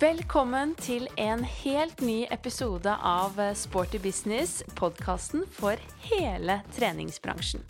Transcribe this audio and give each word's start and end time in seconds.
Velkommen 0.00 0.70
til 0.80 1.02
en 1.20 1.42
helt 1.44 1.98
ny 2.00 2.22
episode 2.32 2.88
av 3.04 3.36
Sporty 3.52 3.98
business, 4.00 4.62
podkasten 4.78 5.42
for 5.52 5.76
hele 6.06 6.56
treningsbransjen. 6.72 7.60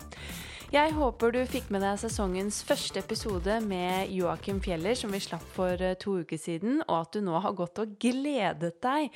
Jeg 0.71 0.93
håper 0.95 1.33
du 1.35 1.41
fikk 1.51 1.65
med 1.75 1.81
deg 1.83 1.97
sesongens 1.99 2.61
første 2.63 3.01
episode 3.01 3.57
med 3.65 4.07
Joakim 4.15 4.61
Fjeller, 4.63 4.95
som 4.95 5.11
vi 5.11 5.19
slapp 5.19 5.43
for 5.51 5.75
eh, 5.83 5.97
to 5.99 6.13
uker 6.23 6.39
siden, 6.39 6.77
og 6.85 6.93
at 6.95 7.17
du 7.17 7.25
nå 7.25 7.41
har 7.43 7.57
gått 7.57 7.81
og 7.83 7.97
gledet 7.99 8.77
deg 8.79 9.09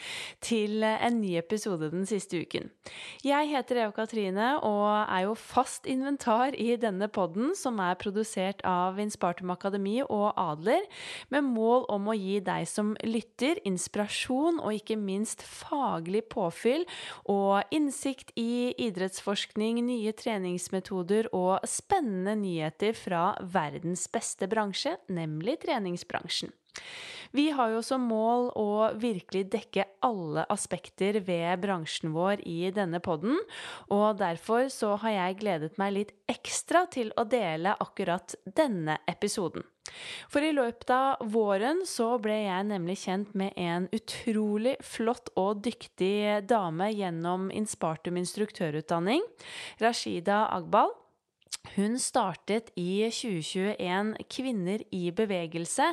til 0.44 0.84
eh, 0.84 1.00
en 1.08 1.22
ny 1.22 1.38
episode 1.40 1.88
den 1.94 2.04
siste 2.10 2.42
uken. 2.44 2.68
Jeg 3.24 3.48
heter 3.54 3.80
Eva 3.86 3.96
Katrine 3.96 4.50
og 4.68 4.84
er 5.06 5.30
jo 5.30 5.38
fast 5.40 5.88
inventar 5.88 6.58
i 6.60 6.76
denne 6.76 7.08
podden, 7.08 7.54
som 7.56 7.80
er 7.80 7.96
produsert 8.04 8.60
av 8.68 9.00
Inspartum 9.00 9.56
Akademi 9.56 10.02
og 10.04 10.34
Adler, 10.36 10.84
med 11.32 11.48
mål 11.48 11.88
om 11.96 12.12
å 12.12 12.18
gi 12.20 12.42
deg 12.44 12.68
som 12.68 12.98
lytter 13.08 13.64
inspirasjon 13.64 14.60
og 14.60 14.76
ikke 14.82 15.00
minst 15.00 15.48
faglig 15.48 16.26
påfyll 16.36 16.84
og 17.32 17.64
innsikt 17.72 18.36
i 18.36 18.76
idrettsforskning, 18.90 19.80
nye 19.88 20.12
treningsmetoder 20.20 21.32
og 21.32 21.45
og 21.46 21.68
spennende 21.70 22.36
nyheter 22.40 22.98
fra 22.98 23.32
verdens 23.42 24.08
beste 24.12 24.50
bransje, 24.52 24.98
nemlig 25.08 25.60
treningsbransjen. 25.64 26.54
Vi 27.36 27.50
har 27.52 27.72
jo 27.74 27.82
som 27.84 28.04
mål 28.08 28.50
å 28.56 28.70
virkelig 29.00 29.46
dekke 29.52 29.86
alle 30.06 30.46
aspekter 30.52 31.18
ved 31.26 31.60
bransjen 31.64 32.14
vår 32.16 32.44
i 32.48 32.72
denne 32.76 33.02
podden, 33.04 33.38
og 33.92 34.20
derfor 34.22 34.70
så 34.72 34.94
har 35.04 35.16
jeg 35.18 35.40
gledet 35.42 35.80
meg 35.82 35.96
litt 35.98 36.14
ekstra 36.32 36.86
til 36.92 37.12
å 37.20 37.26
dele 37.28 37.76
akkurat 37.84 38.38
denne 38.46 39.00
episoden. 39.12 39.66
For 40.32 40.42
i 40.42 40.54
løpet 40.56 40.90
av 40.96 41.22
våren 41.32 41.84
så 41.88 42.16
ble 42.22 42.40
jeg 42.48 42.68
nemlig 42.72 42.98
kjent 43.04 43.36
med 43.38 43.54
en 43.60 43.86
utrolig 43.94 44.76
flott 44.84 45.30
og 45.38 45.62
dyktig 45.66 46.48
dame 46.50 46.90
gjennom 46.96 47.52
Inspartum 47.54 48.18
instruktørutdanning, 48.22 49.24
Rashida 49.84 50.46
Agbal. 50.56 50.96
Hun 51.74 51.98
startet 52.00 52.70
i 52.78 53.02
2021 53.10 54.14
Kvinner 54.32 54.84
i 54.94 55.10
bevegelse, 55.16 55.88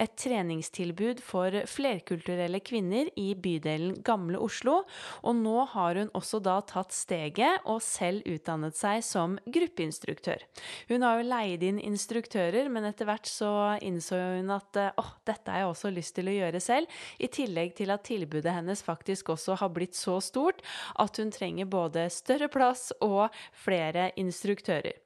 et 0.00 0.14
treningstilbud 0.18 1.20
for 1.24 1.54
flerkulturelle 1.68 2.60
kvinner 2.64 3.10
i 3.20 3.32
bydelen 3.38 3.98
Gamle 4.06 4.40
Oslo. 4.42 4.80
Og 5.22 5.36
nå 5.38 5.64
har 5.74 6.00
hun 6.00 6.12
også 6.16 6.40
da 6.44 6.58
tatt 6.66 6.94
steget 6.96 7.68
og 7.68 7.82
selv 7.84 8.24
utdannet 8.28 8.78
seg 8.78 9.02
som 9.06 9.36
gruppeinstruktør. 9.44 10.42
Hun 10.88 11.04
har 11.06 11.20
jo 11.20 11.28
leid 11.28 11.66
inn 11.66 11.82
instruktører, 11.82 12.70
men 12.72 12.88
etter 12.88 13.08
hvert 13.08 13.28
så 13.28 13.52
innså 13.84 14.18
hun 14.38 14.54
at 14.54 14.80
åh, 14.98 15.12
dette 15.28 15.52
har 15.52 15.64
jeg 15.64 15.72
også 15.74 15.92
lyst 15.94 16.16
til 16.18 16.30
å 16.32 16.36
gjøre 16.38 16.62
selv, 16.62 17.00
i 17.18 17.28
tillegg 17.30 17.76
til 17.78 17.92
at 17.94 18.06
tilbudet 18.08 18.54
hennes 18.54 18.82
faktisk 18.84 19.34
også 19.34 19.58
har 19.60 19.74
blitt 19.74 19.98
så 19.98 20.18
stort 20.24 20.64
at 20.98 21.20
hun 21.20 21.32
trenger 21.34 21.68
både 21.68 22.08
større 22.12 22.48
plass 22.52 22.90
og 23.04 23.28
flere 23.66 24.10
instruktører. 24.20 24.96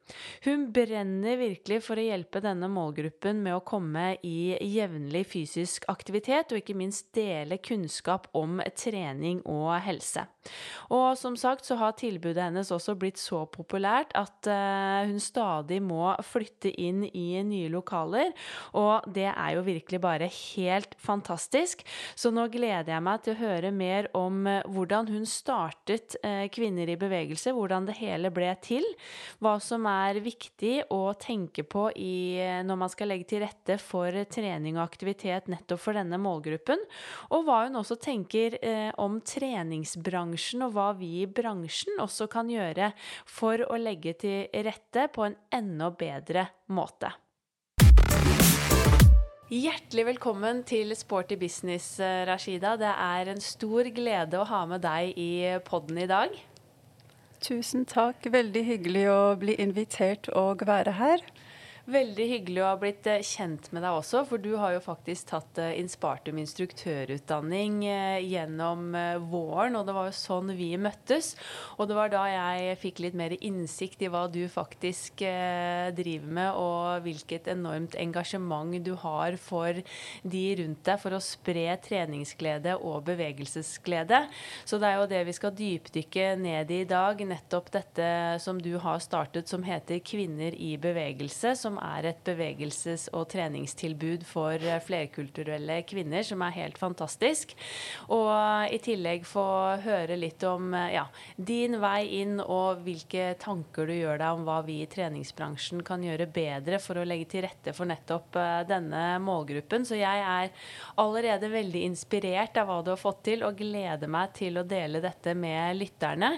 Hun 0.45 0.69
brenner 0.75 1.39
virkelig 1.41 1.83
for 1.87 2.01
å 2.01 2.05
hjelpe 2.07 2.43
denne 2.45 2.69
målgruppen 2.73 3.43
med 3.45 3.57
å 3.57 3.65
komme 3.67 4.17
i 4.27 4.55
jevnlig 4.73 5.25
fysisk 5.33 5.87
aktivitet, 5.93 6.53
og 6.53 6.63
ikke 6.63 6.77
minst 6.79 7.11
dele 7.17 7.61
kunnskap 7.63 8.29
om 8.37 8.61
trening 8.79 9.43
og 9.49 9.75
helse. 9.85 10.27
Og 10.93 11.15
som 11.19 11.37
sagt 11.39 11.67
så 11.69 11.77
har 11.79 11.95
tilbudet 11.99 12.49
hennes 12.49 12.73
også 12.75 12.97
blitt 12.99 13.21
så 13.21 13.45
populært 13.51 14.13
at 14.19 14.49
uh, 14.51 15.07
hun 15.07 15.21
stadig 15.23 15.79
må 15.85 16.11
flytte 16.27 16.73
inn 16.83 17.05
i 17.07 17.43
nye 17.47 17.71
lokaler, 17.73 18.33
og 18.79 19.07
det 19.15 19.29
er 19.31 19.55
jo 19.57 19.65
virkelig 19.67 20.03
bare 20.03 20.31
helt 20.33 20.97
fantastisk. 20.99 21.85
Så 22.19 22.33
nå 22.35 22.49
gleder 22.53 22.95
jeg 22.95 23.07
meg 23.07 23.23
til 23.23 23.37
å 23.37 23.43
høre 23.43 23.73
mer 23.75 24.11
om 24.19 24.43
uh, 24.49 24.61
hvordan 24.67 25.11
hun 25.13 25.27
startet 25.29 26.19
uh, 26.27 26.45
Kvinner 26.53 26.91
i 26.91 26.99
bevegelse, 26.99 27.55
hvordan 27.55 27.87
det 27.89 27.97
hele 28.01 28.33
ble 28.35 28.51
til, 28.65 28.85
hva 29.43 29.57
som 29.63 29.87
er 29.89 30.02
er 30.03 30.21
viktig 30.23 30.75
å 30.93 31.15
tenke 31.21 31.65
på 31.65 31.89
i, 31.97 32.39
når 32.67 32.79
man 32.85 32.93
skal 32.93 33.13
legge 33.13 33.29
til 33.33 33.43
rette 33.45 33.79
for 33.83 34.15
trening 34.33 34.79
og 34.79 34.85
aktivitet 34.85 35.51
nettopp 35.53 35.83
for 35.83 35.99
denne 35.99 36.19
målgruppen, 36.23 36.83
og 37.33 37.47
hva 37.47 37.63
hun 37.67 37.81
også 37.81 37.99
tenker 38.03 38.59
eh, 38.61 38.91
om 39.01 39.21
treningsbransjen, 39.25 40.67
og 40.67 40.77
hva 40.77 40.91
vi 40.99 41.23
i 41.23 41.31
bransjen 41.31 42.01
også 42.03 42.29
kan 42.33 42.51
gjøre 42.53 42.93
for 43.29 43.65
å 43.69 43.81
legge 43.81 44.17
til 44.23 44.47
rette 44.67 45.09
på 45.13 45.29
en 45.29 45.39
enda 45.53 45.93
bedre 45.95 46.49
måte. 46.73 47.13
Hjertelig 49.53 50.07
velkommen 50.15 50.63
til 50.65 50.95
Sporty 50.97 51.37
business, 51.37 51.99
eh, 52.01 52.23
Rashida. 52.25 52.79
Det 52.81 52.89
er 52.89 53.29
en 53.29 53.43
stor 53.45 53.85
glede 53.93 54.41
å 54.41 54.47
ha 54.49 54.65
med 54.65 54.81
deg 54.81 55.13
i 55.21 55.59
podden 55.67 55.99
i 56.01 56.09
dag. 56.09 56.33
Tusen 57.43 57.87
takk. 57.91 58.29
Veldig 58.31 58.61
hyggelig 58.69 59.09
å 59.11 59.21
bli 59.35 59.57
invitert 59.59 60.29
og 60.39 60.63
være 60.69 60.95
her. 61.01 61.25
Veldig 61.83 62.25
hyggelig 62.31 62.61
å 62.63 62.67
ha 62.69 62.77
blitt 62.79 63.07
eh, 63.11 63.25
kjent 63.27 63.65
med 63.75 63.83
deg 63.83 63.97
også, 63.97 64.21
for 64.29 64.39
du 64.39 64.53
har 64.55 64.77
jo 64.77 64.83
faktisk 64.85 65.33
tatt 65.33 65.59
eh, 65.59 65.73
Inspartum 65.81 66.37
instruktørutdanning 66.39 67.81
eh, 67.91 68.19
gjennom 68.23 68.93
våren, 69.27 69.75
og 69.75 69.89
det 69.89 69.97
var 69.97 70.07
jo 70.07 70.15
sånn 70.15 70.53
vi 70.55 70.69
møttes. 70.79 71.33
Og 71.83 71.89
det 71.91 71.97
var 71.99 72.13
da 72.13 72.21
jeg 72.31 72.77
fikk 72.85 73.03
litt 73.03 73.17
mer 73.19 73.35
innsikt 73.41 74.05
i 74.05 74.11
hva 74.13 74.29
du 74.31 74.45
faktisk 74.53 75.23
driver 75.23 76.31
med, 76.39 76.59
og 76.61 77.03
hvilket 77.07 77.51
enormt 77.51 77.97
engasjement 77.99 78.79
du 78.85 78.93
har 79.03 79.35
for 79.41 79.81
de 80.23 80.45
rundt 80.61 80.85
deg 80.87 81.01
for 81.03 81.17
å 81.17 81.23
spre 81.23 81.67
treningsglede 81.83 82.77
og 82.79 83.03
bevegelsesglede. 83.09 84.23
Så 84.69 84.79
det 84.79 84.91
er 84.91 85.01
jo 85.01 85.11
det 85.11 85.25
vi 85.27 85.35
skal 85.37 85.57
dypdykke 85.59 86.29
ned 86.41 86.71
i 86.71 86.83
i 86.83 86.89
dag, 86.89 87.21
nettopp 87.27 87.73
dette 87.75 88.07
som 88.43 88.61
du 88.63 88.75
har 88.83 89.03
startet 89.03 89.51
som 89.51 89.65
heter 89.67 90.03
Kvinner 90.05 90.55
i 90.55 90.75
bevegelse. 90.81 91.57
som 91.59 91.72
som 91.73 91.81
er 91.81 92.11
et 92.11 92.21
bevegelses- 92.27 93.09
og 93.17 93.31
treningstilbud 93.33 94.27
for 94.29 94.61
eh, 94.61 94.81
flerkulturelle 94.85 95.81
kvinner, 95.89 96.23
som 96.27 96.43
er 96.45 96.57
helt 96.59 96.79
fantastisk. 96.79 97.55
Og 98.13 98.29
i 98.73 98.81
tillegg 98.83 99.25
få 99.29 99.45
høre 99.83 100.19
litt 100.19 100.43
om 100.45 100.75
eh, 100.77 100.99
ja, 100.99 101.07
din 101.37 101.79
vei 101.81 102.21
inn 102.21 102.41
og 102.43 102.83
hvilke 102.85 103.33
tanker 103.41 103.89
du 103.89 103.95
gjør 103.97 104.21
deg 104.21 104.37
om 104.37 104.45
hva 104.45 104.59
vi 104.67 104.83
i 104.83 104.91
treningsbransjen 104.91 105.83
kan 105.87 106.05
gjøre 106.05 106.29
bedre 106.29 106.81
for 106.83 107.01
å 107.01 107.07
legge 107.09 107.31
til 107.33 107.47
rette 107.47 107.75
for 107.77 107.89
nettopp 107.89 108.37
eh, 108.37 108.61
denne 108.69 109.17
målgruppen. 109.25 109.89
Så 109.89 109.97
jeg 110.01 110.27
er 110.27 110.53
allerede 111.01 111.53
veldig 111.53 111.87
inspirert 111.89 112.61
av 112.61 112.69
hva 112.69 112.81
du 112.85 112.93
har 112.93 113.01
fått 113.01 113.25
til, 113.31 113.47
og 113.47 113.57
gleder 113.57 114.11
meg 114.13 114.37
til 114.37 114.61
å 114.61 114.67
dele 114.69 115.01
dette 115.01 115.33
med 115.39 115.79
lytterne. 115.79 116.35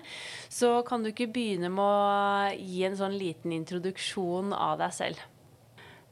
Så 0.53 0.77
kan 0.87 1.03
du 1.03 1.11
ikke 1.11 1.33
begynne 1.33 1.73
med 1.73 1.84
å 1.84 2.55
gi 2.55 2.84
en 2.87 2.99
sånn 2.99 3.19
liten 3.19 3.55
introduksjon 3.56 4.55
av 4.55 4.78
deg 4.78 4.94
selv? 4.94 5.24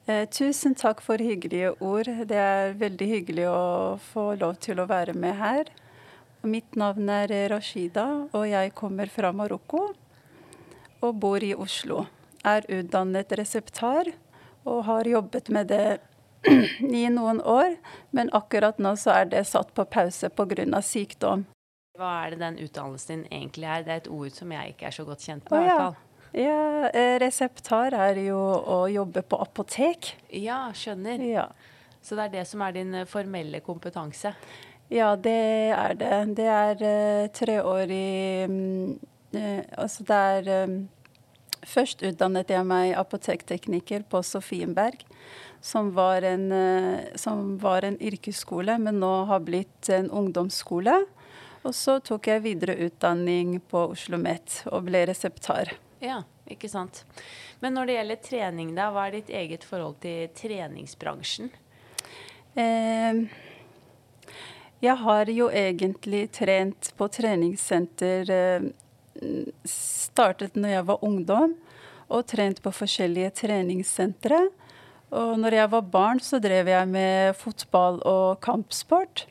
Eh, 0.07 0.29
tusen 0.29 0.75
takk 0.75 1.01
for 1.01 1.23
hyggelige 1.23 1.77
ord. 1.79 2.09
Det 2.27 2.39
er 2.39 2.73
veldig 2.75 3.07
hyggelig 3.07 3.45
å 3.47 3.99
få 4.03 4.33
lov 4.41 4.57
til 4.65 4.83
å 4.83 4.89
være 4.91 5.15
med 5.15 5.37
her. 5.39 5.71
Mitt 6.43 6.75
navn 6.75 7.07
er 7.07 7.31
Rashida, 7.53 8.07
og 8.35 8.49
jeg 8.51 8.75
kommer 8.75 9.07
fra 9.07 9.31
Marokko 9.31 9.93
og 11.03 11.21
bor 11.23 11.43
i 11.43 11.53
Oslo. 11.55 12.09
Er 12.43 12.67
utdannet 12.67 13.31
reseptar 13.39 14.11
og 14.67 14.83
har 14.89 15.07
jobbet 15.07 15.53
med 15.55 15.71
det 15.71 16.01
i 17.03 17.07
noen 17.07 17.39
år, 17.39 17.77
men 18.11 18.31
akkurat 18.35 18.83
nå 18.83 18.97
så 18.99 19.15
er 19.21 19.31
det 19.31 19.47
satt 19.47 19.71
på 19.71 19.87
pause 19.87 20.33
pga. 20.35 20.83
sykdom. 20.83 21.47
Hva 21.95 22.25
er 22.25 22.35
det 22.35 22.41
den 22.41 22.59
utdannelsen 22.59 23.23
din 23.23 23.27
egentlig 23.31 23.71
er? 23.71 23.85
Det 23.87 23.93
er 23.93 24.03
et 24.03 24.11
ord 24.11 24.35
som 24.35 24.51
jeg 24.51 24.75
ikke 24.75 24.87
er 24.89 24.99
så 24.99 25.05
godt 25.07 25.23
kjent 25.23 25.47
med. 25.47 25.61
I 25.61 25.69
hvert 25.69 25.79
fall. 25.79 26.01
Ja, 26.33 26.89
eh, 26.89 27.19
reseptar 27.21 27.93
er 27.93 28.17
jo 28.25 28.39
å 28.41 28.87
jobbe 28.89 29.21
på 29.21 29.37
apotek. 29.45 30.15
Ja, 30.33 30.71
skjønner. 30.73 31.21
Ja. 31.29 31.51
Så 32.01 32.17
det 32.17 32.25
er 32.25 32.33
det 32.39 32.45
som 32.49 32.63
er 32.65 32.73
din 32.73 32.95
eh, 32.97 33.09
formelle 33.09 33.61
kompetanse? 33.61 34.33
Ja, 34.93 35.13
det 35.17 35.37
er 35.77 35.95
det. 36.01 36.17
Det 36.37 36.49
er 36.49 36.81
uh, 36.81 37.29
treårig 37.33 38.49
um, 38.49 38.99
uh, 39.37 39.63
Altså 39.81 40.05
det 40.09 40.19
er 40.33 40.51
um, 40.65 40.75
Først 41.63 42.03
utdannet 42.03 42.51
jeg 42.51 42.67
meg 42.67 42.97
apotektekniker 42.99 44.03
på 44.11 44.19
Sofienberg, 44.27 45.05
som 45.63 45.93
var, 45.95 46.27
en, 46.27 46.49
uh, 46.51 47.13
som 47.15 47.55
var 47.63 47.87
en 47.87 48.01
yrkesskole, 48.03 48.81
men 48.83 48.99
nå 48.99 49.13
har 49.31 49.45
blitt 49.47 49.93
en 49.95 50.11
ungdomsskole. 50.11 50.97
Og 51.63 51.77
så 51.79 52.01
tok 52.03 52.27
jeg 52.33 52.43
videreutdanning 52.49 53.61
på 53.71 53.87
Oslo 53.93 54.19
OsloMet 54.19 54.63
og 54.73 54.91
ble 54.91 55.07
reseptar. 55.13 55.77
Ja, 56.03 56.25
ikke 56.51 56.67
sant. 56.71 57.05
Men 57.63 57.77
når 57.77 57.89
det 57.89 57.97
gjelder 57.97 58.23
trening, 58.27 58.75
da, 58.75 58.89
hva 58.91 59.07
er 59.07 59.21
ditt 59.21 59.31
eget 59.31 59.63
forhold 59.67 60.01
til 60.03 60.27
treningsbransjen? 60.35 61.53
Eh, 62.59 63.21
jeg 64.83 64.97
har 64.99 65.31
jo 65.31 65.47
egentlig 65.47 66.25
trent 66.35 66.91
på 66.99 67.07
treningssenter 67.09 68.33
eh, 68.35 68.71
Startet 69.69 70.57
når 70.59 70.73
jeg 70.73 70.85
var 70.89 71.05
ungdom, 71.07 71.53
og 72.11 72.25
trent 72.27 72.59
på 72.65 72.73
forskjellige 72.75 73.31
treningssentre. 73.45 74.41
Og 75.15 75.37
når 75.39 75.55
jeg 75.61 75.71
var 75.77 75.91
barn, 75.93 76.21
så 76.25 76.41
drev 76.43 76.71
jeg 76.73 76.89
med 76.91 77.37
fotball 77.39 78.01
og 78.09 78.41
kampsport. 78.43 79.27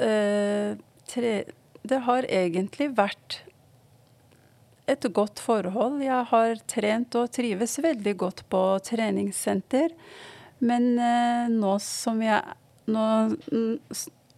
Eh, 0.00 0.74
tre, 1.06 1.34
det 1.84 2.00
har 2.08 2.26
egentlig 2.26 2.90
vært 2.96 3.42
et 4.88 5.08
godt 5.14 5.40
forhold. 5.42 6.00
Jeg 6.02 6.24
har 6.30 6.62
trent 6.70 7.16
og 7.20 7.30
trives 7.34 7.78
veldig 7.84 8.14
godt 8.20 8.44
på 8.50 8.62
treningssenter. 8.86 9.92
Men 10.58 10.94
eh, 10.98 11.50
nå 11.52 11.76
som 11.82 12.22
jeg 12.24 12.42
nå, 12.88 13.04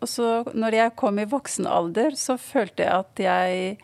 også, 0.03 0.27
Når 0.55 0.75
jeg 0.75 0.97
kom 0.99 1.21
i 1.23 1.29
voksen 1.29 1.69
alder, 1.71 2.17
så 2.19 2.37
følte 2.41 2.83
jeg 2.83 3.05
at 3.05 3.23
jeg 3.23 3.79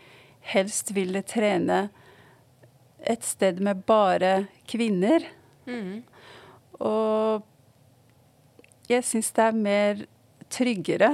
helst 0.52 0.90
ville 0.96 1.22
trene 1.22 1.88
et 3.06 3.22
sted 3.24 3.60
med 3.62 3.84
bare 3.86 4.48
kvinner. 4.66 5.26
Mm. 5.66 6.02
Og 6.80 7.44
jeg 8.90 9.04
syns 9.06 9.30
det 9.36 9.44
er 9.44 9.60
mer 9.68 10.02
tryggere. 10.50 11.12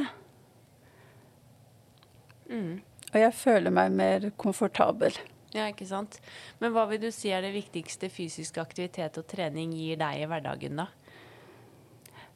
Mm. 2.48 2.80
Og 3.12 3.20
jeg 3.20 3.34
føler 3.36 3.74
meg 3.74 3.92
mer 3.92 4.30
komfortabel. 4.40 5.16
Ja, 5.52 5.68
ikke 5.68 5.86
sant. 5.88 6.16
Men 6.62 6.72
hva 6.72 6.86
vil 6.88 7.02
du 7.02 7.10
si 7.12 7.32
er 7.32 7.44
det 7.44 7.52
viktigste 7.52 8.08
fysisk 8.12 8.58
aktivitet 8.62 9.18
og 9.20 9.28
trening 9.28 9.74
gir 9.76 10.00
deg 10.00 10.22
i 10.22 10.28
hverdagen, 10.30 10.80
da? 10.80 10.88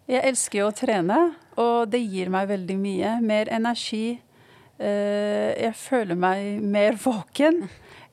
Jeg 0.07 0.23
elsker 0.29 0.61
jo 0.61 0.69
å 0.69 0.77
trene, 0.77 1.19
og 1.59 1.89
det 1.91 2.03
gir 2.05 2.31
meg 2.31 2.47
veldig 2.53 2.77
mye. 2.79 3.17
Mer 3.27 3.51
energi. 3.51 4.21
Eh, 4.77 5.51
jeg 5.57 5.73
føler 5.81 6.19
meg 6.21 6.63
mer 6.63 6.99
våken. 7.07 7.65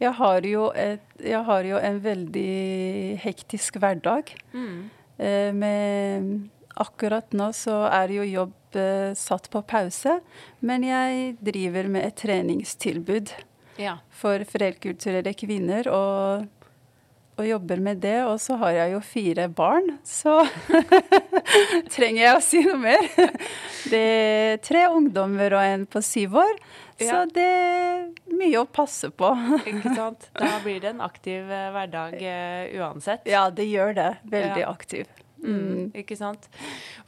Jeg 0.02 0.16
har 0.18 0.48
jo, 0.48 0.70
et, 0.72 1.06
jeg 1.22 1.44
har 1.46 1.68
jo 1.68 1.78
en 1.78 2.02
veldig 2.04 3.20
hektisk 3.22 3.78
hverdag. 3.84 4.34
Mm. 4.56 4.90
Eh, 5.20 5.52
med, 5.54 6.34
akkurat 6.80 7.36
nå 7.36 7.52
så 7.54 7.84
er 7.92 8.16
jo 8.16 8.26
jobb 8.26 8.80
eh, 8.80 9.12
satt 9.20 9.52
på 9.54 9.62
pause, 9.68 10.18
men 10.66 10.88
jeg 10.88 11.36
driver 11.44 11.92
med 11.94 12.08
et 12.08 12.22
treningstilbud 12.24 13.36
Ja. 13.82 13.98
for 14.10 14.44
flerkulturelle 14.50 15.34
kvinner. 15.34 15.88
og 15.90 16.50
og 17.34 17.48
jobber 17.48 17.80
med 17.82 17.98
det. 17.98 18.20
Og 18.30 18.36
så 18.38 18.54
har 18.62 18.70
jeg 18.76 18.92
jo 18.94 19.00
fire 19.02 19.48
barn, 19.50 19.88
så 20.06 20.44
trenger 21.96 22.22
jeg 22.22 22.36
å 22.38 22.44
si 22.46 22.62
noe 22.62 22.78
mer. 22.78 23.08
Det 23.90 24.02
er 24.02 24.60
tre 24.62 24.84
ungdommer 24.94 25.56
og 25.58 25.64
en 25.66 25.86
på 25.90 26.02
syv 26.06 26.38
år, 26.44 26.54
Ja. 27.02 27.08
så 27.10 27.24
det 27.34 27.42
er 27.44 28.04
mye 28.38 28.62
å 28.62 28.68
passe 28.70 29.10
på. 29.10 29.32
Ikke 29.66 29.96
sant? 29.98 30.28
Da 30.38 30.60
blir 30.64 30.78
det 30.84 30.92
en 30.94 31.02
aktiv 31.02 31.50
eh, 31.50 31.72
hverdag 31.74 32.20
uh, 32.22 32.78
uansett. 32.86 33.26
Ja, 33.26 33.48
det 33.50 33.66
gjør 33.66 33.96
det. 33.98 34.10
Veldig 34.30 34.62
Ja. 34.62 34.70
aktiv. 34.70 35.10
Mm, 35.44 35.90
ikke 36.00 36.16
sant? 36.16 36.46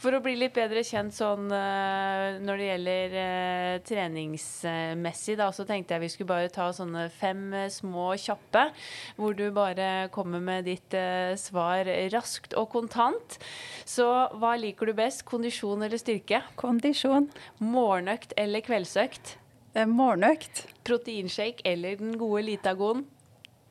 For 0.02 0.16
å 0.16 0.20
bli 0.24 0.34
litt 0.38 0.56
bedre 0.56 0.82
kjent 0.84 1.16
sånn 1.16 1.48
eh, 1.56 2.40
når 2.44 2.60
det 2.60 2.68
gjelder 2.68 3.16
eh, 3.22 3.76
treningsmessig, 3.88 5.38
da, 5.40 5.48
så 5.56 5.66
tenkte 5.68 5.96
jeg 5.96 6.04
vi 6.04 6.12
skulle 6.12 6.32
bare 6.34 6.52
ta 6.54 6.68
sånne 6.76 7.08
fem 7.16 7.48
eh, 7.56 7.70
små 7.72 8.10
kjappe, 8.20 8.68
hvor 9.16 9.38
du 9.38 9.48
bare 9.56 10.10
kommer 10.16 10.44
med 10.44 10.68
ditt 10.68 10.98
svar 11.40 11.88
raskt 12.12 12.56
og 12.60 12.70
kontant. 12.74 13.40
Så 13.88 14.06
hva 14.36 14.56
liker 14.60 14.92
du 14.92 14.96
best, 14.98 15.24
kondisjon 15.28 15.86
eller 15.86 16.02
styrke? 16.02 16.44
Kondisjon. 16.60 17.30
Morgenøkt 17.64 18.36
eller 18.40 18.64
kveldsøkt? 18.66 19.38
Morgenøkt. 19.76 20.66
Proteinshake 20.88 21.66
eller 21.68 22.00
den 22.00 22.16
gode 22.20 22.46
Litagon? 22.48 23.06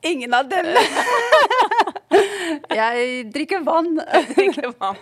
Ingen 0.05 0.34
av 0.37 0.49
dem. 0.49 0.75
jeg 2.74 3.30
drikker 3.34 3.62
vann. 3.66 3.94
drikker 4.34 4.70
vann, 4.80 4.98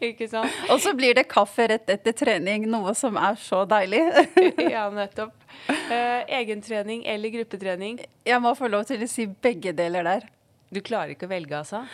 ikke 0.00 0.28
sant? 0.30 0.52
Og 0.70 0.80
så 0.84 0.94
blir 0.96 1.14
det 1.18 1.26
kaffe 1.30 1.66
rett 1.70 1.90
etter 1.94 2.12
trening, 2.16 2.66
noe 2.70 2.94
som 2.98 3.16
er 3.20 3.36
så 3.40 3.64
deilig. 3.68 4.02
Ja, 4.74 4.88
nettopp. 4.90 5.34
Eh, 5.68 6.24
egentrening 6.40 7.04
eller 7.06 7.30
gruppetrening? 7.34 8.00
Jeg 8.26 8.40
må 8.42 8.54
få 8.58 8.68
lov 8.72 8.86
til 8.88 9.04
å 9.04 9.08
si 9.10 9.26
begge 9.26 9.72
deler 9.76 10.04
der. 10.06 10.26
Du 10.74 10.80
klarer 10.82 11.14
ikke 11.14 11.28
å 11.28 11.30
velge, 11.34 11.60
altså? 11.60 11.84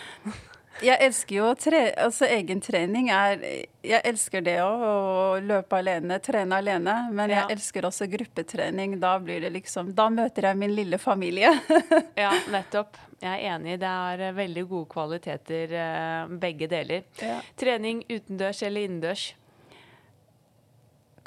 Jeg 0.80 0.96
elsker 1.04 1.34
jo 1.36 1.48
tre, 1.60 1.80
altså 2.00 2.24
egentrening. 2.30 3.10
Er, 3.12 3.42
jeg 3.84 4.00
elsker 4.08 4.40
det 4.46 4.54
òg, 4.64 4.80
å 4.86 5.40
løpe 5.44 5.76
alene, 5.76 6.16
trene 6.24 6.56
alene. 6.62 6.94
Men 7.12 7.28
jeg 7.34 7.42
Ja. 7.42 7.48
elsker 7.52 7.84
også 7.90 8.06
gruppetrening. 8.08 8.94
Da 9.02 9.18
blir 9.20 9.42
det 9.44 9.50
liksom 9.52 9.90
Da 9.98 10.06
møter 10.08 10.48
jeg 10.48 10.56
min 10.62 10.72
lille 10.78 10.96
familie. 11.02 11.50
Ja, 12.16 12.30
nettopp. 12.54 12.96
Jeg 13.20 13.36
er 13.36 13.54
enig. 13.54 13.76
Det 13.82 13.88
er 13.88 14.22
eh, 14.28 14.36
veldig 14.36 14.64
gode 14.70 14.88
kvaliteter, 14.94 15.74
eh, 15.76 16.32
begge 16.40 16.68
deler. 16.70 17.04
Ja. 17.20 17.40
Trening 17.60 18.00
utendørs 18.08 18.62
eller 18.64 18.86
innendørs? 18.88 19.26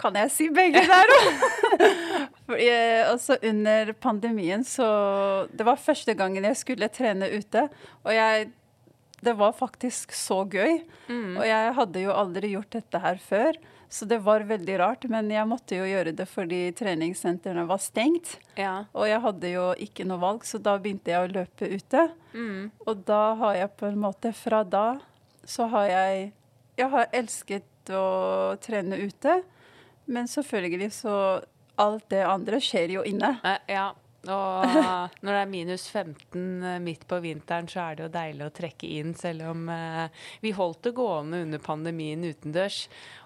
Kan 0.02 0.18
jeg 0.18 0.32
si 0.34 0.48
begge 0.50 0.82
der 0.90 1.12
òg? 1.14 1.28
Også 3.14 3.38
under 3.46 3.92
pandemien 4.02 4.66
så 4.68 4.88
Det 5.54 5.64
var 5.68 5.78
første 5.80 6.16
gangen 6.18 6.48
jeg 6.50 6.58
skulle 6.60 6.90
trene 6.92 7.30
ute. 7.30 7.68
Og 8.02 8.12
jeg 8.16 8.50
Det 9.24 9.36
var 9.38 9.54
faktisk 9.56 10.12
så 10.18 10.42
gøy. 10.50 10.82
Og 11.38 11.46
jeg 11.48 11.76
hadde 11.78 12.02
jo 12.04 12.12
aldri 12.12 12.56
gjort 12.56 12.74
dette 12.74 13.00
her 13.00 13.22
før. 13.22 13.62
Så 13.90 14.06
det 14.10 14.20
var 14.26 14.46
veldig 14.50 14.78
rart. 14.80 15.08
Men 15.12 15.30
jeg 15.32 15.48
måtte 15.50 15.78
jo 15.78 15.88
gjøre 15.88 16.14
det 16.16 16.28
fordi 16.30 16.62
treningssentrene 16.78 17.66
var 17.70 17.82
stengt. 17.84 18.38
Ja. 18.60 18.86
Og 18.94 19.08
jeg 19.10 19.22
hadde 19.24 19.54
jo 19.54 19.66
ikke 19.86 20.08
noe 20.10 20.22
valg, 20.22 20.46
så 20.48 20.62
da 20.62 20.78
begynte 20.82 21.14
jeg 21.14 21.24
å 21.26 21.34
løpe 21.34 21.70
ute. 21.70 22.08
Mm. 22.34 22.72
Og 22.88 23.04
da 23.08 23.24
har 23.42 23.58
jeg 23.60 23.74
på 23.78 23.90
en 23.90 24.00
måte 24.02 24.32
Fra 24.34 24.64
da 24.66 24.88
så 25.46 25.68
har 25.70 25.86
jeg 25.92 26.32
Jeg 26.80 26.90
har 26.90 27.12
elsket 27.14 27.92
å 27.94 28.56
trene 28.64 28.98
ute. 28.98 29.42
Men 30.06 30.28
selvfølgelig 30.28 30.92
så 30.96 31.18
Alt 31.82 32.10
det 32.14 32.22
andre 32.22 32.60
skjer 32.62 32.92
jo 33.00 33.04
inne. 33.10 33.32
Eh, 33.42 33.74
ja. 33.74 33.88
Og 34.32 34.64
når 35.24 35.30
det 35.34 35.40
er 35.42 35.50
minus 35.52 35.88
15 35.92 36.84
midt 36.84 37.02
på 37.10 37.18
vinteren, 37.24 37.68
så 37.68 37.82
er 37.90 37.98
det 38.00 38.06
jo 38.06 38.12
deilig 38.14 38.46
å 38.48 38.54
trekke 38.56 38.88
inn, 39.00 39.12
selv 39.20 39.50
om 39.52 39.66
eh, 39.74 40.06
vi 40.46 40.54
holdt 40.56 40.86
det 40.88 40.94
gående 40.96 41.42
under 41.44 41.60
pandemien 41.64 42.24
utendørs. 42.24 42.86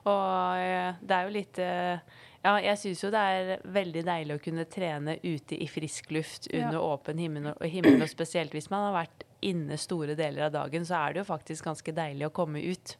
Og 0.09 0.57
eh, 0.63 0.97
det 1.01 1.19
er 1.19 1.27
jo 1.27 1.35
litt 1.35 1.61
eh, 1.61 2.23
Ja, 2.47 2.55
jeg 2.63 2.79
syns 2.79 3.01
jo 3.03 3.09
det 3.11 3.21
er 3.21 3.63
veldig 3.75 4.03
deilig 4.07 4.37
å 4.37 4.41
kunne 4.41 4.65
trene 4.71 5.17
ute 5.23 5.57
i 5.57 5.67
frisk 5.69 6.09
luft 6.15 6.47
Ja. 6.53 6.65
under 6.65 6.79
åpen 6.85 7.19
himmel, 7.21 7.51
og 7.53 7.65
himmel, 7.69 8.01
og 8.01 8.09
spesielt 8.09 8.53
hvis 8.55 8.69
man 8.73 8.87
har 8.87 9.03
vært 9.03 9.25
inne 9.45 9.77
store 9.77 10.15
deler 10.17 10.47
av 10.47 10.55
dagen, 10.55 10.85
så 10.87 10.97
er 11.03 11.13
det 11.13 11.21
jo 11.25 11.29
faktisk 11.29 11.67
ganske 11.67 11.93
deilig 11.93 12.29
å 12.29 12.33
komme 12.33 12.61
ut. 12.63 12.95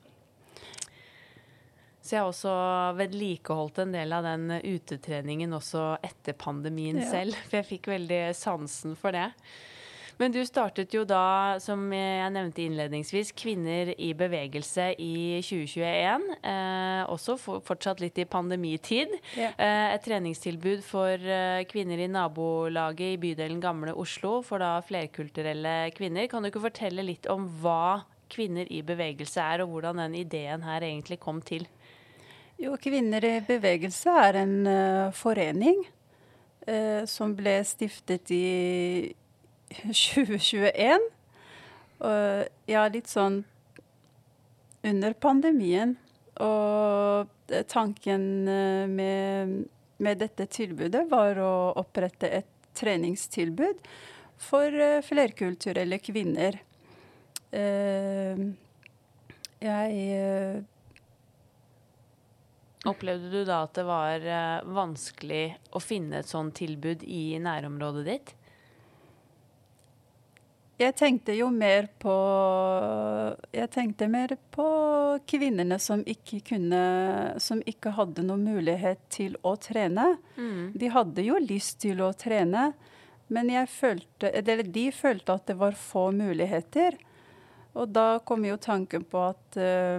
Så 2.08 2.16
jeg 2.16 2.24
har 2.24 2.32
også 2.32 2.52
vedlikeholdt 2.96 3.82
en 3.84 3.96
del 3.98 4.14
av 4.16 4.24
den 4.24 4.48
utetreningen 4.64 5.52
også 5.58 5.98
etter 6.08 6.38
pandemien 6.40 7.02
Ja. 7.02 7.10
selv, 7.12 7.36
for 7.50 7.60
jeg 7.60 7.68
fikk 7.74 7.90
veldig 7.92 8.22
sansen 8.34 8.96
for 8.96 9.12
det. 9.12 9.34
Men 10.18 10.32
du 10.34 10.40
startet 10.46 10.96
jo 10.96 11.04
da, 11.06 11.60
som 11.62 11.92
jeg 11.94 12.32
nevnte 12.34 12.64
innledningsvis, 12.64 13.36
Kvinner 13.38 13.92
i 14.02 14.14
bevegelse 14.18 14.96
i 14.98 15.42
2021. 15.46 16.26
Eh, 16.42 17.04
også 17.06 17.36
for, 17.38 17.62
fortsatt 17.68 18.02
litt 18.02 18.18
i 18.18 18.26
pandemitid. 18.26 19.14
Ja. 19.38 19.52
Eh, 19.54 19.94
et 19.94 20.02
treningstilbud 20.08 20.82
for 20.88 21.12
eh, 21.22 21.62
kvinner 21.70 22.02
i 22.02 22.10
nabolaget 22.10 23.14
i 23.14 23.22
bydelen 23.22 23.62
Gamle 23.62 23.94
Oslo, 23.94 24.40
for 24.42 24.64
da 24.64 24.80
flerkulturelle 24.82 25.92
kvinner. 25.94 26.26
Kan 26.32 26.42
du 26.42 26.50
ikke 26.50 26.66
fortelle 26.66 27.06
litt 27.06 27.30
om 27.30 27.46
hva 27.62 28.06
Kvinner 28.28 28.68
i 28.76 28.82
bevegelse 28.84 29.40
er, 29.40 29.62
og 29.64 29.70
hvordan 29.72 30.02
den 30.02 30.18
ideen 30.20 30.66
her 30.68 30.84
egentlig 30.84 31.16
kom 31.24 31.38
til? 31.40 31.64
Jo, 32.58 32.72
Kvinner 32.82 33.22
i 33.22 33.36
bevegelse 33.46 34.10
er 34.18 34.40
en 34.40 34.54
uh, 34.66 35.12
forening 35.14 35.78
uh, 36.66 37.04
som 37.06 37.36
ble 37.38 37.60
stiftet 37.70 38.32
i 38.34 39.14
2021. 39.94 41.04
Uh, 42.02 42.42
ja, 42.66 42.88
litt 42.90 43.12
sånn 43.14 43.44
under 44.88 45.14
pandemien. 45.22 45.94
Og 46.42 47.30
eh, 47.50 47.64
tanken 47.66 48.46
med, 48.94 49.54
med 49.98 50.20
dette 50.22 50.46
tilbudet 50.54 51.02
var 51.10 51.40
å 51.42 51.74
opprette 51.82 52.30
et 52.30 52.50
treningstilbud 52.78 53.82
for 54.38 55.02
flerkulturelle 55.02 55.98
kvinner. 55.98 56.60
Jeg 59.66 60.62
Opplevde 62.88 63.32
du 63.32 63.42
da 63.48 63.64
at 63.66 63.76
det 63.78 63.86
var 63.88 64.24
eh, 64.24 64.66
vanskelig 64.76 65.46
å 65.76 65.82
finne 65.84 66.22
et 66.22 66.30
sånt 66.30 66.56
tilbud 66.60 67.04
i 67.04 67.38
nærområdet 67.44 68.06
ditt? 68.08 68.36
Jeg 70.78 70.94
tenkte 70.94 71.34
jo 71.34 71.48
mer 71.50 71.88
på 71.98 72.16
Jeg 73.56 73.70
tenkte 73.74 74.06
mer 74.14 74.36
på 74.54 74.68
kvinnene 75.26 75.80
som 75.82 76.04
ikke 76.06 76.44
kunne 76.52 76.82
Som 77.42 77.64
ikke 77.66 77.96
hadde 77.98 78.26
noen 78.28 78.46
mulighet 78.46 79.02
til 79.14 79.40
å 79.42 79.56
trene. 79.58 80.12
De 80.78 80.92
hadde 80.94 81.26
jo 81.26 81.40
lyst 81.42 81.80
til 81.82 82.04
å 82.06 82.12
trene, 82.14 82.70
men 83.34 83.50
jeg 83.50 83.74
følte 83.74 84.30
Eller 84.30 84.62
de 84.64 84.92
følte 84.94 85.34
at 85.34 85.50
det 85.50 85.58
var 85.58 85.74
få 85.74 86.12
muligheter. 86.14 87.00
Og 87.78 87.90
da 87.94 88.20
kom 88.26 88.46
jo 88.46 88.58
tanken 88.62 89.04
på 89.10 89.26
at 89.32 89.58
eh, 89.58 89.98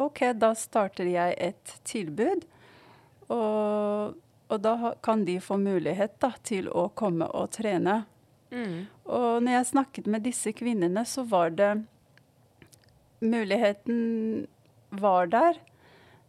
OK, 0.00 0.20
da 0.34 0.52
starter 0.58 1.08
jeg 1.08 1.36
et 1.38 1.74
tilbud. 1.86 2.44
Og, 3.32 4.16
og 4.50 4.62
da 4.64 4.94
kan 5.04 5.24
de 5.28 5.38
få 5.42 5.58
mulighet 5.60 6.18
da, 6.22 6.34
til 6.42 6.68
å 6.68 6.88
komme 6.98 7.28
og 7.30 7.52
trene. 7.56 8.02
Mm. 8.54 8.86
Og 9.10 9.28
når 9.42 9.58
jeg 9.58 9.70
snakket 9.72 10.10
med 10.10 10.26
disse 10.26 10.52
kvinnene, 10.56 11.06
så 11.08 11.26
var 11.26 11.54
det 11.56 11.74
Muligheten 13.24 14.44
var 14.92 15.30
der. 15.32 15.56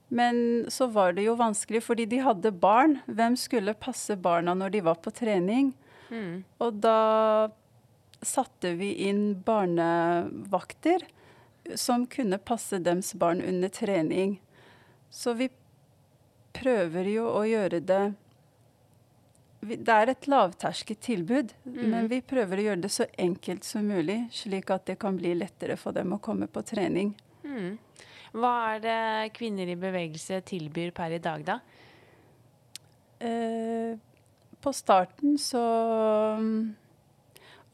Men 0.07 0.65
så 0.72 0.88
var 0.88 1.15
det 1.17 1.25
jo 1.25 1.34
vanskelig, 1.36 1.81
fordi 1.84 2.05
de 2.07 2.22
hadde 2.24 2.53
barn. 2.55 3.00
Hvem 3.10 3.36
skulle 3.39 3.75
passe 3.75 4.15
barna 4.15 4.53
når 4.55 4.77
de 4.77 4.84
var 4.86 5.01
på 5.03 5.12
trening? 5.12 5.74
Mm. 6.13 6.45
Og 6.62 6.79
da 6.79 7.50
satte 8.25 8.72
vi 8.79 8.93
inn 9.10 9.34
barnevakter 9.45 11.03
som 11.75 12.05
kunne 12.07 12.38
passe 12.38 12.79
dems 12.79 13.13
barn 13.17 13.41
under 13.41 13.69
trening. 13.69 14.38
Så 15.10 15.34
vi 15.34 15.50
prøver 16.55 17.10
jo 17.10 17.25
å 17.31 17.41
gjøre 17.48 17.81
det 17.81 18.03
Det 19.65 19.89
er 19.89 20.10
et 20.12 20.27
lavterskeltilbud, 20.29 21.53
Mm. 21.65 21.89
men 21.89 22.07
vi 22.07 22.19
prøver 22.22 22.60
å 22.60 22.65
gjøre 22.67 22.81
det 22.81 22.91
så 22.91 23.05
enkelt 23.17 23.63
som 23.63 23.88
mulig, 23.88 24.27
slik 24.31 24.69
at 24.69 24.86
det 24.86 25.00
kan 25.00 25.17
bli 25.17 25.31
lettere 25.34 25.75
for 25.75 25.91
dem 25.91 26.13
å 26.13 26.19
komme 26.22 26.45
på 26.45 26.62
trening. 26.62 27.15
Mm. 27.43 27.79
Hva 28.34 28.75
er 28.75 28.79
det 28.84 29.34
Kvinner 29.34 29.65
i 29.67 29.75
bevegelse 29.75 30.41
tilbyr 30.45 30.91
per 30.93 31.15
i 31.17 31.17
dag, 31.17 31.43
da? 31.48 31.60
Eh, 33.19 33.98
på 34.62 34.74
starten 34.74 35.38
så 35.38 35.63
mm, 36.38 36.75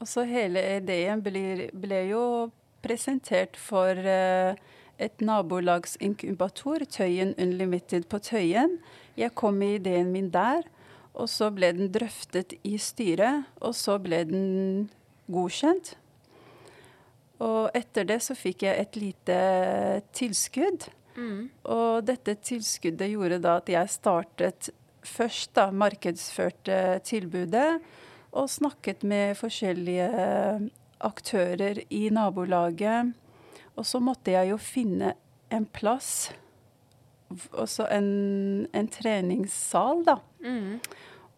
Også 0.00 0.24
hele 0.26 0.62
ideen 0.78 1.20
ble, 1.22 1.68
ble 1.74 2.08
jo 2.08 2.50
presentert 2.82 3.56
for 3.58 3.96
eh, 3.96 4.58
et 5.02 5.24
nabolagsinkubator, 5.24 6.84
Tøyen 6.90 7.34
Unlimited 7.40 8.08
på 8.10 8.20
Tøyen. 8.22 8.78
Jeg 9.18 9.34
kom 9.38 9.58
med 9.60 9.80
ideen 9.80 10.12
min 10.12 10.30
der, 10.32 10.66
og 11.12 11.28
så 11.28 11.50
ble 11.52 11.72
den 11.76 11.90
drøftet 11.92 12.54
i 12.64 12.76
styret, 12.80 13.48
og 13.60 13.74
så 13.76 13.98
ble 14.02 14.22
den 14.28 14.90
godkjent. 15.32 15.94
Og 17.42 17.72
etter 17.74 18.06
det 18.06 18.20
så 18.22 18.36
fikk 18.38 18.62
jeg 18.68 18.78
et 18.78 18.98
lite 19.00 19.38
tilskudd. 20.14 20.86
Mm. 21.16 21.50
Og 21.68 22.04
dette 22.06 22.36
tilskuddet 22.40 23.10
gjorde 23.12 23.42
da 23.42 23.58
at 23.60 23.68
jeg 23.68 23.92
startet 23.92 24.70
først 25.02 25.50
da 25.58 25.66
markedsførte 25.74 27.00
tilbudet 27.04 27.80
og 28.32 28.48
snakket 28.48 29.02
med 29.04 29.34
forskjellige 29.36 30.06
aktører 31.04 31.82
i 31.90 32.06
nabolaget. 32.14 33.12
Og 33.76 33.86
så 33.88 34.00
måtte 34.02 34.34
jeg 34.34 34.52
jo 34.52 34.58
finne 34.60 35.14
en 35.52 35.66
plass, 35.66 36.32
også 37.52 37.86
en, 37.92 38.08
en 38.76 38.88
treningssal, 38.92 40.02
da. 40.08 40.18
Mm. 40.44 40.80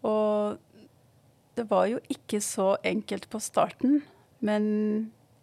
Og 0.05 0.57
det 1.55 1.67
var 1.69 1.87
jo 1.87 2.01
ikke 2.11 2.41
så 2.43 2.75
enkelt 2.83 3.29
på 3.31 3.39
starten, 3.39 4.01
men 4.43 4.65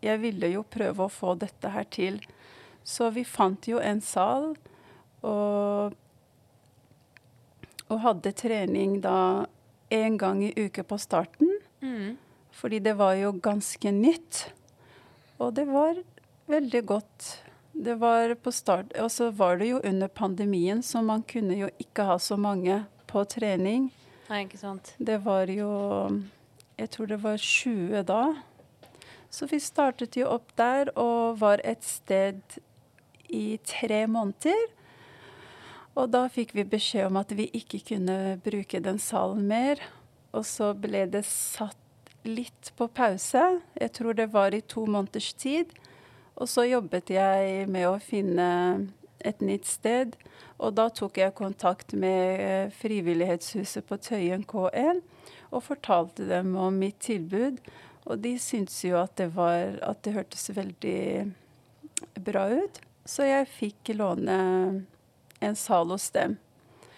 jeg 0.04 0.20
ville 0.20 0.50
jo 0.52 0.64
prøve 0.66 1.06
å 1.06 1.12
få 1.12 1.34
dette 1.40 1.72
her 1.72 1.88
til. 1.94 2.20
Så 2.84 3.12
vi 3.14 3.24
fant 3.24 3.68
jo 3.70 3.80
en 3.80 4.02
sal, 4.04 4.52
og, 5.22 5.94
og 7.88 8.02
hadde 8.02 8.34
trening 8.36 8.98
da 9.04 9.46
én 9.92 10.18
gang 10.20 10.42
i 10.44 10.52
uke 10.56 10.84
på 10.84 10.98
starten. 11.00 11.52
Mm. 11.80 12.18
Fordi 12.52 12.78
det 12.84 12.94
var 12.98 13.16
jo 13.18 13.32
ganske 13.42 13.92
nytt. 13.92 14.44
Og 15.40 15.54
det 15.56 15.64
var 15.70 15.98
veldig 16.52 16.82
godt. 16.86 17.30
Det 17.72 17.94
var 17.98 18.34
på 18.34 18.52
start, 18.52 18.92
Og 19.00 19.10
så 19.10 19.30
var 19.30 19.56
det 19.56 19.68
jo 19.68 19.80
under 19.84 20.08
pandemien, 20.08 20.82
så 20.82 21.02
man 21.02 21.22
kunne 21.22 21.56
jo 21.56 21.68
ikke 21.80 22.04
ha 22.04 22.18
så 22.18 22.36
mange 22.36 22.84
på 23.06 23.24
trening. 23.24 23.90
Nei, 24.28 24.44
ikke 24.44 24.60
sant. 24.60 24.94
Det 24.98 25.18
var 25.24 25.48
jo 25.48 25.70
Jeg 26.78 26.90
tror 26.90 27.06
det 27.06 27.22
var 27.22 27.36
20 27.36 28.02
da. 28.02 28.34
Så 29.30 29.46
vi 29.46 29.60
startet 29.60 30.16
jo 30.16 30.28
opp 30.28 30.52
der 30.56 30.90
og 30.98 31.40
var 31.40 31.60
et 31.64 31.84
sted 31.84 32.40
i 33.28 33.58
tre 33.64 34.06
måneder. 34.06 34.72
Og 35.96 36.08
da 36.12 36.26
fikk 36.32 36.54
vi 36.56 36.64
beskjed 36.64 37.06
om 37.06 37.16
at 37.20 37.32
vi 37.36 37.50
ikke 37.52 37.80
kunne 37.92 38.40
bruke 38.44 38.80
den 38.80 38.98
salen 38.98 39.46
mer. 39.48 39.80
Og 40.32 40.44
så 40.48 40.72
ble 40.76 41.04
det 41.12 41.24
satt 41.28 41.81
litt 42.28 42.72
på 42.76 42.88
pause. 42.88 43.60
Jeg 43.74 43.92
tror 43.96 44.16
det 44.18 44.30
var 44.32 44.54
i 44.54 44.60
to 44.60 44.86
måneders 44.86 45.32
tid. 45.34 45.72
Og 46.34 46.48
så 46.48 46.64
jobbet 46.66 47.12
jeg 47.12 47.66
med 47.70 47.88
å 47.88 47.98
finne 48.02 48.48
et 49.22 49.42
nytt 49.44 49.68
sted. 49.68 50.16
Og 50.62 50.74
da 50.78 50.88
tok 50.94 51.18
jeg 51.18 51.36
kontakt 51.38 51.94
med 51.98 52.42
eh, 52.42 52.74
Frivillighetshuset 52.74 53.86
på 53.88 53.98
Tøyen 54.02 54.44
K1 54.48 55.02
og 55.52 55.64
fortalte 55.66 56.26
dem 56.28 56.54
om 56.56 56.78
mitt 56.78 57.00
tilbud. 57.04 57.60
Og 58.08 58.22
de 58.22 58.36
syntes 58.40 58.80
jo 58.86 58.96
at 58.98 59.14
det, 59.20 59.30
var, 59.36 59.76
at 59.82 60.02
det 60.06 60.16
hørtes 60.16 60.48
veldig 60.54 61.02
bra 62.24 62.48
ut. 62.50 62.80
Så 63.06 63.26
jeg 63.26 63.50
fikk 63.50 63.92
låne 63.98 64.38
en 65.42 65.58
sal 65.58 65.90
hos 65.90 66.08
dem. 66.14 66.38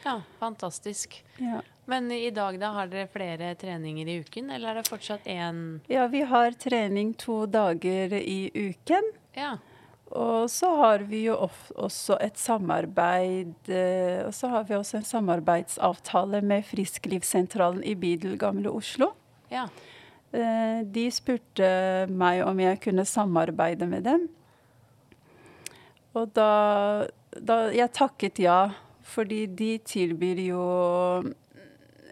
Ja, 0.05 0.21
fantastisk. 0.39 1.17
Ja. 1.41 1.63
Men 1.91 2.09
i 2.13 2.31
dag 2.33 2.57
da, 2.61 2.73
har 2.79 2.89
dere 2.89 3.11
flere 3.13 3.53
treninger 3.61 4.09
i 4.09 4.17
uken, 4.25 4.49
eller 4.55 4.73
er 4.73 4.81
det 4.81 4.89
fortsatt 4.89 5.27
én 5.29 5.81
ja, 5.91 6.07
vi 6.09 6.23
har 6.25 6.57
trening 6.57 7.13
to 7.21 7.45
dager 7.47 8.15
i 8.17 8.49
uken. 8.55 9.11
Ja. 9.37 9.57
Og 10.15 10.51
så 10.53 10.69
har 10.79 11.05
vi 11.09 11.25
jo 11.27 11.35
også 11.41 12.19
et 12.23 12.37
samarbeid 12.39 13.71
eh, 13.73 14.21
Og 14.27 14.35
så 14.37 14.51
har 14.53 14.67
vi 14.69 14.77
også 14.77 14.99
en 15.01 15.07
samarbeidsavtale 15.09 16.43
med 16.45 16.67
Frisklivssentralen 16.69 17.83
i 17.83 17.97
Bidel, 17.99 18.39
Gamle 18.39 18.71
Oslo. 18.71 19.13
ja. 19.51 19.69
Eh, 20.35 20.81
de 20.91 21.05
spurte 21.15 21.67
meg 22.11 22.41
om 22.43 22.59
jeg 22.59 22.81
kunne 22.83 23.05
samarbeide 23.07 23.87
med 23.87 24.03
dem. 24.03 24.25
Og 26.15 26.33
da, 26.35 27.07
da 27.39 27.59
Jeg 27.71 27.93
takket 27.95 28.41
ja, 28.43 28.73
fordi 29.03 29.47
de 29.47 29.79
tilbyr 29.79 30.41
jo 30.43 30.65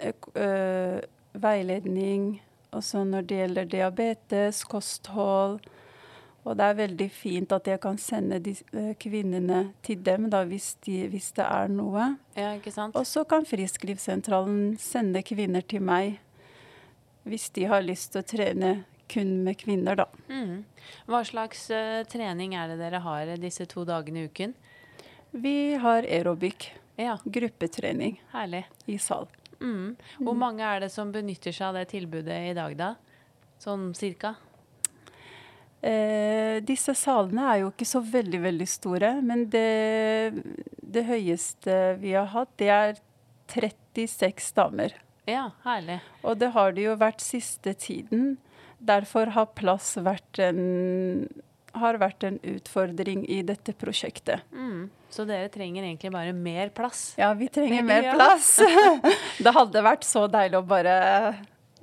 eh, 0.03 0.99
veiledning 1.33 2.41
også 2.73 3.05
når 3.05 3.27
det 3.29 3.39
gjelder 3.43 3.71
diabetes, 3.73 4.63
kosthold. 4.65 5.61
Og 6.43 6.57
det 6.59 6.67
er 6.67 6.79
veldig 6.81 7.07
fint 7.15 7.53
at 7.55 7.69
jeg 7.71 7.79
kan 7.85 7.99
sende 8.03 8.41
de 8.43 8.55
kvinnene 8.99 9.61
til 9.87 10.01
dem 10.03 10.27
da, 10.33 10.41
hvis, 10.49 10.73
de, 10.83 11.05
hvis 11.13 11.29
det 11.37 11.45
er 11.47 11.69
noe. 11.71 12.17
ja, 12.35 12.55
ikke 12.59 12.73
sant? 12.75 12.97
Og 12.99 13.07
så 13.07 13.23
kan 13.29 13.47
Frisklivssentralen 13.47 14.73
sende 14.83 15.23
kvinner 15.23 15.63
til 15.63 15.85
meg 15.87 16.19
hvis 17.23 17.51
de 17.55 17.69
har 17.71 17.85
lyst 17.87 18.11
til 18.13 18.25
å 18.25 18.27
trene 18.27 18.71
kun 19.13 19.45
med 19.45 19.55
kvinner, 19.61 19.95
da. 20.01 20.09
Mm. 20.27 20.65
Hva 21.07 21.21
slags 21.29 21.69
uh, 21.71 22.01
trening 22.11 22.57
er 22.59 22.73
det 22.73 22.81
dere 22.81 22.99
har 23.05 23.31
disse 23.39 23.67
to 23.71 23.85
dagene 23.87 24.25
i 24.25 24.31
uken? 24.33 24.57
Vi 25.31 25.75
har 25.79 26.03
aerobic, 26.03 26.73
Ja, 26.99 27.15
gruppetrening, 27.25 28.19
herlig. 28.33 28.65
i 28.91 28.99
sal. 28.99 29.29
Mm. 29.63 30.25
Hvor 30.27 30.39
mange 30.39 30.67
er 30.67 30.83
det 30.85 30.91
som 30.93 31.13
benytter 31.15 31.55
seg 31.55 31.71
av 31.71 31.79
det 31.79 31.89
tilbudet 31.93 32.39
i 32.51 32.57
dag, 32.57 32.75
da? 32.79 32.95
Sånn 33.63 33.93
cirka? 33.95 34.35
Eh, 35.83 36.61
disse 36.63 36.95
salene 36.95 37.47
er 37.51 37.63
jo 37.63 37.71
ikke 37.73 37.89
så 37.89 38.03
veldig, 38.07 38.41
veldig 38.45 38.69
store, 38.71 39.17
men 39.27 39.49
det, 39.51 40.43
det 40.79 41.07
høyeste 41.09 41.79
vi 42.03 42.15
har 42.15 42.29
hatt, 42.35 42.53
det 42.63 42.71
er 42.75 43.01
36 43.51 44.53
damer. 44.59 44.95
Ja, 45.27 45.49
herlig. 45.67 46.01
Og 46.23 46.39
det 46.39 46.53
har 46.55 46.75
det 46.75 46.87
jo 46.87 46.95
vært 46.99 47.23
siste 47.23 47.75
tiden. 47.79 48.37
Derfor 48.83 49.35
har 49.35 49.53
plass 49.59 49.95
vært 50.03 50.39
en, 50.43 51.27
har 51.75 51.97
vært 52.01 52.25
en 52.29 52.39
utfordring 52.43 53.23
i 53.33 53.41
dette 53.49 53.73
prosjektet. 53.79 54.43
Mm. 54.53 54.91
Så 55.13 55.25
dere 55.29 55.49
trenger 55.53 55.85
egentlig 55.85 56.11
bare 56.13 56.33
mer 56.37 56.69
plass? 56.77 57.15
Ja, 57.21 57.33
vi 57.37 57.49
trenger 57.53 57.83
mer 57.85 58.03
Ja. 58.11 58.15
plass. 58.17 58.59
det 59.45 59.53
hadde 59.57 59.83
vært 59.85 60.05
så 60.05 60.27
deilig 60.33 60.59
å 60.61 60.67
bare, 60.67 60.97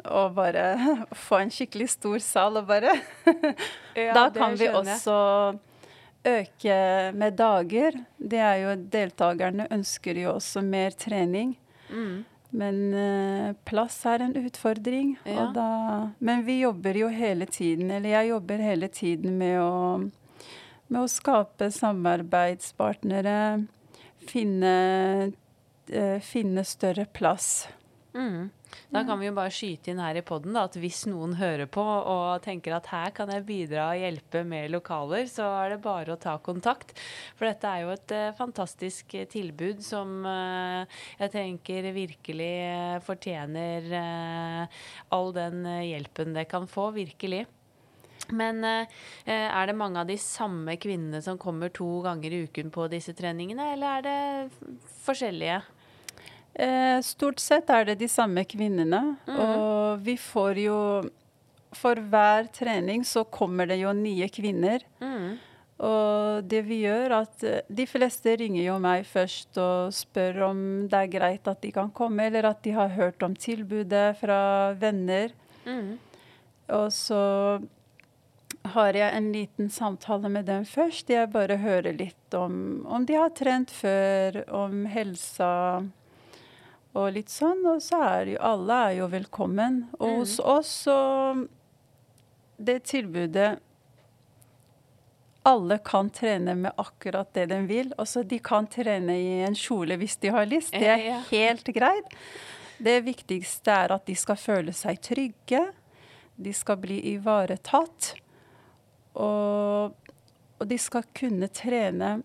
å 0.05 0.27
bare 0.33 0.65
få 1.27 1.41
en 1.43 1.51
skikkelig 1.53 1.89
stor 1.97 2.19
sal 2.23 2.57
og 2.61 2.67
bare 2.69 2.93
Da 3.95 4.29
kan 4.33 4.55
vi 4.57 4.69
også 4.69 5.17
øke 6.25 6.79
med 7.15 7.37
dager. 7.39 7.95
Det 8.17 8.39
er 8.43 8.57
jo 8.65 8.75
Deltakerne 8.91 9.67
ønsker 9.71 10.17
jo 10.19 10.33
også 10.35 10.61
mer 10.65 10.91
trening. 10.91 11.55
mm. 11.89 12.25
Men 12.49 12.93
eh, 12.93 13.55
plass 13.69 13.99
er 14.09 14.23
en 14.25 14.35
utfordring. 14.35 15.17
Ja. 15.23 15.49
Da, 15.53 15.69
men 16.17 16.43
vi 16.47 16.59
jobber 16.63 16.97
jo 16.97 17.09
hele 17.13 17.45
tiden, 17.45 17.91
eller 17.91 18.09
jeg 18.09 18.31
jobber 18.31 18.63
hele 18.63 18.89
tiden 18.93 19.37
med 19.37 19.59
å, 19.61 20.09
med 20.89 21.01
å 21.01 21.09
skape 21.11 21.69
samarbeidspartnere. 21.73 23.35
Finne, 24.29 24.73
eh, 25.89 26.17
finne 26.25 26.65
større 26.65 27.05
plass. 27.05 27.67
Mm. 28.17 28.49
Da 28.89 29.03
kan 29.05 29.19
vi 29.21 29.27
jo 29.27 29.35
bare 29.37 29.53
skyte 29.53 29.91
inn 29.91 30.01
her 30.01 30.17
i 30.17 30.23
poden 30.25 30.57
at 30.57 30.73
hvis 30.81 31.03
noen 31.09 31.35
hører 31.37 31.69
på 31.69 31.83
og 31.83 32.41
tenker 32.45 32.73
at 32.77 32.89
her 32.89 33.13
kan 33.15 33.29
jeg 33.33 33.45
bidra 33.45 33.91
og 33.91 34.01
hjelpe 34.01 34.41
med 34.47 34.71
lokaler, 34.73 35.27
så 35.29 35.45
er 35.59 35.75
det 35.75 35.83
bare 35.83 36.15
å 36.15 36.21
ta 36.21 36.35
kontakt. 36.41 36.95
For 37.37 37.49
dette 37.49 37.69
er 37.69 37.85
jo 37.85 37.93
et 37.93 38.15
uh, 38.15 38.31
fantastisk 38.37 39.13
tilbud 39.29 39.83
som 39.85 40.25
uh, 40.25 40.99
jeg 41.21 41.33
tenker 41.35 41.91
virkelig 41.93 42.51
fortjener 43.05 43.87
all 45.13 45.31
den 45.35 45.63
hjelpen 45.85 46.33
det 46.37 46.47
kan 46.49 46.65
få. 46.69 46.89
Virkelig. 46.95 47.45
Men 48.35 48.61
er 48.61 49.69
det 49.69 49.77
mange 49.77 50.01
av 50.01 50.09
de 50.09 50.17
samme 50.21 50.75
kvinnene 50.81 51.21
som 51.25 51.39
kommer 51.41 51.71
to 51.73 51.87
ganger 52.05 52.33
i 52.35 52.41
uken 52.45 52.69
på 52.73 52.85
disse 52.91 53.15
treningene, 53.17 53.71
eller 53.73 53.99
er 53.99 54.05
det 54.05 54.81
forskjellige? 55.05 55.61
Eh, 56.59 56.99
stort 57.01 57.39
sett 57.39 57.69
er 57.71 57.85
det 57.87 57.99
de 58.01 58.07
samme 58.11 58.43
kvinnene. 58.47 58.99
Mm. 59.29 59.39
Og 59.39 60.03
vi 60.03 60.17
får 60.19 60.63
jo 60.65 60.79
For 61.77 61.99
hver 62.09 62.47
trening 62.49 63.03
så 63.05 63.21
kommer 63.29 63.67
det 63.69 63.77
jo 63.77 63.91
nye 63.93 64.25
kvinner. 64.33 64.81
Mm. 64.99 65.37
Og 65.85 66.47
det 66.49 66.63
vi 66.65 66.81
gjør, 66.81 67.13
at 67.21 67.43
eh, 67.45 67.61
de 67.69 67.85
fleste 67.87 68.33
ringer 68.41 68.63
jo 68.65 68.79
meg 68.81 69.05
først 69.05 69.59
og 69.61 69.93
spør 69.93 70.47
om 70.49 70.63
det 70.89 71.03
er 71.03 71.11
greit 71.13 71.47
at 71.47 71.61
de 71.61 71.69
kan 71.71 71.91
komme, 71.93 72.25
eller 72.25 72.49
at 72.49 72.63
de 72.65 72.73
har 72.73 72.89
hørt 72.97 73.21
om 73.23 73.37
tilbudet 73.37 74.17
fra 74.17 74.39
venner. 74.81 75.29
Mm. 75.69 75.99
Og 76.73 76.89
så 76.91 77.21
har 78.73 78.97
jeg 78.97 79.13
en 79.15 79.29
liten 79.31 79.69
samtale 79.69 80.33
med 80.33 80.49
dem 80.49 80.65
først. 80.65 81.13
Jeg 81.13 81.31
bare 81.37 81.61
hører 81.61 81.93
litt 81.93 82.33
om 82.33 82.81
om 82.89 83.05
de 83.05 83.15
har 83.21 83.29
trent 83.37 83.71
før, 83.71 84.41
om 84.49 84.83
helsa 84.89 85.53
og 86.97 87.13
litt 87.15 87.31
sånn. 87.31 87.63
Og 87.69 87.81
så 87.83 88.01
er 88.05 88.33
jo 88.33 88.43
alle 88.51 88.81
er 88.89 88.99
jo 88.99 89.09
velkommen. 89.11 89.81
Og 89.99 90.07
mm. 90.09 90.19
hos 90.21 90.37
oss 90.39 90.75
så 90.85 90.99
Det 92.59 92.81
tilbudet 92.83 93.59
Alle 95.47 95.77
kan 95.79 96.09
trene 96.11 96.55
med 96.55 96.73
akkurat 96.77 97.33
det 97.33 97.47
de 97.53 97.59
vil. 97.69 97.93
Altså 97.97 98.23
de 98.23 98.39
kan 98.43 98.67
trene 98.67 99.15
i 99.15 99.41
en 99.47 99.55
kjole 99.55 99.97
hvis 99.97 100.17
de 100.19 100.33
har 100.35 100.45
lyst. 100.49 100.73
Det 100.73 100.89
er 100.89 101.23
helt 101.31 101.71
greit. 101.73 102.17
Det 102.79 102.99
viktigste 103.03 103.71
er 103.71 103.91
at 103.95 104.05
de 104.07 104.15
skal 104.15 104.37
føle 104.39 104.73
seg 104.75 104.99
trygge. 105.03 105.63
De 106.35 106.53
skal 106.55 106.77
bli 106.79 106.99
ivaretatt. 107.13 108.13
Og, 109.19 109.95
og 110.59 110.67
de 110.67 110.77
skal 110.79 111.07
kunne 111.15 111.49
trene 111.51 112.19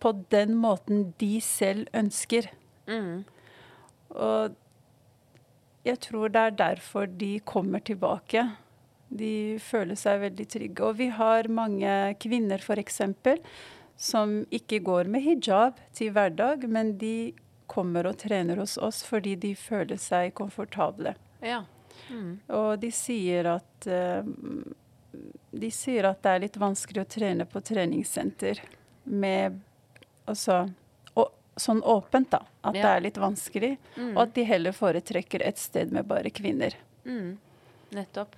på 0.00 0.12
den 0.32 0.54
måten 0.56 1.10
de 1.20 1.40
selv 1.44 1.88
ønsker. 1.96 2.50
Mm. 2.90 3.22
Og 4.10 4.56
jeg 5.86 6.00
tror 6.04 6.32
det 6.32 6.40
er 6.40 6.58
derfor 6.58 7.06
de 7.06 7.38
kommer 7.46 7.80
tilbake. 7.80 8.44
De 9.08 9.58
føler 9.62 9.98
seg 9.98 10.20
veldig 10.24 10.46
trygge. 10.54 10.86
Og 10.86 10.98
vi 11.00 11.08
har 11.14 11.48
mange 11.50 11.92
kvinner 12.22 12.60
f.eks. 12.60 13.00
som 13.96 14.42
ikke 14.50 14.82
går 14.86 15.10
med 15.10 15.24
hijab 15.24 15.80
til 15.96 16.12
hverdag, 16.14 16.68
men 16.68 16.96
de 16.98 17.32
kommer 17.70 18.08
og 18.10 18.18
trener 18.18 18.58
hos 18.58 18.76
oss 18.82 19.04
fordi 19.06 19.36
de 19.38 19.54
føler 19.56 19.98
seg 20.00 20.34
komfortable. 20.34 21.14
Ja. 21.42 21.64
Mm. 22.10 22.40
Og 22.56 22.70
de 22.82 22.90
sier 22.94 23.46
at 23.50 23.86
uh, 23.86 24.24
De 25.50 25.68
sier 25.74 26.06
at 26.08 26.22
det 26.24 26.30
er 26.30 26.42
litt 26.46 26.56
vanskelig 26.58 27.02
å 27.02 27.10
trene 27.10 27.44
på 27.46 27.60
treningssenter 27.66 28.62
med 29.04 29.58
Altså 30.30 30.68
sånn 31.56 31.82
åpent, 31.82 32.30
da. 32.32 32.44
At 32.62 32.76
ja. 32.76 32.82
det 32.82 32.90
er 32.90 33.06
litt 33.08 33.20
vanskelig. 33.20 33.74
Mm. 33.96 34.12
Og 34.14 34.22
at 34.26 34.34
de 34.36 34.46
heller 34.48 34.76
foretrekker 34.76 35.44
et 35.46 35.58
sted 35.60 35.94
med 35.94 36.08
bare 36.10 36.32
kvinner. 36.34 36.76
Mm. 37.08 37.38
Nettopp. 37.96 38.36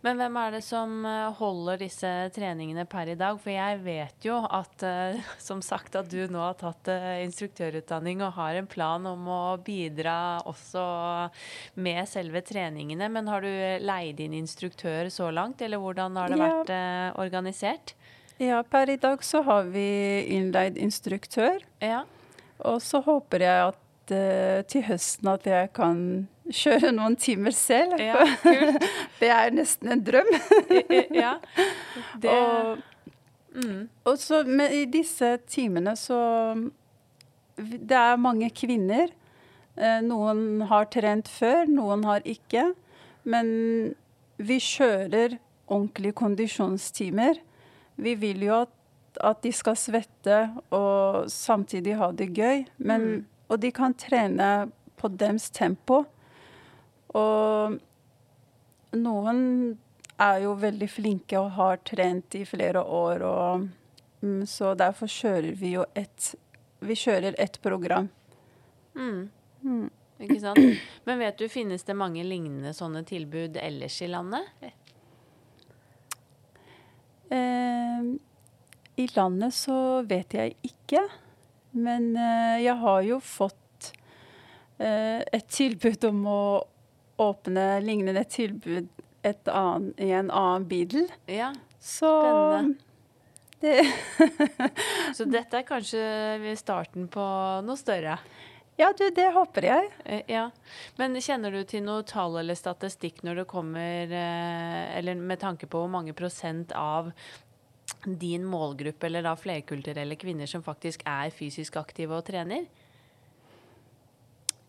Men 0.00 0.16
hvem 0.16 0.36
er 0.40 0.54
det 0.54 0.60
som 0.64 0.92
eh, 1.04 1.26
holder 1.36 1.80
disse 1.82 2.10
treningene 2.32 2.86
per 2.88 3.10
i 3.12 3.16
dag? 3.20 3.36
For 3.42 3.52
jeg 3.52 3.80
vet 3.84 4.24
jo 4.24 4.38
at 4.48 4.84
uh, 4.86 5.18
som 5.48 5.60
sagt 5.64 5.98
at 6.00 6.08
du 6.08 6.24
nå 6.32 6.40
har 6.40 6.56
tatt 6.60 6.88
uh, 6.88 7.18
instruktørutdanning 7.26 8.24
og 8.24 8.32
har 8.38 8.56
en 8.56 8.70
plan 8.70 9.04
om 9.10 9.28
å 9.28 9.42
bidra 9.64 10.40
også 10.48 10.84
med 11.84 12.08
selve 12.08 12.40
treningene. 12.48 13.10
Men 13.12 13.28
har 13.28 13.44
du 13.44 13.52
leid 13.84 14.22
inn 14.24 14.38
instruktør 14.40 15.12
så 15.12 15.28
langt, 15.34 15.60
eller 15.60 15.82
hvordan 15.82 16.16
har 16.16 16.32
det 16.32 16.40
ja. 16.40 16.48
vært 16.48 17.20
organisert? 17.20 17.94
Ja, 18.40 18.62
per 18.64 18.88
i 18.88 18.96
dag 18.96 19.20
så 19.24 19.42
har 19.44 19.68
vi 19.68 19.84
innleid 20.32 20.80
instruktør. 20.80 21.60
Ja. 21.84 22.06
Og 22.68 22.80
så 22.84 23.00
håper 23.04 23.44
jeg 23.44 23.70
at 23.70 24.12
uh, 24.14 24.60
til 24.70 24.84
høsten 24.88 25.30
at 25.32 25.46
jeg 25.48 25.70
kan 25.76 26.02
kjøre 26.50 26.92
noen 26.94 27.16
timer 27.20 27.54
selv. 27.56 28.00
Ja, 28.02 28.24
det 29.20 29.30
er 29.30 29.54
nesten 29.54 29.92
en 29.94 30.04
drøm. 30.04 30.30
ja, 31.14 31.36
det... 32.22 32.34
Og, 32.34 32.82
mm. 33.54 33.80
og 34.04 34.20
så 34.20 34.42
men 34.46 34.74
i 34.74 34.84
disse 34.90 35.32
timene 35.50 35.96
så 35.98 36.20
Det 37.56 37.96
er 37.96 38.20
mange 38.20 38.50
kvinner. 38.54 39.10
Uh, 39.78 40.00
noen 40.04 40.66
har 40.70 40.90
trent 40.92 41.30
før, 41.30 41.66
noen 41.70 42.04
har 42.08 42.26
ikke. 42.28 42.70
Men 43.22 43.48
vi 44.40 44.56
kjører 44.64 45.38
ordentlige 45.70 46.16
kondisjonstimer. 46.18 47.38
Vi 48.00 48.14
vil 48.18 48.46
jo 48.46 48.62
at 48.64 48.72
at 49.18 49.42
de 49.42 49.52
skal 49.52 49.76
svette 49.78 50.38
og 50.74 51.26
samtidig 51.32 51.96
ha 51.98 52.10
det 52.12 52.30
gøy. 52.36 52.64
Men, 52.76 53.00
mm. 53.00 53.26
Og 53.50 53.60
de 53.60 53.70
kan 53.74 53.94
trene 53.98 54.70
på 55.00 55.10
deres 55.18 55.50
tempo. 55.50 56.04
Og 57.18 57.78
noen 58.94 59.40
er 60.20 60.42
jo 60.44 60.54
veldig 60.60 60.88
flinke 60.90 61.38
og 61.40 61.54
har 61.56 61.80
trent 61.86 62.36
i 62.36 62.44
flere 62.46 62.82
år, 62.84 63.24
og, 63.24 63.68
mm, 64.22 64.44
så 64.46 64.74
derfor 64.78 65.10
kjører 65.10 65.56
vi 65.56 65.74
jo 65.78 65.86
ett 65.94 66.34
Vi 66.80 66.94
kjører 66.96 67.34
ett 67.38 67.58
program. 67.60 68.08
Mm. 68.96 69.28
Mm. 69.60 69.90
Ikke 70.20 70.40
sant. 70.40 70.58
Men 71.04 71.18
vet 71.18 71.36
du, 71.36 71.48
finnes 71.48 71.84
det 71.84 71.96
mange 71.96 72.24
lignende 72.24 72.72
sånne 72.72 73.02
tilbud 73.04 73.58
ellers 73.60 73.98
i 74.00 74.08
landet? 74.08 74.48
Eh, 77.28 78.00
i 79.00 79.08
landet 79.14 79.54
så 79.56 80.02
vet 80.08 80.36
jeg 80.36 80.56
ikke. 80.66 81.04
Men 81.70 82.12
uh, 82.18 82.58
jeg 82.60 82.76
har 82.82 83.02
jo 83.06 83.20
fått 83.22 83.92
uh, 84.80 85.20
et 85.22 85.48
tilbud 85.50 86.04
om 86.10 86.26
å 86.28 86.42
åpne 87.20 87.66
lignende 87.84 88.24
tilbud 88.24 88.88
annen, 89.22 89.90
i 90.00 90.10
en 90.16 90.30
annen 90.32 90.68
bydel. 90.68 91.10
Ja, 91.28 91.52
så 91.80 92.14
spennende. 92.20 92.86
Det 93.60 93.74
så 95.16 95.26
dette 95.28 95.58
er 95.58 95.66
kanskje 95.68 96.54
starten 96.56 97.10
på 97.12 97.24
noe 97.60 97.76
større? 97.76 98.14
Ja, 98.80 98.88
du, 98.96 99.02
det 99.12 99.26
håper 99.34 99.66
jeg. 99.68 99.90
Eh, 100.08 100.22
ja. 100.32 100.46
Men 100.96 101.18
kjenner 101.20 101.52
du 101.52 101.60
til 101.68 101.84
noe 101.84 102.06
tall 102.08 102.38
eller 102.40 102.56
statistikk 102.56 103.20
når 103.26 103.42
det 103.42 103.44
kommer 103.50 104.14
Eller 104.16 105.20
med 105.20 105.42
tanke 105.42 105.68
på 105.68 105.82
hvor 105.82 105.92
mange 105.92 106.16
prosent 106.16 106.72
av 106.72 107.12
din 108.04 108.44
målgruppe, 108.48 109.06
eller 109.06 109.24
da 109.26 109.34
flerkulturelle 109.36 110.16
kvinner 110.20 110.48
som 110.48 110.62
faktisk 110.64 111.02
er 111.08 111.32
fysisk 111.34 111.76
aktive 111.80 112.16
og 112.16 112.24
trener? 112.28 112.66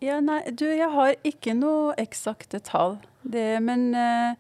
Ja, 0.02 0.18
nei, 0.24 0.42
du, 0.58 0.66
jeg 0.66 0.90
har 0.90 1.14
ikke 1.28 1.54
noe 1.54 1.94
eksakte 2.02 2.60
tall. 2.66 2.98
Det, 3.22 3.60
men 3.62 3.92
uh, 3.94 4.34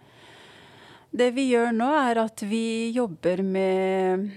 det 1.13 1.29
vi 1.35 1.51
gjør 1.51 1.69
nå, 1.75 1.89
er 2.09 2.23
at 2.23 2.41
vi 2.47 2.89
jobber 2.95 3.43
med, 3.45 4.31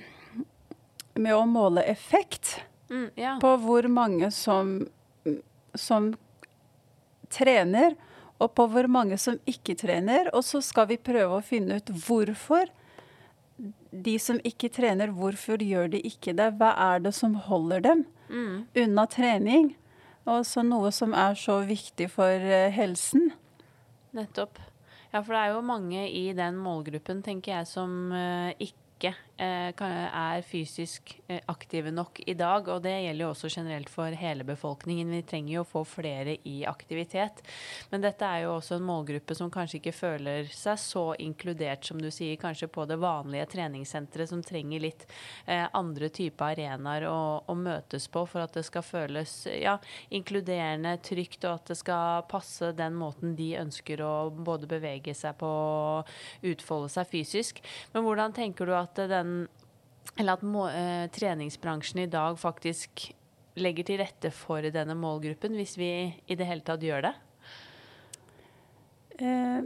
med 1.17 1.33
å 1.33 1.47
måle 1.49 1.87
effekt. 1.89 2.59
Mm, 2.91 3.09
ja. 3.17 3.39
På 3.41 3.55
hvor 3.63 3.89
mange 3.89 4.29
som, 4.37 4.77
som 5.73 6.13
trener, 7.33 7.97
og 8.43 8.53
på 8.53 8.67
hvor 8.69 8.91
mange 8.91 9.17
som 9.21 9.39
ikke 9.49 9.79
trener. 9.81 10.29
Og 10.37 10.45
så 10.45 10.61
skal 10.65 10.91
vi 10.93 11.01
prøve 11.01 11.39
å 11.39 11.45
finne 11.45 11.81
ut 11.81 11.95
hvorfor 12.05 12.69
de 14.03 14.19
som 14.19 14.41
ikke 14.47 14.71
trener, 14.75 15.13
hvorfor 15.15 15.63
gjør 15.63 15.93
de 15.95 16.03
ikke 16.07 16.35
det? 16.37 16.51
Hva 16.59 16.73
er 16.91 17.05
det 17.05 17.15
som 17.17 17.37
holder 17.47 17.85
dem 17.85 18.05
mm. 18.29 18.55
unna 18.85 19.07
trening? 19.11 19.73
Og 20.25 20.47
så 20.49 20.65
noe 20.65 20.91
som 20.95 21.13
er 21.17 21.37
så 21.37 21.61
viktig 21.69 22.09
for 22.13 22.33
uh, 22.49 22.71
helsen. 22.73 23.31
Nettopp. 24.17 24.59
Ja, 25.13 25.21
for 25.21 25.35
det 25.35 25.43
er 25.43 25.53
jo 25.53 25.65
mange 25.67 26.07
i 26.09 26.25
den 26.35 26.57
målgruppen, 26.59 27.21
tenker 27.23 27.59
jeg, 27.59 27.69
som 27.71 28.09
uh, 28.15 28.51
ikke 28.59 29.13
eh, 29.13 29.34
er 29.39 30.43
fysisk 30.47 31.21
eh, 31.27 31.41
aktive 31.47 31.91
nok 31.91 32.21
i 32.27 32.35
dag. 32.35 32.69
Og 32.69 32.83
det 32.83 32.95
gjelder 33.03 33.25
jo 33.25 33.31
også 33.33 33.51
generelt 33.51 33.91
for 33.91 34.15
hele 34.15 34.45
befolkningen. 34.45 35.11
Vi 35.11 35.23
trenger 35.23 35.55
jo 35.55 35.65
å 35.65 35.69
få 35.69 35.85
flere 35.85 36.37
i 36.47 36.65
aktivitet. 36.67 37.43
Men 37.91 38.05
dette 38.05 38.25
er 38.25 38.45
jo 38.45 38.55
også 38.57 38.79
en 38.79 38.87
målgruppe 38.87 39.35
som 39.35 39.51
kanskje 39.51 39.81
ikke 39.81 39.95
føler 39.97 40.51
seg 40.55 40.79
så 40.79 41.05
inkludert, 41.19 41.85
som 41.85 42.01
du 42.01 42.11
sier, 42.15 42.37
kanskje 42.41 42.69
på 42.69 42.87
det 42.87 43.01
vanlige 43.03 43.49
treningssenteret, 43.57 44.31
som 44.31 44.43
trenger 44.43 44.85
litt 44.85 45.07
eh, 45.47 45.67
andre 45.73 46.11
typer 46.15 46.55
arenaer 46.55 47.09
å, 47.11 47.19
å, 47.47 47.55
møtes 47.55 48.07
på 48.13 48.25
for 48.29 48.45
at 48.45 48.55
det 48.55 48.65
skal 48.67 48.85
føles 48.85 49.33
ja, 49.51 49.79
inkluderende, 50.15 50.97
trygt, 51.05 51.43
og 51.45 51.59
at 51.59 51.73
det 51.73 51.79
skal 51.81 52.25
passe 52.31 52.73
den 52.77 52.97
måten 52.99 53.35
de 53.39 53.55
ønsker 53.59 54.03
å 54.05 54.15
både 54.31 54.69
bevege 54.71 55.15
seg 55.17 55.39
på 55.41 55.49
og 55.49 56.11
utfolde 56.47 56.91
seg 56.93 57.09
fysisk. 57.11 57.61
Men 57.95 58.05
hvordan 58.07 58.35
tenker 58.37 58.69
du 58.69 58.75
at 58.77 58.99
den 59.11 59.24
eller 60.15 60.39
at 60.39 60.43
må, 60.47 60.67
eh, 60.69 61.07
treningsbransjen 61.15 62.05
i 62.05 62.11
dag 62.11 62.39
faktisk 62.39 63.09
legger 63.57 63.87
til 63.87 64.01
rette 64.03 64.31
for 64.35 64.67
denne 64.75 64.97
målgruppen, 64.99 65.55
hvis 65.59 65.77
vi 65.79 65.91
i 66.27 66.37
det 66.39 66.47
hele 66.47 66.65
tatt 66.67 66.83
gjør 66.83 67.09
det? 67.09 67.15
Eh, 69.23 69.63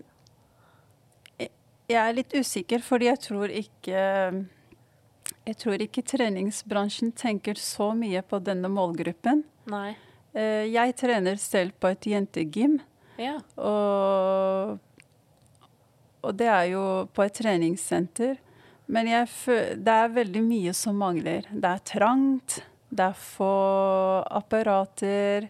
jeg 1.89 2.01
er 2.03 2.17
litt 2.17 2.35
usikker, 2.37 2.83
fordi 2.85 3.09
jeg 3.09 3.21
tror 3.25 3.49
ikke 3.49 4.47
Jeg 5.49 5.57
tror 5.57 5.81
ikke 5.81 6.05
treningsbransjen 6.05 7.15
tenker 7.17 7.57
så 7.57 7.95
mye 7.97 8.21
på 8.21 8.37
denne 8.45 8.69
målgruppen. 8.69 9.47
Nei. 9.73 9.97
Eh, 10.37 10.69
jeg 10.69 10.93
trener 11.01 11.41
selv 11.41 11.73
på 11.81 11.89
et 11.89 12.05
jentegym. 12.05 12.77
Ja. 13.17 13.39
Og 13.57 14.77
og 16.23 16.37
det 16.37 16.49
er 16.51 16.67
jo 16.73 16.83
på 17.15 17.25
et 17.25 17.37
treningssenter. 17.39 18.37
Men 18.89 19.09
det 19.09 19.95
er 19.95 20.13
veldig 20.17 20.43
mye 20.45 20.73
som 20.77 20.97
mangler. 20.97 21.49
Det 21.53 21.71
er 21.71 21.85
trangt, 21.85 22.59
det 22.89 23.11
er 23.11 23.17
få 23.21 23.55
apparater. 24.41 25.49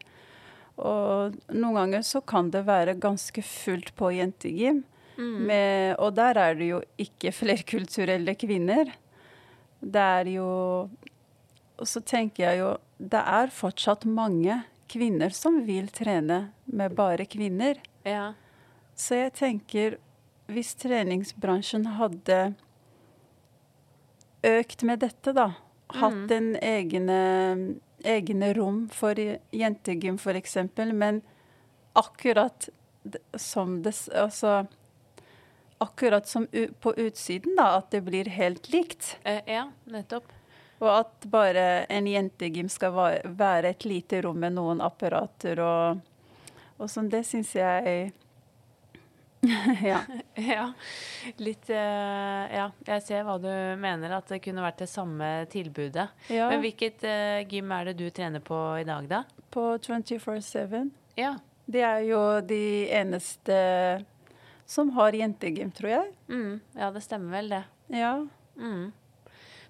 Og 0.79 1.37
noen 1.55 1.79
ganger 1.79 2.07
så 2.07 2.23
kan 2.23 2.51
det 2.55 2.65
være 2.67 2.99
ganske 2.99 3.43
fullt 3.47 3.95
på 3.99 4.13
jentegym. 4.19 4.85
Mm. 5.19 5.51
og 5.99 6.13
der 6.15 6.39
er 6.39 6.53
det 6.55 6.67
jo 6.69 6.77
ikke 6.95 7.33
flerkulturelle 7.35 8.37
kvinner. 8.39 8.93
Det 9.81 10.01
er 10.01 10.27
jo 10.31 10.51
Og 11.79 11.87
så 11.87 12.01
tenker 12.01 12.45
jeg 12.45 12.59
jo 12.59 12.69
Det 12.99 13.19
er 13.19 13.51
fortsatt 13.51 14.05
mange 14.05 14.63
kvinner 14.91 15.31
som 15.31 15.61
vil 15.67 15.89
trene 15.89 16.53
med 16.67 16.95
bare 16.95 17.27
kvinner. 17.27 17.79
Ja. 18.05 18.35
Så 18.95 19.15
jeg 19.15 19.33
tenker 19.35 19.99
hvis 20.49 20.75
treningsbransjen 20.81 21.85
hadde 21.99 22.55
økt 24.43 24.83
med 24.87 25.03
dette, 25.03 25.33
da, 25.37 25.53
hatt 25.99 26.31
mm. 26.31 26.33
en 26.37 26.51
egne, 26.63 27.21
egne 28.05 28.53
rom 28.57 28.85
for 28.93 29.19
jentegym 29.19 30.19
f.eks., 30.21 30.57
men 30.93 31.23
akkurat 31.99 32.69
som 33.35 33.81
det 33.83 33.95
Altså 34.13 34.67
akkurat 35.79 36.27
som 36.29 36.47
på 36.81 36.95
utsiden, 36.95 37.55
da, 37.57 37.79
at 37.79 37.91
det 37.91 38.01
blir 38.01 38.29
helt 38.35 38.69
likt. 38.73 39.17
Eh, 39.23 39.41
ja, 39.47 39.69
nettopp. 39.85 40.33
Og 40.79 40.91
at 40.91 41.27
bare 41.31 41.85
en 41.91 42.07
jentegym 42.07 42.69
skal 42.71 42.95
være 43.25 43.71
et 43.71 43.87
lite 43.87 44.23
rom 44.23 44.39
med 44.43 44.55
noen 44.59 44.83
apparater 44.83 45.59
og, 45.63 46.03
og 46.79 46.91
sånn, 46.91 47.11
det 47.11 47.25
syns 47.27 47.55
jeg 47.55 48.11
ja. 49.83 50.01
ja. 50.35 50.73
Litt 51.37 51.71
uh, 51.71 52.45
Ja, 52.51 52.69
jeg 52.89 53.05
ser 53.07 53.27
hva 53.27 53.39
du 53.43 53.51
mener, 53.81 54.17
at 54.19 54.31
det 54.33 54.41
kunne 54.45 54.65
vært 54.65 54.83
det 54.83 54.91
samme 54.91 55.31
tilbudet. 55.53 56.09
Ja. 56.33 56.49
Men 56.51 56.63
hvilket 56.65 57.05
uh, 57.07 57.41
gym 57.49 57.73
er 57.75 57.91
det 57.91 57.99
du 58.01 58.09
trener 58.15 58.43
på 58.45 58.59
i 58.81 58.87
dag, 58.89 59.09
da? 59.11 59.25
På 59.55 59.71
24-7. 59.79 60.91
Ja. 61.19 61.37
Det 61.69 61.83
er 61.85 62.05
jo 62.09 62.23
de 62.49 62.89
eneste 62.97 63.59
som 64.69 64.91
har 64.97 65.17
jentegym, 65.17 65.71
tror 65.73 65.91
jeg. 65.91 66.09
Mm, 66.29 66.55
ja, 66.77 66.89
det 66.93 67.03
stemmer 67.05 67.39
vel, 67.39 67.53
det. 67.53 67.63
Ja. 67.97 68.15
Mm. 68.57 68.91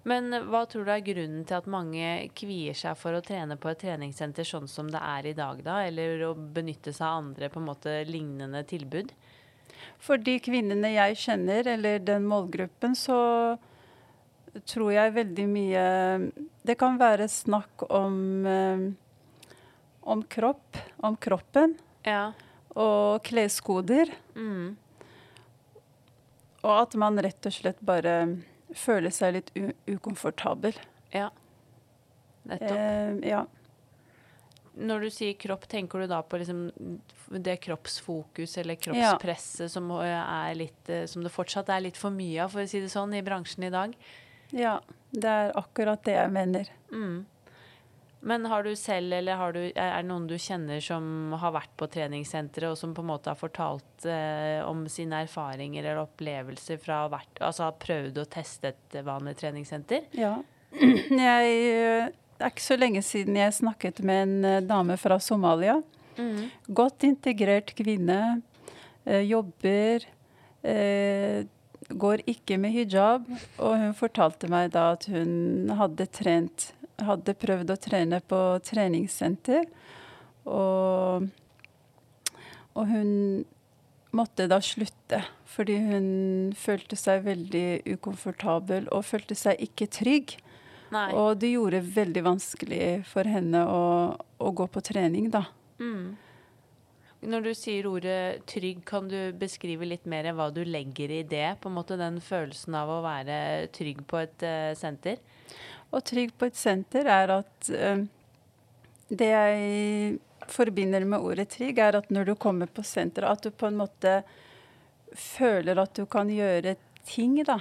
Men 0.09 0.31
hva 0.49 0.63
tror 0.71 0.87
du 0.87 0.93
er 0.95 1.05
grunnen 1.05 1.43
til 1.47 1.59
at 1.59 1.69
mange 1.71 2.29
kvier 2.39 2.77
seg 2.79 2.97
for 2.99 3.15
å 3.15 3.23
trene 3.25 3.59
på 3.61 3.71
et 3.71 3.81
treningssenter 3.83 4.47
sånn 4.47 4.69
som 4.71 4.91
det 4.91 5.01
er 5.03 5.29
i 5.31 5.35
dag, 5.39 5.61
da? 5.67 5.81
Eller 5.87 6.23
å 6.29 6.33
benytte 6.35 6.95
seg 6.95 7.07
av 7.07 7.19
andre 7.25 7.51
på 7.53 7.61
en 7.61 7.69
måte 7.69 7.97
lignende 8.09 8.63
tilbud? 8.69 9.13
For 10.03 10.21
de 10.23 10.37
kvinnene 10.43 10.93
jeg 10.95 11.19
kjenner, 11.25 11.67
eller 11.75 12.03
den 12.03 12.27
målgruppen, 12.31 12.95
så 12.99 13.19
tror 14.69 14.93
jeg 14.95 15.15
veldig 15.15 15.45
mye 15.51 15.83
Det 16.67 16.75
kan 16.81 16.97
være 16.99 17.29
snakk 17.31 17.85
om, 17.95 18.47
eh, 18.47 18.85
om 20.03 20.23
kropp, 20.23 20.79
om 21.05 21.17
kroppen. 21.17 21.77
Ja. 22.07 22.33
Og 22.75 23.23
kleskoder. 23.27 24.11
Mm. 24.35 24.77
Og 26.63 26.73
at 26.75 26.95
man 26.99 27.19
rett 27.23 27.47
og 27.47 27.55
slett 27.55 27.81
bare 27.81 28.15
føler 28.77 29.15
seg 29.15 29.39
litt 29.39 29.53
ukomfortabel. 29.89 30.77
Ja. 31.15 31.31
Nettopp. 32.49 32.75
Eh, 32.77 33.29
ja. 33.29 33.45
Når 34.79 35.07
du 35.07 35.09
sier 35.11 35.35
kropp, 35.41 35.67
tenker 35.71 36.05
du 36.05 36.11
da 36.11 36.21
på 36.23 36.39
liksom 36.41 36.69
det 37.35 37.57
kroppsfokus 37.65 38.59
eller 38.63 38.79
kroppspresset 38.79 39.67
ja. 39.67 39.73
som, 39.73 39.91
litt, 40.57 40.89
eh, 40.89 41.07
som 41.11 41.25
det 41.25 41.35
fortsatt 41.35 41.73
er 41.75 41.83
litt 41.89 41.99
for 41.99 42.15
mye 42.15 42.45
av, 42.45 42.53
for 42.55 42.63
å 42.63 42.71
si 42.71 42.83
det 42.85 42.93
sånn, 42.93 43.17
i 43.19 43.25
bransjen 43.27 43.67
i 43.69 43.73
dag? 43.75 43.97
Ja, 44.57 44.79
det 45.11 45.29
er 45.29 45.59
akkurat 45.59 46.05
det 46.07 46.15
jeg 46.17 46.33
mener. 46.33 46.71
Mm. 46.93 47.27
Men 48.21 48.47
har 48.51 48.65
du 48.67 48.77
selv, 48.77 49.13
eller 49.13 49.53
du, 49.55 49.61
er 49.75 49.93
det 50.01 50.09
noen 50.09 50.27
du 50.27 50.35
kjenner 50.43 50.81
som 50.83 51.35
har 51.39 51.53
vært 51.55 51.75
på 51.79 51.87
treningssenteret, 51.93 52.73
og 52.73 52.79
som 52.81 52.95
på 52.95 53.05
en 53.05 53.11
måte 53.13 53.31
har 53.31 53.39
fortalt 53.39 54.07
eh, 54.11 54.59
om 54.67 54.87
sine 54.91 55.23
erfaringer 55.27 55.85
eller 55.85 56.03
opplevelser 56.03 56.81
fra 56.83 57.05
å 57.07 57.13
ha 57.13 57.21
altså 57.47 57.71
prøvd 57.79 58.19
å 58.19 58.27
teste 58.31 58.73
et 58.73 58.99
vanlig 59.07 59.37
treningssenter? 59.39 60.09
Ja. 60.19 60.35
Jeg 60.79 62.11
det 62.39 62.47
er 62.47 62.53
ikke 62.55 62.63
så 62.63 62.79
lenge 62.79 63.03
siden 63.03 63.37
jeg 63.39 63.57
snakket 63.57 63.99
med 64.07 64.23
en 64.23 64.37
uh, 64.47 64.63
dame 64.63 64.95
fra 65.01 65.19
Somalia. 65.19 65.81
Mm. 66.19 66.49
Godt 66.71 67.07
integrert 67.09 67.75
kvinne. 67.79 68.41
Uh, 69.03 69.23
jobber. 69.27 70.07
Uh, 70.63 71.43
går 71.89 72.23
ikke 72.31 72.59
med 72.63 72.77
hijab. 72.77 73.27
Og 73.59 73.75
hun 73.83 73.95
fortalte 73.99 74.51
meg 74.51 74.71
da 74.77 74.93
at 74.95 75.09
hun 75.11 75.75
hadde 75.79 76.11
trent 76.15 76.73
Hadde 76.99 77.31
prøvd 77.39 77.69
å 77.71 77.77
trene 77.79 78.19
på 78.27 78.39
treningssenter. 78.67 79.69
Og, 80.51 81.29
og 82.75 82.89
hun 82.91 83.13
måtte 84.11 84.49
da 84.51 84.59
slutte 84.65 85.21
fordi 85.49 85.77
hun 85.79 86.09
følte 86.59 86.99
seg 86.99 87.23
veldig 87.29 87.95
ukomfortabel 87.95 88.91
og 88.95 89.07
følte 89.07 89.39
seg 89.39 89.63
ikke 89.63 89.89
trygg. 89.95 90.35
Nei. 90.95 91.09
Og 91.17 91.37
det 91.41 91.53
gjorde 91.53 91.81
det 91.81 91.95
veldig 91.97 92.23
vanskelig 92.25 92.87
for 93.09 93.29
henne 93.29 93.61
å, 93.69 93.85
å 94.17 94.53
gå 94.57 94.67
på 94.73 94.83
trening, 94.85 95.29
da. 95.33 95.45
Mm. 95.83 96.17
Når 97.29 97.49
du 97.49 97.51
sier 97.59 97.87
ordet 97.91 98.45
trygg, 98.47 98.85
kan 98.87 99.09
du 99.11 99.33
beskrive 99.39 99.87
litt 99.89 100.07
mer 100.07 100.31
hva 100.39 100.49
du 100.55 100.63
legger 100.63 101.11
i 101.11 101.25
det? 101.27 101.57
På 101.59 101.71
en 101.71 101.79
måte 101.81 101.99
Den 101.99 102.21
følelsen 102.23 102.77
av 102.79 102.93
å 102.95 103.01
være 103.03 103.67
trygg 103.75 104.05
på 104.07 104.21
et 104.23 104.47
uh, 104.47 104.71
senter? 104.79 105.19
Og 105.91 106.05
trygg 106.07 106.31
på 106.39 106.47
et 106.47 106.59
senter 106.59 107.09
er 107.11 107.33
at 107.41 107.71
uh, 107.75 108.05
Det 109.11 109.31
jeg 109.33 110.19
forbinder 110.49 111.05
med 111.05 111.25
ordet 111.27 111.49
trygg, 111.57 111.81
er 111.83 111.99
at 111.99 112.13
når 112.15 112.31
du 112.31 112.37
kommer 112.41 112.71
på 112.71 112.85
senteret, 112.87 113.29
at 113.29 113.43
du 113.43 113.51
på 113.51 113.67
en 113.67 113.81
måte 113.83 114.21
føler 115.13 115.81
at 115.83 115.99
du 115.99 116.07
kan 116.09 116.31
gjøre 116.31 116.77
ting, 117.09 117.35
da. 117.45 117.59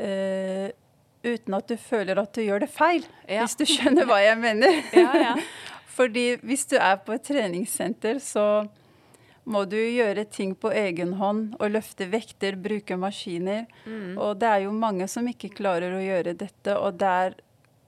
Uh, 0.00 0.72
uten 1.24 1.56
at 1.56 1.68
du 1.70 1.76
føler 1.80 2.20
at 2.20 2.32
du 2.36 2.42
gjør 2.44 2.64
det 2.64 2.70
feil. 2.72 3.04
Ja. 3.28 3.44
Hvis 3.44 3.58
du 3.60 3.66
skjønner 3.68 4.08
hva 4.08 4.20
jeg 4.22 4.38
mener. 4.40 4.80
ja, 5.04 5.10
ja. 5.30 5.34
Fordi 5.96 6.34
hvis 6.42 6.66
du 6.70 6.76
er 6.80 6.98
på 7.02 7.14
et 7.14 7.24
treningssenter, 7.26 8.18
så 8.22 8.66
må 9.44 9.64
du 9.68 9.76
gjøre 9.76 10.24
ting 10.24 10.54
på 10.56 10.72
egen 10.74 11.14
hånd 11.20 11.54
og 11.60 11.74
løfte 11.74 12.08
vekter, 12.10 12.56
bruke 12.60 12.96
maskiner. 12.98 13.66
Mm. 13.84 14.16
Og 14.18 14.38
det 14.40 14.50
er 14.50 14.64
jo 14.64 14.72
mange 14.74 15.08
som 15.10 15.28
ikke 15.28 15.52
klarer 15.54 15.94
å 15.94 16.02
gjøre 16.02 16.34
dette, 16.40 16.76
og 16.78 16.98
det 17.00 17.10
er 17.26 17.36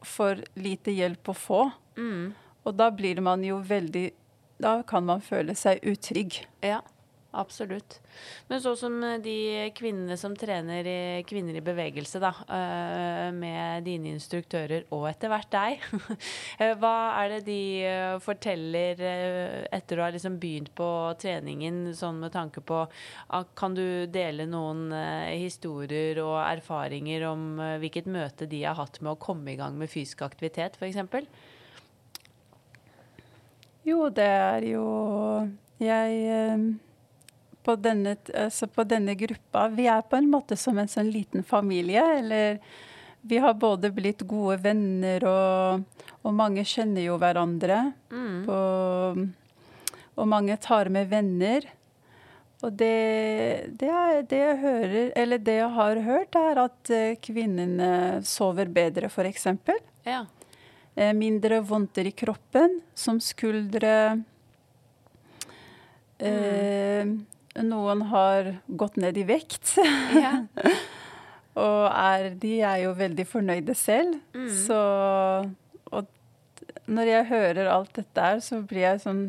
for 0.07 0.43
lite 0.61 0.95
hjelp 0.95 1.33
å 1.33 1.37
få. 1.37 1.63
Mm. 1.97 2.35
Og 2.67 2.77
da 2.77 2.91
blir 2.95 3.23
man 3.25 3.45
jo 3.47 3.59
veldig 3.65 4.11
Da 4.61 4.81
kan 4.89 5.05
man 5.05 5.21
føle 5.21 5.53
seg 5.53 5.83
utrygg. 5.85 6.39
Ja, 6.65 6.79
absolutt. 7.41 7.99
Men 8.49 8.61
så 8.63 8.73
som 8.79 8.99
de 9.23 9.37
kvinnene 9.77 10.17
som 10.21 10.35
trener 10.37 10.87
i 10.89 11.23
Kvinner 11.29 11.59
i 11.59 11.63
bevegelse, 11.65 12.21
da, 12.23 12.33
eh, 12.49 13.31
med 13.37 13.87
dine 13.87 14.13
instruktører 14.15 14.87
og 14.95 15.09
etter 15.11 15.33
hvert 15.33 15.51
deg, 15.53 15.87
eh, 16.63 16.75
hva 16.81 16.95
er 17.23 17.37
det 17.37 17.41
de 17.49 17.59
eh, 17.87 18.19
forteller 18.25 19.03
etter 19.71 19.99
å 19.99 20.07
ha 20.07 20.13
liksom 20.15 20.39
begynt 20.43 20.73
på 20.77 20.89
treningen, 21.21 21.93
sånn 21.97 22.23
med 22.23 22.35
tanke 22.35 22.63
på 22.65 22.85
ah, 22.87 23.45
Kan 23.57 23.77
du 23.77 24.07
dele 24.11 24.47
noen 24.49 24.89
historier 25.33 26.19
og 26.23 26.39
erfaringer 26.45 27.27
om 27.29 27.61
hvilket 27.81 28.09
møte 28.11 28.49
de 28.51 28.63
har 28.65 28.79
hatt 28.79 29.01
med 29.01 29.15
å 29.15 29.21
komme 29.21 29.53
i 29.53 29.59
gang 29.59 29.77
med 29.79 29.91
fysisk 29.93 30.25
aktivitet, 30.27 30.79
f.eks.? 30.81 31.29
Jo, 33.87 34.09
det 34.11 34.25
er 34.27 34.65
jo 34.67 34.85
Jeg 35.79 36.15
eh, 36.27 36.63
på 37.67 37.75
denne, 37.83 38.15
altså 38.31 38.69
på 38.71 38.85
denne 38.87 39.17
gruppa 39.19 39.67
Vi 39.75 39.89
er 39.91 40.05
på 40.07 40.21
en 40.21 40.29
måte 40.31 40.59
som 40.59 40.79
en 40.79 40.91
sånn 40.91 41.11
liten 41.11 41.43
familie. 41.47 42.05
Eller 42.21 42.61
vi 43.27 43.41
har 43.43 43.57
både 43.59 43.91
blitt 43.91 44.23
gode 44.29 44.61
venner, 44.63 45.25
og, 45.27 46.05
og 46.23 46.37
mange 46.37 46.63
kjenner 46.67 47.09
jo 47.09 47.17
hverandre. 47.19 47.81
Mm. 48.15 48.45
På, 48.47 48.61
og 50.17 50.31
mange 50.31 50.57
tar 50.63 50.93
med 50.95 51.11
venner. 51.11 51.67
Og 52.65 52.73
det, 52.73 53.67
det, 53.81 53.91
er, 53.91 54.23
det, 54.31 54.39
jeg 54.41 54.61
hører, 54.63 55.11
eller 55.19 55.43
det 55.43 55.59
jeg 55.59 55.75
har 55.75 56.01
hørt, 56.07 56.39
er 56.39 56.63
at 56.63 56.95
eh, 56.95 57.19
kvinnene 57.21 57.91
sover 58.25 58.71
bedre, 58.73 59.11
f.eks. 59.11 59.51
Ja. 60.07 60.23
Eh, 60.95 61.13
mindre 61.19 61.61
vondter 61.67 62.09
i 62.09 62.15
kroppen, 62.17 62.81
som 62.97 63.21
skuldre. 63.21 64.23
Mm. 66.17 67.27
Noen 67.65 68.03
har 68.11 68.57
gått 68.67 68.99
ned 69.01 69.17
i 69.17 69.25
vekt. 69.29 69.77
Ja. 70.17 70.45
og 71.67 71.87
er, 71.89 72.31
de 72.41 72.53
er 72.61 72.83
jo 72.85 72.93
veldig 72.99 73.27
fornøyde 73.29 73.77
selv. 73.79 74.19
Mm. 74.37 74.51
Så 74.67 74.81
Og 75.97 76.13
når 76.87 77.11
jeg 77.13 77.29
hører 77.31 77.73
alt 77.73 77.97
dette 77.97 78.29
her, 78.29 78.43
så 78.45 78.61
blir 78.61 78.85
jeg 78.85 79.03
sånn 79.05 79.25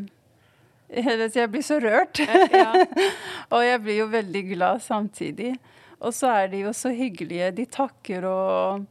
Jeg 0.89 1.49
blir 1.51 1.65
så 1.65 1.79
rørt. 1.83 2.19
Ja. 2.51 2.71
og 3.53 3.63
jeg 3.63 3.81
blir 3.83 4.03
jo 4.03 4.11
veldig 4.11 4.43
glad 4.53 4.83
samtidig. 4.83 5.55
Og 5.99 6.13
så 6.13 6.29
er 6.43 6.51
de 6.51 6.61
jo 6.67 6.73
så 6.75 6.91
hyggelige. 6.93 7.51
De 7.57 7.65
takker 7.65 8.27
og 8.29 8.85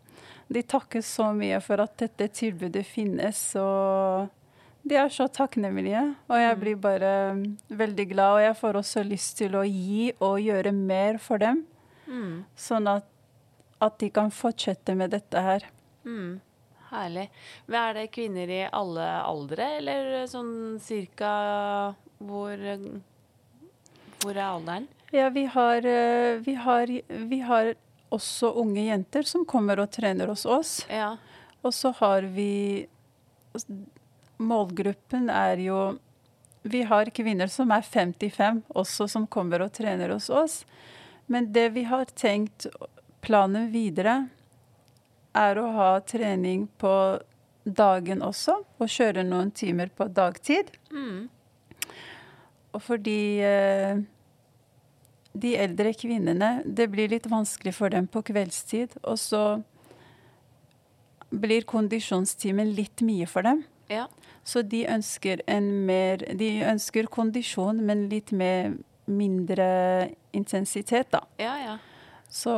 de 0.48 0.62
takker 0.62 1.02
så 1.02 1.32
mye 1.34 1.58
for 1.64 1.82
at 1.82 1.96
dette 1.98 2.28
tilbudet 2.34 2.84
finnes. 2.86 3.40
Og 3.58 4.28
de 4.86 4.98
er 5.00 5.10
så 5.12 5.26
takknemlige. 5.32 6.02
Og 6.30 6.40
jeg 6.40 6.54
mm. 6.54 6.60
blir 6.62 6.80
bare 6.80 7.12
veldig 7.82 8.06
glad. 8.12 8.38
Og 8.38 8.44
jeg 8.44 8.56
får 8.60 8.80
også 8.82 9.04
lyst 9.06 9.36
til 9.40 9.56
å 9.58 9.64
gi 9.66 10.10
og 10.22 10.40
gjøre 10.42 10.72
mer 10.76 11.18
for 11.22 11.42
dem. 11.42 11.64
Mm. 12.06 12.44
Sånn 12.58 12.86
at, 12.90 13.06
at, 13.82 13.96
de 14.02 14.10
kan 14.14 14.30
fortsette 14.34 14.94
med 14.98 15.14
dette 15.16 15.42
her. 15.42 15.66
Mm. 16.06 16.38
Herlig. 16.92 17.26
Men 17.66 17.80
er 17.82 17.98
det 17.98 18.12
kvinner 18.14 18.52
i 18.52 18.60
alle 18.70 19.06
aldre, 19.26 19.72
eller 19.80 20.12
sånn 20.30 20.78
cirka 20.82 21.32
hvor, 22.22 22.62
hvor 24.22 24.36
er 24.36 24.44
alderen? 24.46 24.86
Ja, 25.14 25.26
vi 25.34 25.44
har, 25.50 25.86
eh, 25.86 26.38
vi 26.46 26.54
har, 26.54 26.92
vi 27.32 27.40
har 27.42 27.72
også 28.14 28.52
unge 28.62 28.86
jenter 28.86 29.26
som 29.26 29.42
kommer 29.48 29.82
og 29.82 29.90
trener 29.94 30.30
hos 30.30 30.46
oss. 30.46 30.78
Ja. 30.90 31.16
Og 31.66 31.74
så 31.74 31.90
har 31.98 32.26
vi 32.36 32.78
Målgruppen 34.36 35.30
er 35.32 35.60
jo 35.64 35.80
Vi 36.66 36.82
har 36.82 37.10
kvinner 37.14 37.46
som 37.46 37.70
er 37.70 37.84
55 37.86 38.64
også, 38.74 39.06
som 39.08 39.26
kommer 39.26 39.62
og 39.62 39.72
trener 39.72 40.10
hos 40.10 40.28
oss. 40.30 40.64
Men 41.26 41.52
det 41.52 41.68
vi 41.76 41.84
har 41.86 42.10
tenkt, 42.10 42.66
planen 43.22 43.70
videre, 43.70 44.28
er 45.36 45.58
å 45.58 45.68
ha 45.76 45.88
trening 46.00 46.66
på 46.78 46.92
dagen 47.62 48.22
også. 48.22 48.58
Og 48.78 48.90
kjøre 48.90 49.24
noen 49.26 49.52
timer 49.54 49.90
på 49.94 50.08
dagtid. 50.10 50.72
Mm. 50.90 51.28
Og 52.74 52.82
fordi 52.82 53.38
eh, 53.46 54.02
de 55.36 55.54
eldre 55.60 55.92
kvinnene, 55.96 56.60
det 56.64 56.88
blir 56.92 57.10
litt 57.12 57.28
vanskelig 57.30 57.74
for 57.76 57.92
dem 57.92 58.08
på 58.10 58.24
kveldstid. 58.26 58.98
Og 59.04 59.18
så 59.20 59.44
blir 61.30 61.66
kondisjonstimen 61.68 62.74
litt 62.76 63.02
mye 63.04 63.26
for 63.30 63.46
dem. 63.46 63.64
Ja. 63.92 64.06
Så 64.46 64.62
de 64.62 64.84
ønsker 64.86 65.40
en 65.50 65.64
mer 65.88 66.22
De 66.38 66.50
ønsker 66.62 67.08
kondisjon, 67.10 67.80
men 67.82 68.06
litt 68.12 68.30
med 68.30 68.78
mindre 69.06 69.66
intensitet, 70.34 71.10
da. 71.14 71.22
Ja, 71.38 71.54
ja. 71.62 71.74
Så 72.30 72.54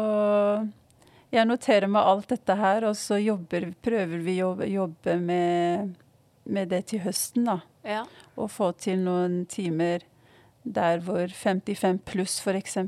jeg 1.33 1.44
noterer 1.48 1.90
meg 1.92 2.09
alt 2.09 2.31
dette 2.33 2.57
her, 2.57 2.87
og 2.88 2.96
så 2.96 3.18
jobber, 3.20 3.70
prøver 3.85 4.22
vi 4.24 4.38
å 4.44 4.55
jobbe 4.64 5.18
med, 5.20 5.96
med 6.48 6.70
det 6.72 6.87
til 6.92 7.03
høsten, 7.05 7.48
da. 7.48 7.59
Ja. 7.85 8.05
Og 8.37 8.51
få 8.53 8.72
til 8.81 9.05
noen 9.05 9.42
timer 9.48 10.05
der 10.68 11.01
hvor 11.05 11.29
55 11.33 12.01
pluss 12.09 12.38
f.eks. 12.44 12.79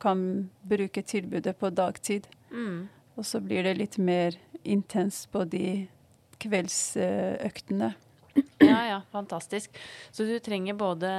kan 0.00 0.20
bruke 0.68 1.02
tilbudet 1.02 1.56
på 1.58 1.70
dagtid. 1.70 2.28
Mm. 2.52 2.88
Og 3.16 3.26
så 3.26 3.40
blir 3.44 3.64
det 3.66 3.78
litt 3.80 3.98
mer 3.98 4.36
intenst 4.64 5.30
på 5.32 5.44
de 5.48 5.88
kveldsøktene. 6.38 7.92
Ja, 8.58 8.80
ja, 8.86 8.98
fantastisk. 9.12 9.76
Så 10.10 10.24
du 10.26 10.38
trenger 10.42 10.74
både 10.78 11.10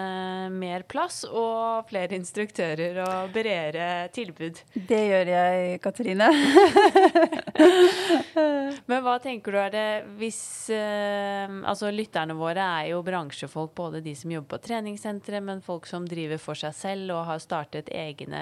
mer 0.52 0.84
plass 0.90 1.22
og 1.24 1.88
flere 1.90 2.18
instruktører 2.18 3.00
og 3.06 3.32
bredere 3.36 4.10
tilbud. 4.16 4.60
Det 4.74 5.02
gjør 5.08 5.32
jeg, 5.34 5.80
Katrine. 5.84 6.30
Men 8.90 9.04
hva 9.06 9.16
tenker 9.24 9.56
du 9.56 9.60
er 9.60 9.74
det 9.74 9.88
hvis 10.20 10.42
eh, 10.74 11.48
Altså 11.70 11.90
lytterne 11.94 12.36
våre 12.38 12.64
er 12.80 12.90
jo 12.92 13.02
bransjefolk, 13.06 13.74
både 13.78 14.02
de 14.04 14.14
som 14.18 14.32
jobber 14.32 14.50
på 14.50 14.60
treningssentre, 14.70 15.42
men 15.44 15.62
folk 15.64 15.88
som 15.90 16.06
driver 16.08 16.40
for 16.42 16.58
seg 16.58 16.74
selv 16.76 17.14
og 17.16 17.26
har 17.28 17.42
startet 17.44 17.92
egne 17.94 18.40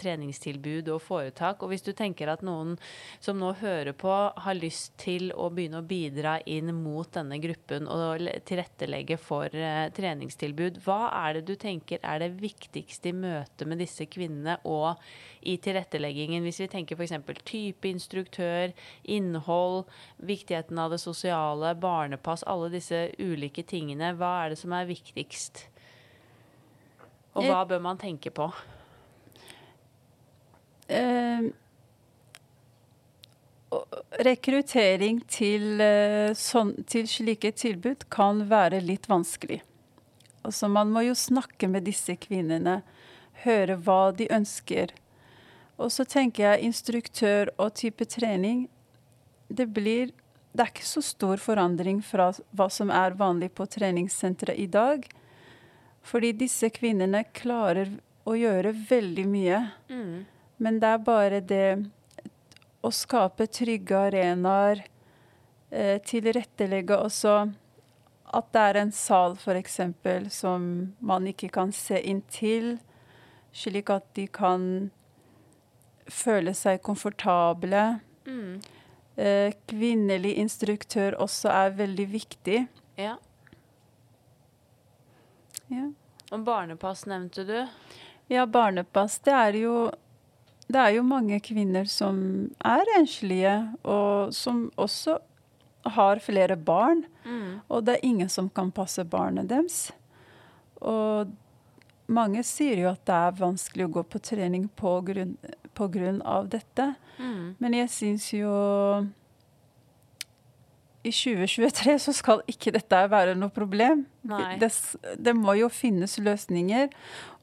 treningstilbud 0.00 0.88
og 0.94 1.02
foretak. 1.04 1.62
Og 1.62 1.72
hvis 1.72 1.84
du 1.86 1.92
tenker 1.96 2.30
at 2.32 2.44
noen 2.46 2.76
som 3.22 3.38
nå 3.40 3.52
hører 3.60 3.94
på, 3.96 4.12
har 4.12 4.58
lyst 4.58 4.94
til 5.02 5.30
å 5.36 5.50
begynne 5.52 5.82
å 5.82 5.86
bidra 5.86 6.38
inn 6.48 6.72
mot 6.76 7.10
denne 7.12 7.38
gruppen 7.42 7.88
og 7.90 7.95
tilrettelegge 8.48 9.18
for 9.20 9.52
uh, 9.52 9.86
treningstilbud. 9.96 10.80
Hva 10.84 11.10
er 11.24 11.38
det 11.38 11.44
du 11.48 11.54
tenker 11.60 12.02
er 12.02 12.22
det 12.22 12.32
viktigste 12.40 13.10
i 13.10 13.16
møte 13.16 13.68
med 13.68 13.80
disse 13.82 14.06
kvinnene 14.10 14.58
og 14.68 15.02
i 15.46 15.56
tilretteleggingen, 15.62 16.42
hvis 16.46 16.60
vi 16.64 16.70
tenker 16.72 16.98
f.eks. 16.98 17.14
type 17.46 17.88
instruktør, 17.88 18.74
innhold, 19.02 19.84
viktigheten 20.18 20.78
av 20.82 20.94
det 20.94 21.00
sosiale, 21.02 21.74
barnepass, 21.78 22.46
alle 22.46 22.72
disse 22.74 23.06
ulike 23.18 23.66
tingene. 23.66 24.14
Hva 24.18 24.32
er 24.44 24.54
det 24.54 24.60
som 24.62 24.74
er 24.76 24.88
viktigst? 24.90 25.66
Og 27.36 27.44
hva 27.44 27.62
bør 27.68 27.82
man 27.84 28.00
tenke 28.00 28.32
på? 28.32 28.48
Uh, 30.86 31.50
rekruttering 34.22 35.20
til, 35.28 35.80
eh, 35.80 36.32
sånn, 36.34 36.84
til, 36.86 37.06
slike 37.06 37.52
tilbud 37.52 38.08
kan 38.08 38.46
være 38.48 38.80
litt 38.80 39.08
vanskelig. 39.08 39.62
Altså, 40.44 40.68
man 40.68 40.92
må 40.92 41.02
jo 41.02 41.14
snakke 41.14 41.68
med 41.68 41.84
disse 41.84 42.16
kvinnene, 42.16 42.82
høre 43.42 43.76
hva 43.76 44.12
de 44.16 44.28
ønsker. 44.30 44.94
Og 45.78 45.90
så 45.92 46.06
tenker 46.08 46.44
jeg 46.44 46.70
instruktør 46.70 47.50
og 47.58 47.74
type 47.74 48.04
trening 48.04 48.68
det, 49.48 49.66
blir, 49.66 50.10
det 50.54 50.62
er 50.62 50.70
ikke 50.72 50.86
så 50.86 51.02
stor 51.04 51.36
forandring 51.36 52.00
fra 52.02 52.30
hva 52.56 52.68
som 52.72 52.90
er 52.90 53.18
vanlig 53.18 53.52
på 53.54 53.66
treningssenteret 53.66 54.58
i 54.58 54.66
dag. 54.66 55.04
Fordi 56.06 56.32
disse 56.32 56.70
kvinnene 56.70 57.24
klarer 57.34 57.90
å 58.26 58.34
gjøre 58.38 58.72
veldig 58.88 59.26
mye. 59.28 59.60
Mm. 59.90 60.24
Men 60.56 60.80
det 60.80 60.88
er 60.88 61.04
bare 61.04 61.40
det 61.44 61.68
å 62.86 62.92
skape 62.94 63.48
trygge 63.50 63.98
arenaer, 64.08 64.84
eh, 65.70 65.98
tilrettelegge 66.06 66.98
også 66.98 67.36
at 68.36 68.52
det 68.52 68.62
er 68.62 68.78
en 68.80 68.92
sal 68.92 69.36
f.eks. 69.38 69.80
som 70.34 70.66
man 71.00 71.26
ikke 71.30 71.50
kan 71.54 71.72
se 71.74 72.00
inn 72.00 72.22
til, 72.32 72.76
slik 73.56 73.90
at 73.94 74.08
de 74.18 74.26
kan 74.26 74.90
føle 76.10 76.54
seg 76.54 76.82
komfortable. 76.86 77.84
Mm. 78.26 78.58
Eh, 79.16 79.54
kvinnelig 79.70 80.34
instruktør 80.42 81.16
også 81.22 81.52
er 81.54 81.76
veldig 81.78 82.08
viktig. 82.12 82.58
Ja. 83.00 83.16
ja. 85.72 85.86
Og 86.34 86.42
barnepass 86.44 87.06
nevnte 87.06 87.46
du? 87.46 87.58
Ja, 88.28 88.46
barnepass. 88.46 89.20
Det 89.22 89.32
er 89.32 89.60
jo 89.62 89.76
det 90.66 90.82
er 90.82 90.96
jo 90.96 91.06
mange 91.06 91.38
kvinner 91.44 91.86
som 91.90 92.18
er 92.66 92.88
enslige, 92.96 93.54
og 93.86 94.34
som 94.34 94.66
også 94.76 95.18
har 95.96 96.18
flere 96.18 96.56
barn. 96.58 97.04
Mm. 97.24 97.60
Og 97.70 97.84
det 97.86 97.96
er 97.96 98.06
ingen 98.08 98.30
som 98.32 98.48
kan 98.50 98.72
passe 98.74 99.04
barnet 99.06 99.48
deres. 99.50 99.92
Og 100.82 101.30
mange 102.06 102.42
sier 102.46 102.82
jo 102.82 102.90
at 102.90 103.04
det 103.06 103.14
er 103.14 103.38
vanskelig 103.38 103.86
å 103.86 103.94
gå 103.98 104.02
på 104.10 104.22
trening 104.22 104.66
på 104.78 104.98
grunn, 105.06 105.36
på 105.74 105.88
grunn 105.92 106.18
av 106.26 106.50
dette. 106.50 106.92
Mm. 107.18 107.54
Men 107.62 107.78
jeg 107.80 107.92
syns 107.94 108.28
jo 108.34 108.52
i 111.06 111.12
2023 111.14 111.96
så 112.02 112.14
skal 112.16 112.42
ikke 112.50 112.74
dette 112.74 113.00
være 113.12 113.36
noe 113.38 113.52
problem. 113.54 114.04
Det, 114.60 114.70
det 115.22 115.34
må 115.38 115.54
jo 115.60 115.70
finnes 115.72 116.18
løsninger. 116.18 116.90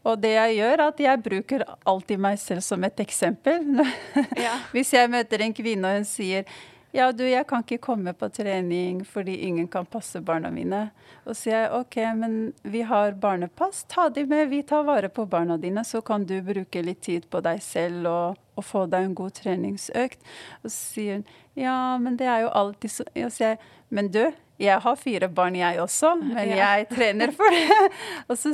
Og 0.03 0.19
det 0.19 0.33
jeg 0.33 0.57
gjør, 0.57 0.73
er 0.73 0.85
at 0.89 0.99
jeg 0.99 1.23
bruker 1.23 1.63
alltid 1.87 2.19
meg 2.19 2.39
selv 2.41 2.65
som 2.65 2.83
et 2.83 2.99
eksempel. 3.03 3.63
Ja. 4.43 4.57
Hvis 4.73 4.91
jeg 4.93 5.09
møter 5.11 5.41
en 5.45 5.53
kvinne 5.55 5.89
og 5.89 6.01
hun 6.01 6.07
sier 6.07 6.47
ja, 6.93 7.07
du, 7.11 7.23
jeg 7.25 7.47
kan 7.49 7.63
ikke 7.63 7.79
komme 7.81 8.11
på 8.13 8.27
trening 8.29 8.99
fordi 9.09 9.39
ingen 9.47 9.65
kan 9.71 9.87
passe 9.89 10.19
barna 10.21 10.51
mine. 10.53 10.83
Og 11.23 11.31
så 11.31 11.39
sier 11.39 11.55
jeg 11.63 11.71
OK, 11.79 11.95
men 12.19 12.35
vi 12.61 12.83
har 12.85 13.15
barnepass. 13.17 13.81
Ta 13.89 14.11
de 14.13 14.27
med, 14.29 14.51
vi 14.51 14.59
tar 14.61 14.85
vare 14.85 15.09
på 15.09 15.25
barna 15.25 15.57
dine. 15.57 15.81
Så 15.89 16.03
kan 16.05 16.27
du 16.29 16.35
bruke 16.45 16.83
litt 16.85 17.01
tid 17.01 17.25
på 17.33 17.41
deg 17.41 17.63
selv 17.65 18.11
og, 18.11 18.43
og 18.53 18.67
få 18.67 18.85
deg 18.91 19.07
en 19.07 19.17
god 19.17 19.33
treningsøkt. 19.39 20.21
Og 20.61 20.69
så 20.69 20.77
sier 20.77 21.17
hun 21.17 21.25
ja, 21.55 21.97
men 22.01 22.17
det 22.17 22.27
er 22.27 22.45
jo 22.45 22.49
alltid 22.49 22.91
så 22.91 23.03
jeg 23.15 23.57
men 23.93 24.07
du, 24.09 24.23
jeg 24.57 24.79
har 24.81 24.95
fire 24.97 25.27
barn 25.29 25.55
jeg 25.55 25.77
også, 25.81 26.15
men 26.21 26.49
Ja. 26.49 26.55
jeg 26.77 26.87
trener 26.89 27.31
for 27.35 27.49
det. 27.53 27.91
og 28.29 28.37
så 28.37 28.53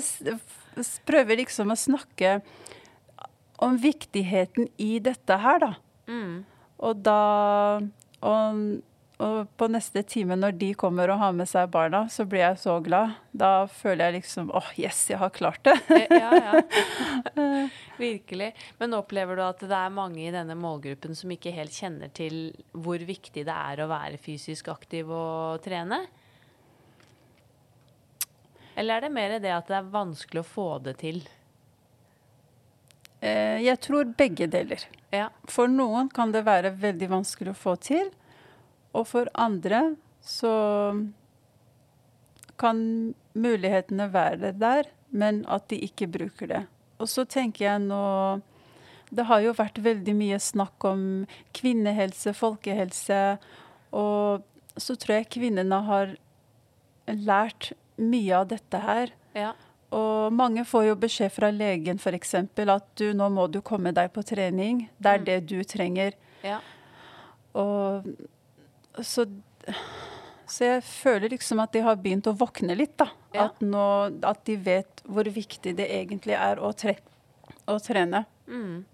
prøver 1.08 1.40
liksom 1.40 1.72
å 1.72 1.78
snakke 1.80 2.42
om 3.60 3.78
viktigheten 3.80 4.68
i 4.78 5.00
dette 5.04 5.38
her, 5.40 5.60
da. 5.60 5.74
Mm. 6.08 6.44
Og 6.80 7.02
da 7.04 7.80
og, 8.22 8.60
og 9.20 9.50
på 9.60 9.68
neste 9.68 10.00
time 10.08 10.38
når 10.40 10.54
de 10.62 10.70
kommer 10.80 11.12
og 11.12 11.20
har 11.20 11.34
med 11.36 11.50
seg 11.52 11.68
barna, 11.74 12.06
så 12.08 12.24
blir 12.30 12.40
jeg 12.46 12.60
så 12.62 12.78
glad. 12.84 13.18
Da 13.36 13.66
føler 13.68 14.06
jeg 14.06 14.16
liksom 14.22 14.52
åh, 14.56 14.70
yes, 14.80 15.02
jeg 15.12 15.20
har 15.20 15.34
klart 15.36 15.60
det. 15.68 15.76
Ja, 16.08 16.30
ja. 16.40 16.62
Virkelig. 18.00 18.54
Men 18.80 18.96
opplever 18.96 19.36
du 19.36 19.44
at 19.44 19.60
det 19.60 19.76
er 19.76 19.92
mange 19.92 20.24
i 20.24 20.32
denne 20.32 20.56
målgruppen 20.56 21.18
som 21.20 21.34
ikke 21.36 21.52
helt 21.52 21.76
kjenner 21.76 22.14
til 22.16 22.54
hvor 22.72 23.04
viktig 23.04 23.44
det 23.44 23.56
er 23.56 23.84
å 23.84 23.90
være 23.92 24.22
fysisk 24.24 24.72
aktiv 24.72 25.12
og 25.12 25.60
trene? 25.68 26.00
Eller 28.80 28.96
er 29.02 29.04
det 29.04 29.12
mer 29.12 29.36
det 29.44 29.52
at 29.52 29.68
det 29.68 29.76
er 29.82 29.92
vanskelig 29.92 30.46
å 30.46 30.48
få 30.48 30.70
det 30.86 30.96
til? 31.02 31.20
Eh, 33.20 33.60
Jeg 33.66 33.82
tror 33.84 34.16
begge 34.16 34.48
deler. 34.48 34.88
Ja. 35.12 35.28
For 35.52 35.68
noen 35.68 36.08
kan 36.08 36.32
det 36.32 36.46
være 36.48 36.72
veldig 36.80 37.12
vanskelig 37.12 37.52
å 37.52 37.60
få 37.68 37.76
til, 37.84 38.14
og 38.94 39.08
for 39.08 39.30
andre 39.36 39.96
så 40.26 40.54
kan 42.60 42.80
mulighetene 43.40 44.10
være 44.14 44.52
der, 44.60 44.90
men 45.12 45.44
at 45.48 45.68
de 45.72 45.80
ikke 45.86 46.08
bruker 46.12 46.48
det. 46.52 46.64
Og 47.00 47.08
så 47.08 47.24
tenker 47.26 47.66
jeg 47.66 47.80
nå 47.88 48.42
Det 49.10 49.24
har 49.26 49.40
jo 49.42 49.54
vært 49.58 49.80
veldig 49.82 50.14
mye 50.14 50.38
snakk 50.38 50.84
om 50.86 51.00
kvinnehelse, 51.58 52.30
folkehelse, 52.38 53.40
og 53.92 54.44
så 54.78 54.94
tror 55.02 55.16
jeg 55.16 55.30
kvinnene 55.34 55.80
har 55.88 56.12
lært 57.08 57.72
mye 57.98 58.36
av 58.38 58.52
dette 58.52 58.78
her. 58.84 59.10
Ja. 59.34 59.56
Og 59.90 60.30
mange 60.38 60.62
får 60.62 60.86
jo 60.92 60.96
beskjed 61.02 61.34
fra 61.34 61.50
legen 61.50 61.98
f.eks. 61.98 62.36
at 62.38 62.86
du, 63.02 63.08
nå 63.18 63.32
må 63.34 63.48
du 63.50 63.62
komme 63.66 63.90
deg 63.98 64.12
på 64.14 64.22
trening. 64.22 64.90
Det 65.02 65.10
er 65.10 65.18
Mm. 65.18 65.26
det 65.26 65.40
du 65.50 65.64
trenger. 65.64 66.14
ja. 66.44 66.60
Og 67.58 68.06
så, 69.06 69.26
så 70.50 70.70
jeg 70.74 70.86
føler 70.86 71.34
liksom 71.36 71.62
at 71.64 71.74
de 71.76 71.84
har 71.86 72.00
begynt 72.02 72.30
å 72.30 72.36
våkne 72.38 72.78
litt, 72.78 72.98
da. 73.00 73.10
Ja. 73.34 73.50
At, 73.50 73.60
nå, 73.64 73.88
at 74.26 74.46
de 74.50 74.58
vet 74.66 75.04
hvor 75.06 75.28
viktig 75.30 75.76
det 75.78 75.90
egentlig 76.00 76.38
er 76.38 76.62
å, 76.62 76.72
tre, 76.78 76.98
å 77.70 77.78
trene. 77.84 78.26
Mm. 78.50 78.88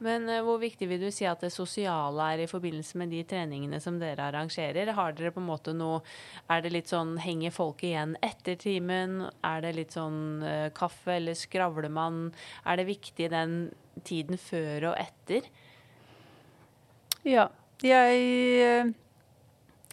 Men 0.00 0.24
uh, 0.32 0.40
hvor 0.46 0.56
viktig 0.62 0.88
vil 0.88 1.02
du 1.02 1.10
si 1.12 1.26
at 1.28 1.42
det 1.44 1.52
sosiale 1.52 2.30
er 2.32 2.44
i 2.44 2.48
forbindelse 2.48 2.96
med 3.00 3.12
de 3.12 3.20
treningene 3.28 3.80
som 3.84 3.98
dere 4.00 4.30
arrangerer? 4.30 4.94
Har 4.96 5.12
dere 5.16 5.32
på 5.34 5.42
en 5.42 5.50
måte 5.50 5.74
noe 5.76 6.00
Er 6.48 6.64
det 6.64 6.72
litt 6.72 6.92
sånn 6.92 7.18
henger 7.20 7.52
folk 7.52 7.84
igjen 7.84 8.16
etter 8.24 8.56
timen? 8.60 9.26
Er 9.44 9.60
det 9.66 9.74
litt 9.76 9.96
sånn 9.96 10.40
uh, 10.40 10.72
kaffe, 10.76 11.18
eller 11.18 11.36
skravler 11.36 11.92
man? 11.92 12.30
Er 12.64 12.80
det 12.80 12.88
viktig 12.88 13.28
den 13.34 13.58
tiden 14.08 14.40
før 14.40 14.94
og 14.94 15.00
etter? 15.02 15.50
Ja. 17.28 17.50
Jeg, 17.80 18.24
eh, 18.60 18.88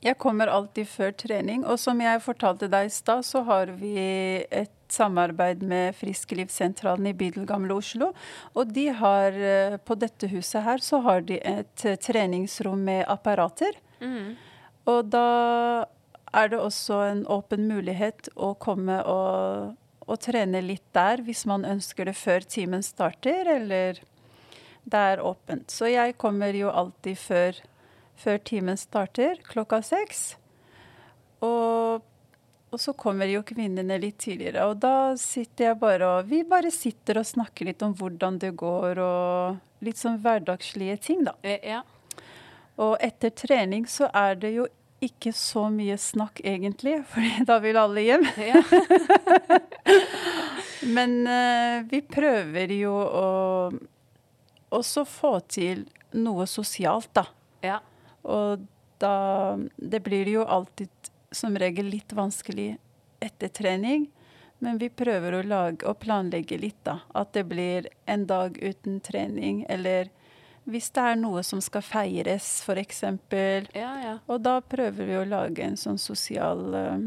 jeg 0.05 0.17
kommer 0.21 0.47
alltid 0.51 0.87
før 0.89 1.13
trening. 1.17 1.63
Og 1.65 1.79
som 1.81 2.01
jeg 2.01 2.23
fortalte 2.25 2.69
deg 2.71 2.89
i 2.89 2.93
stad, 2.93 3.25
så 3.25 3.41
har 3.47 3.71
vi 3.79 3.95
et 4.51 4.73
samarbeid 4.93 5.63
med 5.67 5.95
Frisklivssentralen 5.97 7.09
i 7.09 7.15
bydel 7.17 7.47
Gamle 7.49 7.75
Oslo. 7.79 8.11
Og 8.53 8.73
de 8.73 8.87
har, 8.93 9.31
eh, 9.31 9.77
på 9.77 9.97
dette 9.99 10.29
huset 10.31 10.63
her, 10.63 10.77
så 10.77 11.01
har 11.01 11.21
de 11.21 11.39
et 11.41 11.85
eh, 11.85 11.97
treningsrom 11.97 12.83
med 12.83 13.05
apparater. 13.07 13.73
Og 14.87 15.09
da 15.09 15.85
er 16.33 16.49
det 16.49 16.59
også 16.59 17.01
en 17.11 17.25
åpen 17.25 17.67
mulighet 17.67 18.29
å 18.35 18.53
komme 18.59 18.99
og, 19.03 19.75
og 20.07 20.19
trene 20.23 20.61
litt 20.61 20.85
der, 20.95 21.23
hvis 21.25 21.45
man 21.49 21.65
ønsker 21.65 22.05
det 22.05 22.15
før 22.15 22.45
timen 22.45 22.83
starter, 22.83 23.47
eller 23.57 23.99
det 24.87 25.01
er 25.13 25.23
åpent. 25.23 25.71
Så 25.71 25.89
jeg 25.91 26.15
kommer 26.17 26.55
jo 26.55 26.69
alltid 26.71 27.17
før, 27.19 27.59
før 28.17 28.39
timen 28.45 28.77
starter, 28.79 29.39
klokka 29.47 29.81
seks. 29.85 30.35
Og, 31.45 32.01
og 32.71 32.81
så 32.81 32.93
kommer 32.97 33.29
jo 33.29 33.43
kvinnene 33.45 33.99
litt 34.01 34.17
tidligere. 34.23 34.65
Og 34.71 34.79
da 34.81 35.13
sitter 35.21 35.69
jeg 35.71 35.79
bare 35.81 36.07
og 36.17 36.31
Vi 36.31 36.41
bare 36.47 36.71
sitter 36.73 37.21
og 37.21 37.29
snakker 37.29 37.69
litt 37.69 37.85
om 37.85 37.93
hvordan 37.97 38.39
det 38.41 38.55
går, 38.57 39.01
og 39.03 39.85
litt 39.85 39.99
sånn 40.01 40.17
hverdagslige 40.23 40.97
ting, 41.09 41.23
da. 41.29 41.37
Eh, 41.43 41.61
Ja. 41.75 41.83
Og 42.77 42.93
etter 43.01 43.31
trening 43.33 43.87
så 43.89 44.05
er 44.13 44.35
det 44.37 44.51
jo 44.53 44.67
ikke 45.01 45.31
så 45.33 45.63
mye 45.73 45.95
snakk, 45.97 46.41
egentlig, 46.45 46.99
for 47.11 47.45
da 47.49 47.57
vil 47.63 47.77
alle 47.81 48.03
hjem. 48.05 48.25
ja. 48.51 48.61
Men 50.97 51.19
uh, 51.25 51.81
vi 51.89 52.03
prøver 52.05 52.73
jo 52.77 52.93
å 52.93 53.27
også 54.77 55.05
få 55.09 55.39
til 55.49 55.85
noe 56.17 56.45
sosialt, 56.49 57.09
da. 57.17 57.25
ja. 57.65 57.79
Og 58.27 58.65
da 58.97 59.57
Det 59.77 59.99
blir 60.01 60.27
jo 60.27 60.43
alltid 60.43 60.89
som 61.31 61.57
regel 61.59 61.91
litt 61.91 62.13
vanskelig 62.13 62.77
etter 63.19 63.47
trening. 63.47 64.07
Men 64.59 64.79
vi 64.81 64.89
prøver 64.89 65.37
å 65.37 65.43
lage 65.45 65.85
og 65.85 65.99
planlegge 66.01 66.57
litt, 66.57 66.79
da. 66.83 66.99
At 67.13 67.35
det 67.37 67.43
blir 67.45 67.89
en 68.09 68.25
dag 68.25 68.57
uten 68.57 68.99
trening, 69.05 69.65
eller 69.69 70.09
hvis 70.67 70.89
det 70.95 71.03
er 71.11 71.19
noe 71.19 71.43
som 71.45 71.61
skal 71.63 71.85
feires, 71.85 72.47
f.eks. 72.65 73.03
ja, 73.77 73.91
ja. 74.01 74.15
Og 74.25 74.41
da 74.43 74.57
prøver 74.61 75.05
vi 75.07 75.19
å 75.19 75.27
lage 75.29 75.63
en 75.63 75.77
sånn 75.79 76.01
sosial 76.01 76.65
Ja, 76.73 76.97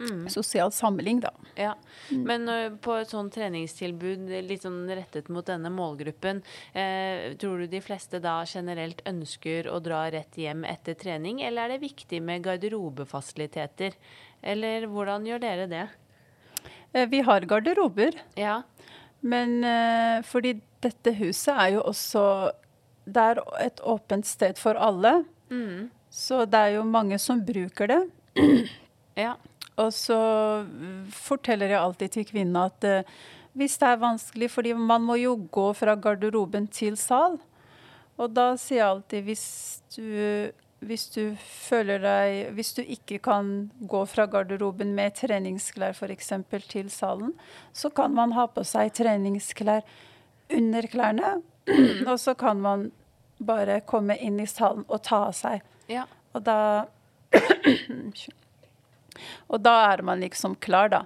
Mm. 0.00 0.22
sosial 0.32 0.70
samling, 0.72 1.20
da. 1.20 1.30
Ja, 1.60 1.74
men 2.08 2.48
uh, 2.48 2.70
på 2.80 2.94
et 2.96 3.10
sånn 3.12 3.28
treningstilbud 3.30 4.30
litt 4.48 4.62
sånn 4.64 4.88
rettet 4.88 5.28
mot 5.28 5.44
denne 5.44 5.68
målgruppen, 5.68 6.40
eh, 6.72 7.34
tror 7.36 7.58
du 7.60 7.66
de 7.68 7.80
fleste 7.84 8.20
da 8.24 8.38
generelt 8.48 9.02
ønsker 9.04 9.68
å 9.68 9.76
dra 9.84 10.06
rett 10.10 10.38
hjem 10.40 10.64
etter 10.64 10.96
trening, 10.96 11.42
eller 11.44 11.66
er 11.68 11.74
det 11.74 11.82
viktig 11.84 12.22
med 12.24 12.42
garderobefasiliteter? 12.46 13.92
Eller 14.42 14.86
hvordan 14.88 15.26
gjør 15.28 15.42
dere 15.44 15.66
det? 15.68 15.84
Eh, 16.94 17.06
Vi 17.06 17.20
har 17.20 17.40
garderober, 17.44 18.16
Ja, 18.36 18.62
men 19.20 19.62
eh, 19.64 20.22
fordi 20.24 20.56
dette 20.80 21.12
huset 21.18 21.52
er 21.52 21.74
jo 21.74 21.82
også 21.82 22.22
Det 23.04 23.20
er 23.20 23.40
et 23.60 23.80
åpent 23.84 24.24
sted 24.24 24.56
for 24.58 24.74
alle. 24.80 25.24
mm. 25.50 25.90
Så 26.10 26.44
det 26.50 26.58
er 26.58 26.72
jo 26.74 26.82
mange 26.82 27.18
som 27.22 27.38
bruker 27.46 27.86
det. 27.86 28.00
ja, 29.16 29.36
Og 29.80 29.92
så 29.96 30.20
forteller 31.14 31.72
jeg 31.72 31.80
alltid 31.80 32.16
til 32.16 32.26
kvinnene 32.28 32.66
at 32.68 32.86
eh, 32.88 33.12
hvis 33.58 33.78
det 33.80 33.88
er 33.88 34.02
vanskelig, 34.02 34.50
fordi 34.50 34.72
man 34.78 35.02
må 35.02 35.16
jo 35.18 35.34
gå 35.50 35.70
fra 35.74 35.96
garderoben 35.98 36.68
til 36.70 36.96
sal. 37.00 37.38
Og 38.20 38.34
da 38.36 38.52
sier 38.60 38.82
jeg 38.82 38.88
alltid 38.88 39.26
hvis 39.26 39.46
du, 39.96 40.04
hvis 40.86 41.06
du 41.14 41.22
føler 41.40 42.02
deg 42.04 42.52
Hvis 42.56 42.72
du 42.76 42.82
ikke 42.82 43.18
kan 43.24 43.70
gå 43.80 44.04
fra 44.06 44.26
garderoben 44.30 44.94
med 44.94 45.16
treningsklær 45.18 45.96
f.eks. 45.96 46.32
til 46.68 46.90
salen, 46.90 47.34
så 47.72 47.90
kan 47.90 48.14
man 48.14 48.36
ha 48.36 48.46
på 48.46 48.64
seg 48.64 48.92
treningsklær 48.94 49.82
under 50.50 50.86
klærne. 50.86 51.40
og 52.10 52.16
så 52.20 52.34
kan 52.34 52.60
man 52.60 52.90
bare 53.40 53.80
komme 53.80 54.16
inn 54.20 54.40
i 54.40 54.46
salen 54.46 54.84
og 54.88 55.02
ta 55.02 55.24
av 55.26 55.34
seg. 55.36 55.64
ja, 55.88 56.04
Og 56.34 56.44
da 56.44 56.86
Og 59.48 59.62
da 59.64 59.76
er 59.92 60.02
man 60.06 60.22
liksom 60.24 60.56
klar, 60.60 60.90
da. 60.92 61.04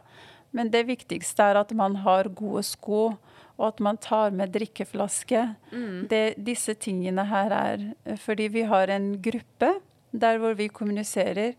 Men 0.55 0.71
det 0.71 0.87
viktigste 0.87 1.51
er 1.51 1.59
at 1.59 1.73
man 1.75 1.97
har 2.05 2.31
gode 2.31 2.63
sko, 2.67 3.17
og 3.55 3.67
at 3.69 3.81
man 3.83 3.99
tar 4.03 4.35
med 4.35 4.53
drikkeflaske. 4.55 5.55
mm. 5.71 6.07
Det, 6.11 6.35
disse 6.39 6.75
tingene 6.75 7.25
her 7.31 7.55
er 7.55 8.17
fordi 8.23 8.49
vi 8.49 8.63
har 8.63 8.91
en 8.91 9.15
gruppe 9.23 9.75
der 10.11 10.39
hvor 10.39 10.55
vi 10.55 10.69
kommuniserer. 10.69 11.55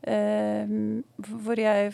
Eh, 0.00 0.72
hvor 1.16 1.60
jeg 1.60 1.92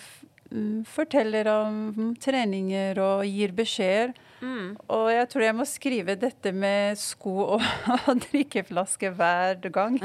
mm, 0.50 0.84
forteller 0.86 1.48
om 1.50 2.14
treninger 2.22 3.00
og 3.02 3.26
gir 3.26 3.54
beskjeder. 3.54 4.14
Mm. 4.40 4.76
Og 4.92 5.06
jeg 5.10 5.28
tror 5.32 5.42
jeg 5.42 5.56
må 5.56 5.64
skrive 5.66 6.16
dette 6.20 6.52
med 6.52 6.98
sko 7.00 7.36
og, 7.56 7.62
og 8.08 8.22
drikkeflaske 8.28 9.10
hver 9.16 9.70
gang. 9.74 9.98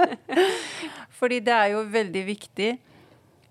Fordi 1.20 1.40
det 1.44 1.54
er 1.54 1.74
jo 1.76 1.84
veldig 1.90 2.24
viktig. 2.26 2.70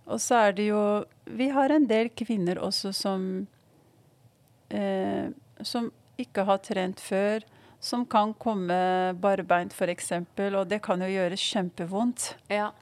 Og 0.09 0.21
så 0.21 0.41
er 0.47 0.57
det 0.57 0.69
jo 0.71 0.81
Vi 1.29 1.49
har 1.53 1.71
en 1.73 1.85
del 1.89 2.09
kvinner 2.17 2.59
også 2.61 2.91
som 2.95 3.47
eh, 4.73 5.29
Som 5.61 5.91
ikke 6.19 6.43
har 6.43 6.59
trent 6.65 6.99
før. 6.99 7.45
Som 7.79 8.03
kan 8.05 8.33
komme 8.35 8.75
barbeint, 9.15 9.71
f.eks. 9.71 10.11
Og 10.35 10.65
det 10.67 10.81
kan 10.83 10.99
jo 10.99 11.07
gjøre 11.07 11.37
kjempevondt. 11.39 12.33
Ja. 12.51 12.73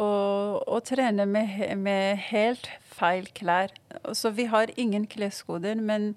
Og, 0.00 0.62
og 0.64 0.80
trene 0.88 1.26
med, 1.28 1.58
med 1.76 2.22
helt 2.30 2.70
feil 2.80 3.28
klær. 3.36 3.74
Så 4.16 4.32
vi 4.32 4.46
har 4.48 4.72
ingen 4.80 5.04
kleskoder, 5.04 5.76
men 5.76 6.14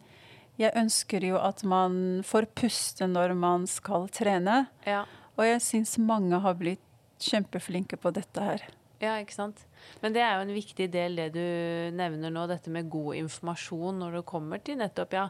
jeg 0.56 0.72
ønsker 0.80 1.26
jo 1.28 1.42
at 1.42 1.66
man 1.68 2.24
får 2.24 2.48
puste 2.56 3.10
når 3.12 3.36
man 3.36 3.68
skal 3.68 4.08
trene. 4.08 4.68
ja. 4.88 5.04
Og 5.34 5.48
jeg 5.48 5.62
syns 5.66 5.98
mange 5.98 6.38
har 6.40 6.54
blitt 6.60 6.82
kjempeflinke 7.24 7.98
på 7.98 8.12
dette 8.14 8.42
her. 8.46 8.66
Ja, 9.04 9.18
ikke 9.20 9.36
sant. 9.36 9.60
Men 10.00 10.14
det 10.16 10.22
er 10.24 10.38
jo 10.38 10.44
en 10.46 10.54
viktig 10.56 10.86
del 10.94 11.18
det 11.18 11.26
du 11.36 11.44
nevner 11.98 12.32
nå, 12.32 12.46
dette 12.48 12.72
med 12.72 12.88
god 12.92 13.18
informasjon 13.20 13.98
når 14.00 14.18
det 14.18 14.22
kommer 14.30 14.62
til 14.64 14.78
nettopp 14.80 15.16
ja, 15.18 15.26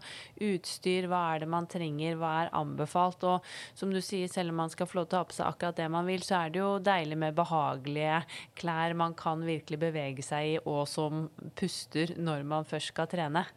utstyr, 0.46 1.08
hva 1.10 1.22
er 1.32 1.42
det 1.42 1.50
man 1.50 1.66
trenger, 1.72 2.20
hva 2.20 2.34
er 2.44 2.52
anbefalt. 2.60 3.26
Og 3.26 3.48
som 3.80 3.94
du 3.94 3.98
sier, 4.04 4.30
selv 4.30 4.54
om 4.54 4.62
man 4.62 4.74
skal 4.74 4.90
få 4.90 5.00
lov 5.00 5.10
til 5.10 5.18
å 5.18 5.24
ha 5.24 5.30
på 5.30 5.38
seg 5.40 5.50
akkurat 5.50 5.82
det 5.82 5.90
man 5.96 6.06
vil, 6.10 6.22
så 6.26 6.44
er 6.44 6.54
det 6.54 6.62
jo 6.62 6.70
deilig 6.86 7.18
med 7.26 7.40
behagelige 7.40 8.22
klær 8.60 8.98
man 9.00 9.18
kan 9.18 9.42
virkelig 9.48 9.82
bevege 9.88 10.26
seg 10.26 10.52
i, 10.52 10.56
og 10.70 10.86
som 10.92 11.26
puster 11.58 12.14
når 12.22 12.46
man 12.54 12.70
først 12.70 12.94
skal 12.94 13.10
trene. 13.10 13.48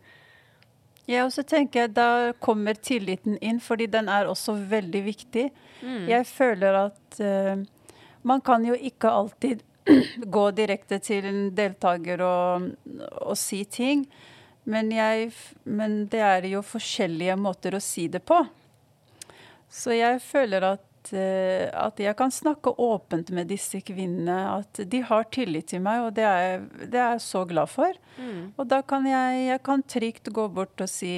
Ja, 1.07 1.23
og 1.23 1.31
så 1.31 1.45
tenker 1.47 1.85
jeg 1.85 1.95
Da 1.95 2.33
kommer 2.43 2.75
tilliten 2.75 3.37
inn, 3.39 3.61
fordi 3.63 3.87
den 3.91 4.09
er 4.11 4.27
også 4.27 4.57
veldig 4.73 5.05
viktig. 5.07 5.45
Jeg 6.11 6.27
føler 6.27 6.81
at 6.89 7.21
uh, 7.21 7.63
man 8.27 8.43
kan 8.43 8.65
jo 8.67 8.75
ikke 8.75 9.13
alltid 9.13 9.63
gå 10.37 10.45
direkte 10.57 10.99
til 11.05 11.27
en 11.29 11.43
deltaker 11.57 12.23
og, 12.27 12.71
og 13.23 13.37
si 13.39 13.63
ting. 13.65 14.07
Men, 14.67 14.91
jeg, 14.91 15.31
men 15.65 16.07
det 16.11 16.21
er 16.27 16.49
jo 16.51 16.63
forskjellige 16.67 17.37
måter 17.39 17.77
å 17.79 17.83
si 17.83 18.09
det 18.11 18.25
på. 18.27 18.41
Så 19.71 19.95
jeg 19.95 20.19
føler 20.25 20.65
at, 20.73 21.13
eh, 21.15 21.69
at 21.71 21.99
jeg 22.03 22.17
kan 22.19 22.33
snakke 22.35 22.73
åpent 22.83 23.31
med 23.35 23.47
disse 23.51 23.79
kvinnene. 23.87 24.39
At 24.59 24.81
de 24.91 25.01
har 25.07 25.29
tillit 25.35 25.69
til 25.71 25.83
meg, 25.87 26.03
og 26.09 26.15
det 26.19 26.25
er, 26.27 26.41
jeg- 26.49 26.91
det 26.91 26.99
er 26.99 27.13
jeg 27.15 27.23
så 27.27 27.45
glad 27.47 27.71
for. 27.71 27.93
Og 28.59 28.67
da 28.71 28.81
kan 28.83 29.07
jeg, 29.07 29.47
jeg 29.53 29.63
kan 29.63 29.83
trygt 29.87 30.33
gå 30.35 30.49
bort 30.55 30.81
og 30.83 30.89
si 30.91 31.15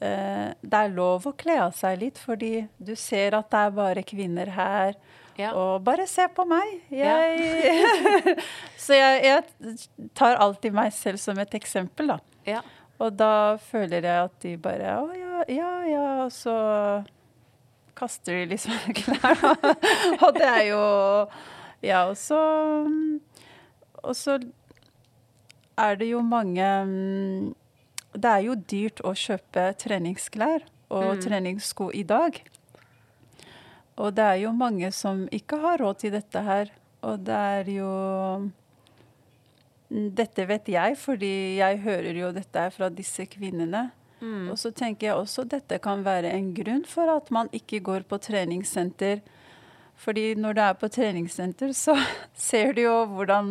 eh, 0.00 0.48
det 0.62 0.78
er 0.80 0.94
lov 0.96 1.26
å 1.28 1.36
kle 1.36 1.58
av 1.60 1.74
seg 1.76 1.98
litt, 2.00 2.18
fordi 2.18 2.66
du 2.80 2.94
ser 2.96 3.34
at 3.36 3.50
det 3.52 3.58
er 3.66 3.70
bare 3.76 4.02
kvinner 4.06 4.48
her. 4.56 4.94
Ja. 5.40 5.50
Og 5.56 5.80
bare 5.86 6.04
se 6.10 6.26
på 6.36 6.44
meg. 6.48 6.74
Jeg, 6.92 7.94
så 8.84 8.98
jeg, 8.98 9.22
jeg 9.24 10.10
tar 10.18 10.36
alltid 10.42 10.74
meg 10.76 10.92
selv 10.96 11.20
som 11.22 11.38
et 11.42 11.54
eksempel, 11.58 12.12
da. 12.12 12.18
Ja. 12.48 12.60
Og 13.00 13.14
da 13.16 13.32
føler 13.70 14.04
jeg 14.04 14.26
at 14.26 14.34
de 14.44 14.50
bare 14.60 14.98
Å 15.00 15.06
ja, 15.16 15.44
ja, 15.48 15.70
ja. 15.88 16.06
Og 16.26 16.32
så 16.36 16.52
kaster 17.96 18.42
de 18.42 18.50
liksom 18.52 18.76
klær. 18.98 19.40
og 20.24 20.34
det 20.36 20.48
er 20.50 20.64
jo 20.70 20.82
Ja, 21.84 22.02
og 22.10 22.16
så 22.20 22.40
Og 24.04 24.12
så 24.16 24.36
er 25.80 25.96
det 25.96 26.10
jo 26.10 26.20
mange 26.24 26.66
Det 28.12 28.28
er 28.34 28.44
jo 28.50 28.54
dyrt 28.68 29.00
å 29.06 29.14
kjøpe 29.16 29.70
treningsklær 29.80 30.66
og 30.90 31.04
Mm. 31.14 31.20
treningssko 31.22 31.86
i 31.94 32.00
dag. 32.02 32.40
Og 34.00 34.14
det 34.16 34.24
er 34.24 34.38
jo 34.46 34.54
mange 34.56 34.88
som 34.96 35.26
ikke 35.34 35.58
har 35.60 35.82
råd 35.82 36.00
til 36.00 36.14
dette 36.16 36.42
her. 36.46 36.72
Og 37.04 37.20
det 37.26 37.36
er 37.36 37.70
jo 37.74 37.90
Mm, 39.90 40.10
Dette 40.14 40.46
vet 40.46 40.70
jeg, 40.70 40.96
fordi 41.02 41.32
jeg 41.58 41.80
hører 41.82 42.18
jo 42.22 42.30
dette 42.34 42.62
her 42.62 42.70
fra 42.74 42.88
disse 42.94 43.26
kvinnene. 43.30 43.88
Mm. 44.20 44.50
Og 44.52 44.58
så 44.60 44.70
tenker 44.76 45.08
jeg 45.08 45.18
også 45.18 45.46
dette 45.48 45.80
kan 45.82 46.04
være 46.06 46.30
en 46.36 46.52
grunn 46.54 46.84
for 46.86 47.10
at 47.10 47.30
man 47.34 47.50
ikke 47.56 47.80
går 47.82 48.04
på 48.08 48.20
treningssenter. 48.22 49.22
Fordi 50.00 50.34
når 50.38 50.56
du 50.56 50.60
er 50.64 50.76
på 50.78 50.88
treningssenter, 50.92 51.72
så 51.76 51.96
ser 52.48 52.76
du 52.76 52.84
jo 52.84 52.96
hvordan 53.16 53.50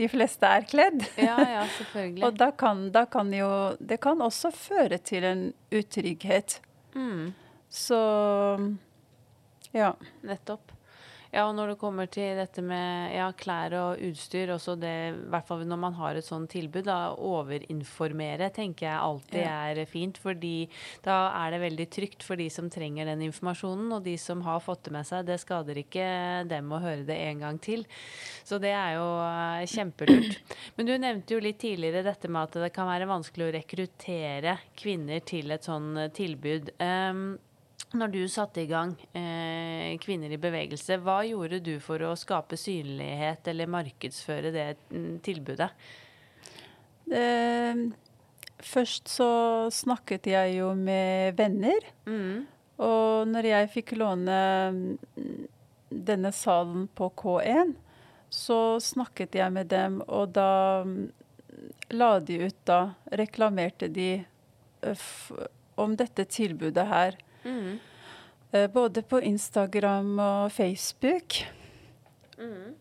de 0.00 0.08
fleste 0.10 0.48
er 0.48 0.64
kledd. 0.66 1.04
ja, 1.20 1.36
ja, 1.38 1.66
selvfølgelig. 1.78 2.24
Og 2.26 2.38
da 2.40 2.48
kan, 2.50 2.88
da 2.90 3.04
kan 3.04 3.28
jo 3.34 3.76
Det 3.78 4.00
kan 4.02 4.22
også 4.24 4.50
føre 4.50 4.98
til 4.98 5.24
en 5.28 5.44
utrygghet. 5.70 6.60
Mm. 6.94 7.34
Så 7.68 8.00
ja. 9.74 9.92
Nettopp. 10.22 10.72
Ja, 11.34 11.48
og 11.48 11.56
når 11.58 11.72
det 11.72 11.80
kommer 11.80 12.06
til 12.10 12.36
dette 12.38 12.62
med 12.62 13.10
ja, 13.16 13.26
klær 13.34 13.74
og 13.74 14.02
utstyr, 14.06 14.52
også 14.54 14.76
det, 14.78 14.92
i 15.10 15.30
hvert 15.32 15.46
fall 15.48 15.64
når 15.66 15.78
man 15.82 15.96
har 15.98 16.14
et 16.14 16.26
sånt 16.26 16.52
tilbud, 16.52 16.84
da 16.86 16.98
overinformere 17.18 18.52
tenker 18.54 18.86
jeg 18.86 19.00
alltid 19.02 19.40
Ja. 19.42 19.56
er 19.72 19.84
fint. 19.90 20.18
fordi 20.22 20.68
da 21.02 21.32
er 21.34 21.50
det 21.50 21.60
veldig 21.60 21.86
trygt 21.90 22.22
for 22.22 22.36
de 22.36 22.46
som 22.48 22.70
trenger 22.70 23.06
den 23.06 23.24
informasjonen, 23.26 23.90
og 23.96 24.04
de 24.04 24.16
som 24.16 24.42
har 24.42 24.60
fått 24.60 24.84
det 24.84 24.92
med 24.92 25.06
seg. 25.06 25.26
Det 25.26 25.40
skader 25.40 25.80
ikke 25.82 26.46
dem 26.48 26.70
å 26.70 26.78
høre 26.80 27.04
det 27.04 27.16
en 27.18 27.40
gang 27.40 27.58
til. 27.58 27.84
Så 28.44 28.60
det 28.60 28.70
er 28.70 28.94
jo 28.94 29.08
eh, 29.26 29.66
kjempelurt. 29.66 30.38
Men 30.76 30.86
du 30.86 30.94
nevnte 30.98 31.34
jo 31.34 31.40
litt 31.40 31.58
tidligere 31.58 32.04
dette 32.04 32.28
med 32.28 32.42
at 32.44 32.62
det 32.62 32.72
kan 32.72 32.86
være 32.86 33.10
vanskelig 33.10 33.48
å 33.48 33.56
rekruttere 33.58 34.58
kvinner 34.76 35.18
til 35.26 35.50
et 35.50 35.66
eh, 35.66 36.08
tilbud. 36.14 36.70
Um, 36.78 37.38
når 37.92 38.12
du 38.14 38.22
satte 38.30 38.62
i 38.62 38.70
gang 38.70 38.94
eh, 39.12 39.94
Kvinner 40.02 40.32
i 40.32 40.40
bevegelse, 40.40 40.98
hva 41.02 41.20
gjorde 41.26 41.60
du 41.64 41.76
for 41.82 42.02
å 42.02 42.14
skape 42.18 42.58
synlighet 42.58 43.46
eller 43.52 43.70
markedsføre 43.70 44.52
det 44.54 44.66
mm, 44.90 45.20
tilbudet? 45.24 45.70
Eh, 47.12 47.84
først 48.64 49.12
så 49.12 49.30
snakket 49.74 50.30
jeg 50.32 50.58
jo 50.58 50.72
med 50.78 51.36
venner. 51.38 51.90
Mm. 52.08 52.44
Og 52.84 53.30
når 53.30 53.50
jeg 53.50 53.72
fikk 53.76 53.94
låne 54.00 54.38
mm, 54.74 54.94
denne 55.94 56.32
salen 56.34 56.88
på 56.96 57.10
K1, 57.20 57.74
så 58.34 58.80
snakket 58.82 59.36
jeg 59.38 59.54
med 59.54 59.70
dem, 59.70 60.00
og 60.10 60.32
da 60.34 60.82
mm, 60.82 60.96
la 61.94 62.16
de 62.18 62.40
ut 62.48 62.56
da, 62.66 62.80
reklamerte 63.14 63.88
de 63.88 64.08
eh, 64.18 65.04
om 65.78 65.94
dette 65.98 66.26
tilbudet 66.30 66.88
her. 66.90 67.20
Mm. 67.44 67.78
Eh, 68.52 68.68
Både 68.70 69.02
på 69.02 69.20
Instagram 69.20 70.18
og 70.18 70.52
Facebook. 70.52 71.40
Mm. 72.38 72.74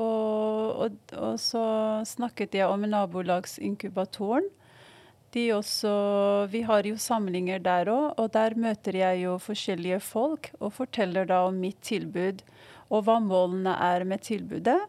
Og, 0.00 0.86
og, 0.86 0.98
og 1.18 1.38
så 1.40 1.64
snakket 2.08 2.54
jeg 2.54 2.68
om 2.68 2.86
nabolagsinkubatoren. 2.88 4.48
De 5.32 5.46
også, 5.56 5.90
vi 6.52 6.60
har 6.68 6.84
jo 6.84 6.98
samlinger 7.00 7.62
der 7.64 7.88
òg, 7.88 8.18
og 8.20 8.32
der 8.34 8.52
møter 8.60 8.98
jeg 8.98 9.22
jo 9.22 9.38
forskjellige 9.40 10.00
folk 10.04 10.50
og 10.60 10.74
forteller 10.76 11.24
da 11.28 11.46
om 11.48 11.56
mitt 11.56 11.80
tilbud 11.80 12.42
og 12.92 13.06
hva 13.06 13.16
målene 13.24 13.72
er 13.80 14.04
med 14.04 14.20
tilbudet. 14.26 14.80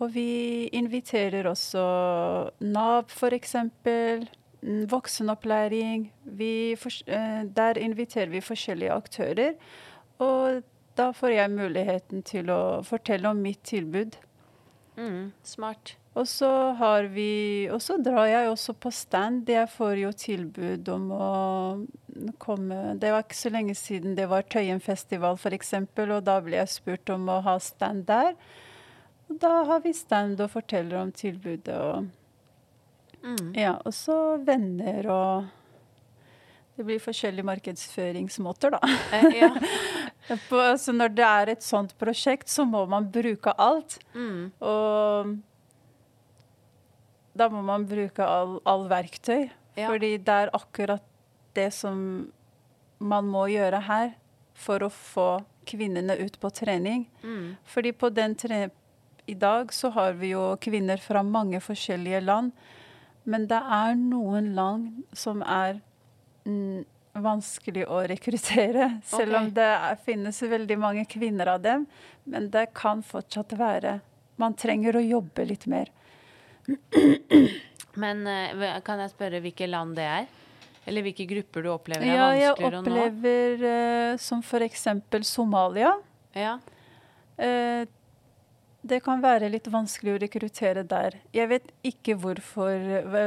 Og 0.00 0.12
vi 0.12 0.68
inviterer 0.76 1.48
også 1.48 1.82
Nav 2.64 3.12
f.eks. 3.12 3.54
mm, 4.66 4.86
Voksenopplæring. 4.90 6.10
Vi, 6.24 6.72
eh, 7.06 7.42
der 7.56 7.78
inviterer 7.78 8.30
vi 8.30 8.40
forskjellige 8.40 8.92
aktører. 8.92 9.54
Og 10.18 10.62
da 10.96 11.10
får 11.12 11.28
jeg 11.28 11.52
muligheten 11.52 12.22
til 12.22 12.50
å 12.50 12.82
fortelle 12.84 13.28
om 13.28 13.36
mitt 13.36 13.62
tilbud. 13.64 14.16
Mm. 14.96 15.32
Smart. 15.44 15.96
Og 16.16 16.24
så 16.24 16.48
har 16.78 17.10
vi 17.12 17.68
Og 17.68 17.82
så 17.82 17.98
drar 18.00 18.24
jeg 18.24 18.48
også 18.48 18.72
på 18.72 18.90
stand. 18.90 19.48
Jeg 19.48 19.68
får 19.68 19.98
jo 20.00 20.12
tilbud 20.12 20.88
om 20.88 21.10
å 21.12 21.30
komme 22.40 22.96
Det 22.96 23.10
var 23.12 23.26
ikke 23.26 23.36
så 23.36 23.52
lenge 23.52 23.74
siden 23.76 24.16
det 24.16 24.28
var 24.30 24.46
Tøyenfestival 24.48 25.36
f.eks., 25.36 25.74
og 25.98 26.22
da 26.24 26.38
ble 26.40 26.56
jeg 26.56 26.72
spurt 26.72 27.10
om 27.12 27.28
å 27.28 27.42
ha 27.44 27.58
stand 27.60 28.06
der. 28.08 28.32
Og 29.28 29.36
da 29.42 29.64
har 29.68 29.82
vi 29.84 29.92
stand 29.92 30.40
og 30.40 30.54
forteller 30.54 31.02
om 31.02 31.12
tilbudet 31.12 31.76
og 31.76 32.06
Mm. 33.26 33.52
Ja, 33.58 33.74
og 33.82 33.94
så 33.94 34.36
venner 34.46 35.08
og 35.10 35.54
Det 36.76 36.84
blir 36.84 37.00
forskjellige 37.00 37.48
markedsføringsmåter, 37.48 38.74
da. 38.74 38.80
Eh, 39.16 39.38
ja. 39.40 39.48
På, 40.50 40.58
altså 40.60 40.92
når 40.92 41.14
det 41.16 41.24
er 41.24 41.50
et 41.54 41.64
sånt 41.64 41.94
prosjekt, 41.96 42.50
så 42.52 42.66
må 42.68 42.82
man 42.90 43.06
bruke 43.08 43.54
alt. 43.56 43.96
Mm. 44.12 44.50
Og 44.60 45.30
da 47.32 47.48
må 47.48 47.62
man 47.64 47.86
bruke 47.88 48.20
all, 48.20 48.58
all 48.68 48.84
verktøy. 48.92 49.48
Ja. 49.76 49.88
Fordi 49.88 50.18
det 50.20 50.36
er 50.44 50.52
akkurat 50.56 51.04
det 51.56 51.70
som 51.72 51.96
man 52.98 53.28
må 53.28 53.46
gjøre 53.52 53.80
her 53.88 54.12
for 54.56 54.84
å 54.84 54.92
få 54.92 55.28
kvinnene 55.68 56.16
ut 56.20 56.36
på 56.40 56.50
trening. 56.54 57.06
Mm. 57.22 57.56
Fordi 57.64 57.92
på 57.92 58.10
den 58.12 58.36
tre 58.38 58.66
i 59.26 59.34
dag 59.34 59.72
så 59.74 59.90
har 59.96 60.16
vi 60.20 60.32
jo 60.32 60.54
kvinner 60.62 61.00
fra 61.02 61.22
mange 61.26 61.60
forskjellige 61.60 62.22
land. 62.24 62.52
Men 63.26 63.48
det 63.50 63.58
er 63.58 63.96
noen 63.98 64.52
land 64.54 65.16
som 65.16 65.42
er 65.42 65.80
mm, 66.46 66.84
vanskelig 67.22 67.86
å 67.90 68.02
rekruttere. 68.06 68.90
Selv 69.04 69.34
okay. 69.34 69.40
om 69.40 69.52
det 69.56 69.66
er, 69.74 69.98
finnes 70.06 70.42
veldig 70.42 70.78
mange 70.78 71.06
kvinner 71.10 71.56
av 71.56 71.64
dem. 71.64 71.86
Men 72.24 72.50
det 72.54 72.68
kan 72.76 73.02
fortsatt 73.06 73.56
være 73.58 74.00
Man 74.36 74.52
trenger 74.52 74.98
å 74.98 75.00
jobbe 75.00 75.46
litt 75.48 75.62
mer. 75.72 75.88
Men 78.02 78.26
eh, 78.28 78.80
kan 78.84 79.00
jeg 79.00 79.14
spørre 79.14 79.40
hvilke 79.40 79.64
land 79.70 79.96
det 79.96 80.04
er? 80.04 80.26
Eller 80.86 81.06
hvilke 81.06 81.24
grupper 81.30 81.64
du 81.64 81.70
opplever 81.72 82.04
er 82.04 82.12
Ja, 82.12 82.26
vanskeligere 82.28 82.82
å 82.82 82.84
nå? 82.84 82.90
Jeg 82.92 83.14
opplever 83.14 83.64
uh, 83.64 84.18
som 84.20 84.42
f.eks. 84.44 84.84
Somalia. 85.24 85.94
Ja. 86.36 86.58
Eh, 87.40 87.88
det 88.88 89.02
kan 89.04 89.22
være 89.24 89.50
litt 89.52 89.68
vanskelig 89.72 90.14
å 90.14 90.20
rekruttere 90.22 90.84
der. 90.88 91.18
Jeg 91.34 91.50
vet 91.50 91.70
ikke 91.86 92.16
hvorfor, 92.22 92.72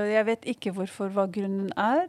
jeg 0.09 0.25
vet 0.27 0.47
ikke 0.53 0.73
hvorfor 0.75 1.11
hva 1.15 1.27
grunnen 1.31 1.71
er. 1.79 2.07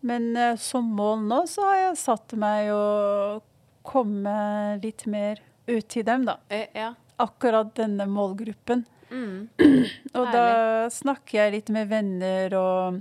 Men 0.00 0.30
eh, 0.36 0.54
som 0.60 0.86
mål 0.94 1.24
nå 1.26 1.42
så 1.50 1.66
har 1.66 1.80
jeg 1.80 2.00
satt 2.04 2.34
meg 2.38 2.70
å 2.70 3.40
komme 3.86 4.78
litt 4.82 5.06
mer 5.10 5.40
ut 5.68 5.88
til 5.90 6.06
dem, 6.06 6.26
da. 6.28 6.38
Eh, 6.52 6.68
ja. 6.76 6.92
Akkurat 7.18 7.72
denne 7.76 8.06
målgruppen. 8.06 8.84
Mm. 9.10 9.48
Og 10.18 10.32
da 10.32 10.46
snakker 10.92 11.40
jeg 11.40 11.54
litt 11.56 11.72
med 11.74 11.88
venner 11.90 12.54
og, 12.60 13.00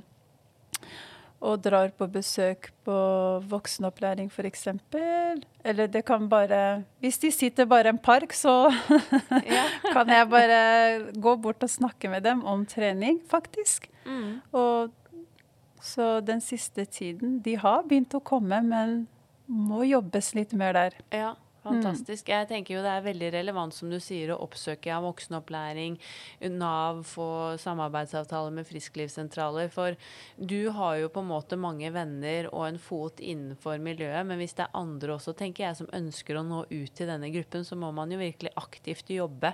og 1.38 1.62
drar 1.62 1.92
på 1.94 2.08
besøk 2.10 2.72
på 2.86 2.98
voksenopplæring 3.50 4.32
f.eks. 4.34 4.68
Eller 5.64 5.88
det 5.88 6.04
kan 6.06 6.30
bare 6.30 6.84
Hvis 7.00 7.20
de 7.22 7.32
sitter 7.32 7.66
bare 7.66 7.92
i 7.92 7.94
en 7.94 8.00
park, 8.00 8.34
så 8.34 8.72
ja. 9.56 9.66
kan 9.94 10.10
jeg 10.10 10.30
bare 10.30 10.62
gå 11.14 11.36
bort 11.36 11.64
og 11.64 11.70
snakke 11.70 12.10
med 12.10 12.24
dem 12.26 12.44
om 12.46 12.66
trening, 12.66 13.22
faktisk. 13.30 13.90
Mm. 14.06 14.42
Og 14.52 14.90
så 15.82 16.20
den 16.26 16.42
siste 16.42 16.86
tiden 16.86 17.40
De 17.46 17.58
har 17.58 17.84
begynt 17.84 18.16
å 18.18 18.24
komme, 18.24 18.62
men 18.62 19.08
må 19.48 19.84
jobbes 19.88 20.34
litt 20.36 20.54
mer 20.58 20.74
der. 20.74 20.98
Ja, 21.14 21.36
fantastisk. 21.68 22.32
Jeg 22.32 22.48
tenker 22.50 22.76
jo 22.76 22.84
det 22.86 22.94
er 22.94 23.06
veldig 23.06 23.32
relevant, 23.36 23.76
som 23.76 23.92
du 23.92 23.98
sier, 24.04 24.34
å 24.34 24.40
oppsøke 24.46 24.92
av 24.94 25.06
voksenopplæring, 25.08 25.98
Nav, 26.54 27.04
få 27.08 27.30
samarbeidsavtaler 27.62 28.56
med 28.56 28.68
frisklivssentraler. 28.70 29.72
For 29.74 29.98
du 30.38 30.70
har 30.76 30.98
jo 31.02 31.12
på 31.14 31.24
en 31.24 31.32
måte 31.32 31.60
mange 31.60 31.92
venner 31.96 32.50
og 32.54 32.68
en 32.70 32.82
fot 32.82 33.22
innenfor 33.24 33.82
miljøet, 33.84 34.24
men 34.28 34.42
hvis 34.42 34.58
det 34.58 34.68
er 34.68 34.80
andre 34.80 35.18
også, 35.18 35.36
tenker 35.38 35.68
jeg, 35.68 35.80
som 35.82 35.92
ønsker 35.96 36.40
å 36.40 36.46
nå 36.48 36.64
ut 36.70 36.96
til 36.98 37.12
denne 37.12 37.32
gruppen, 37.34 37.68
så 37.68 37.78
må 37.80 37.92
man 37.96 38.12
jo 38.14 38.22
virkelig 38.22 38.56
aktivt 38.60 39.14
jobbe 39.14 39.54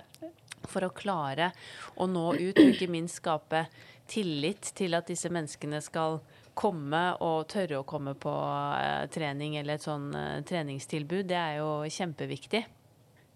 for 0.69 0.85
å 0.85 0.93
klare 0.95 1.51
å 1.99 2.07
nå 2.07 2.27
ut, 2.37 2.55
og 2.59 2.69
ikke 2.71 2.91
minst 2.91 3.19
skape 3.19 3.65
tillit 4.09 4.73
til 4.77 4.95
at 4.97 5.09
disse 5.09 5.31
menneskene 5.31 5.79
skal 5.83 6.21
komme 6.53 7.01
og 7.25 7.47
tørre 7.51 7.81
å 7.81 7.87
komme 7.87 8.13
på 8.19 8.33
eh, 8.77 9.05
trening 9.13 9.57
eller 9.59 9.79
et 9.79 9.85
sånn 9.85 10.09
eh, 10.17 10.39
treningstilbud. 10.47 11.27
Det 11.29 11.39
er 11.39 11.59
jo 11.61 11.69
kjempeviktig. 11.89 12.63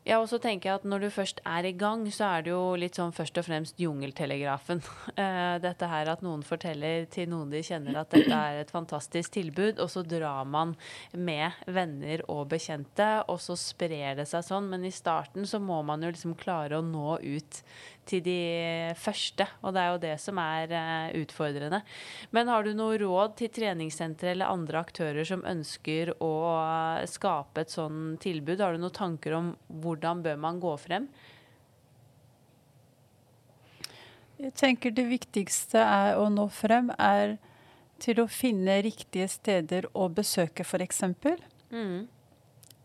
Ja, 0.08 0.22
og 0.22 0.30
så 0.32 0.38
tenker 0.40 0.70
jeg 0.70 0.80
at 0.80 0.86
Når 0.88 1.04
du 1.04 1.10
først 1.12 1.42
er 1.44 1.66
i 1.68 1.74
gang, 1.76 2.06
så 2.16 2.30
er 2.38 2.46
det 2.46 2.54
jo 2.54 2.78
litt 2.80 2.96
sånn 2.96 3.12
først 3.16 3.42
og 3.42 3.48
fremst 3.50 3.82
jungeltelegrafen. 3.82 4.84
Eh, 5.18 5.58
dette 5.58 5.88
her 5.90 6.12
at 6.12 6.22
noen 6.22 6.44
forteller 6.46 7.08
til 7.10 7.32
noen 7.32 7.50
de 7.50 7.64
kjenner 7.66 7.96
at 7.98 8.12
dette 8.14 8.36
er 8.36 8.60
et 8.60 8.70
fantastisk 8.70 9.34
tilbud, 9.34 9.80
og 9.82 9.90
så 9.90 10.04
drar 10.06 10.46
man 10.46 10.76
med 11.18 11.58
venner 11.66 12.22
og 12.30 12.44
bekjente, 12.52 13.08
og 13.26 13.40
så 13.42 13.56
sprer 13.58 14.14
det 14.20 14.28
seg 14.30 14.46
sånn. 14.46 14.68
Men 14.70 14.86
i 14.86 14.94
starten 14.94 15.48
så 15.50 15.58
må 15.64 15.80
man 15.88 16.06
jo 16.06 16.12
liksom 16.14 16.36
klare 16.38 16.78
å 16.78 16.86
nå 16.86 17.18
ut 17.24 17.62
til 18.08 18.24
de 18.24 18.94
første, 19.00 19.48
og 19.66 19.74
det 19.76 19.82
er 19.82 19.90
jo 19.92 20.02
det 20.04 20.14
som 20.22 20.40
er 20.42 20.74
eh, 20.76 21.18
utfordrende. 21.24 21.82
Men 22.36 22.52
har 22.52 22.64
du 22.64 22.72
noe 22.78 23.00
råd 23.02 23.36
til 23.42 23.52
treningssentre 23.58 24.32
eller 24.34 24.54
andre 24.54 24.82
aktører 24.86 25.28
som 25.28 25.44
ønsker 25.48 26.14
å 26.24 26.34
eh, 26.54 27.08
skape 27.10 27.66
et 27.66 27.74
sånn 27.74 28.16
tilbud? 28.24 28.62
Har 28.64 28.76
du 28.76 28.84
noen 28.84 28.96
tanker 28.96 29.38
om 29.38 29.52
hvordan 29.98 30.24
bør 30.24 30.38
man 30.38 30.62
gå 30.62 30.78
frem? 30.78 31.10
Jeg 34.38 34.54
tenker 34.54 34.94
det 34.94 35.08
viktigste 35.10 35.82
er 35.82 36.20
å 36.22 36.28
nå 36.30 36.46
frem, 36.54 36.92
er 36.94 37.40
til 37.98 38.22
å 38.22 38.28
finne 38.30 38.78
riktige 38.86 39.26
steder 39.28 39.88
å 39.98 40.06
besøke, 40.14 40.62
f.eks. 40.62 41.02
Mm. 41.74 42.06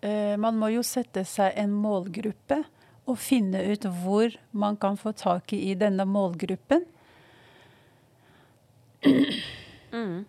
Eh, 0.01 0.37
man 0.41 0.57
må 0.57 0.73
jo 0.73 0.81
sette 0.83 1.27
seg 1.29 1.53
en 1.61 1.75
målgruppe 1.77 2.63
og 3.05 3.19
finne 3.21 3.61
ut 3.69 3.85
hvor 4.01 4.33
man 4.57 4.79
kan 4.81 4.97
få 4.97 5.13
tak 5.13 5.53
i 5.53 5.75
denne 5.77 6.09
målgruppen. 6.09 6.89
Mm. 9.93 10.25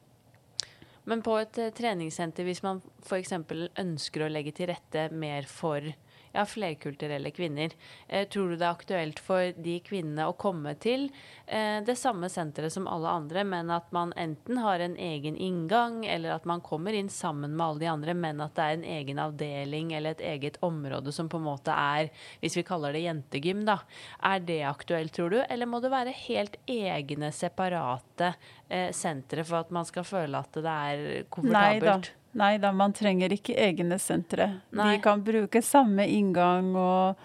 Men 1.08 1.22
på 1.24 1.38
et 1.40 1.60
eh, 1.62 1.72
treningssenter, 1.72 2.44
hvis 2.44 2.64
man 2.66 2.82
f.eks. 3.06 3.32
ønsker 3.80 4.26
å 4.26 4.32
legge 4.32 4.52
til 4.58 4.68
rette 4.74 5.08
mer 5.16 5.48
for 5.48 5.88
ja, 6.34 6.46
flerkulturelle 6.46 7.32
kvinner, 7.32 7.72
eh, 8.08 8.28
tror 8.28 8.50
du 8.50 8.56
det 8.56 8.66
er 8.66 8.74
aktuelt 8.74 9.20
for 9.22 9.54
de 9.64 9.76
kvinnene 9.86 10.26
å 10.28 10.36
komme 10.38 10.74
til 10.82 11.06
eh, 11.46 11.80
det 11.86 11.96
samme 12.00 12.30
senteret 12.32 12.74
som 12.74 12.88
alle 12.90 13.10
andre, 13.10 13.44
men 13.46 13.70
at 13.74 13.92
man 13.94 14.16
enten 14.18 14.58
har 14.64 14.82
en 14.82 14.98
egen 14.98 15.38
inngang, 15.38 16.02
eller 16.06 16.34
at 16.34 16.48
man 16.50 16.64
kommer 16.66 16.98
inn 16.98 17.12
sammen 17.14 17.54
med 17.54 17.66
alle 17.66 17.84
de 17.84 17.92
andre, 17.92 18.18
men 18.18 18.42
at 18.42 18.56
det 18.58 18.66
er 18.66 18.80
en 18.80 18.88
egen 18.96 19.22
avdeling 19.22 19.94
eller 19.94 20.18
et 20.18 20.26
eget 20.34 20.58
område 20.66 21.14
som 21.14 21.30
på 21.30 21.38
en 21.38 21.48
måte 21.48 21.78
er, 21.78 22.10
hvis 22.42 22.58
vi 22.58 22.66
kaller 22.66 22.98
det 22.98 23.06
jentegym, 23.06 23.62
da. 23.70 23.78
Er 24.24 24.42
det 24.42 24.64
aktuelt, 24.68 25.14
tror 25.14 25.36
du, 25.36 25.40
eller 25.44 25.70
må 25.70 25.84
det 25.84 25.94
være 25.94 26.18
helt 26.26 26.58
egne, 26.66 27.30
separate 27.34 28.34
eh, 28.70 28.90
sentre 28.96 29.46
for 29.46 29.62
at 29.62 29.72
man 29.76 29.86
skal 29.86 30.08
føle 30.08 30.42
at 30.42 30.58
det 30.58 30.74
er 30.74 31.08
Nei 31.44 31.78
da. 31.84 32.00
Nei 32.34 32.58
da, 32.58 32.72
man 32.74 32.94
trenger 32.98 33.34
ikke 33.36 33.54
egne 33.62 34.00
sentre. 34.02 34.48
Nei. 34.74 34.96
De 34.96 35.02
kan 35.04 35.22
bruke 35.24 35.62
samme 35.62 36.08
inngang 36.10 36.72
og 36.76 37.20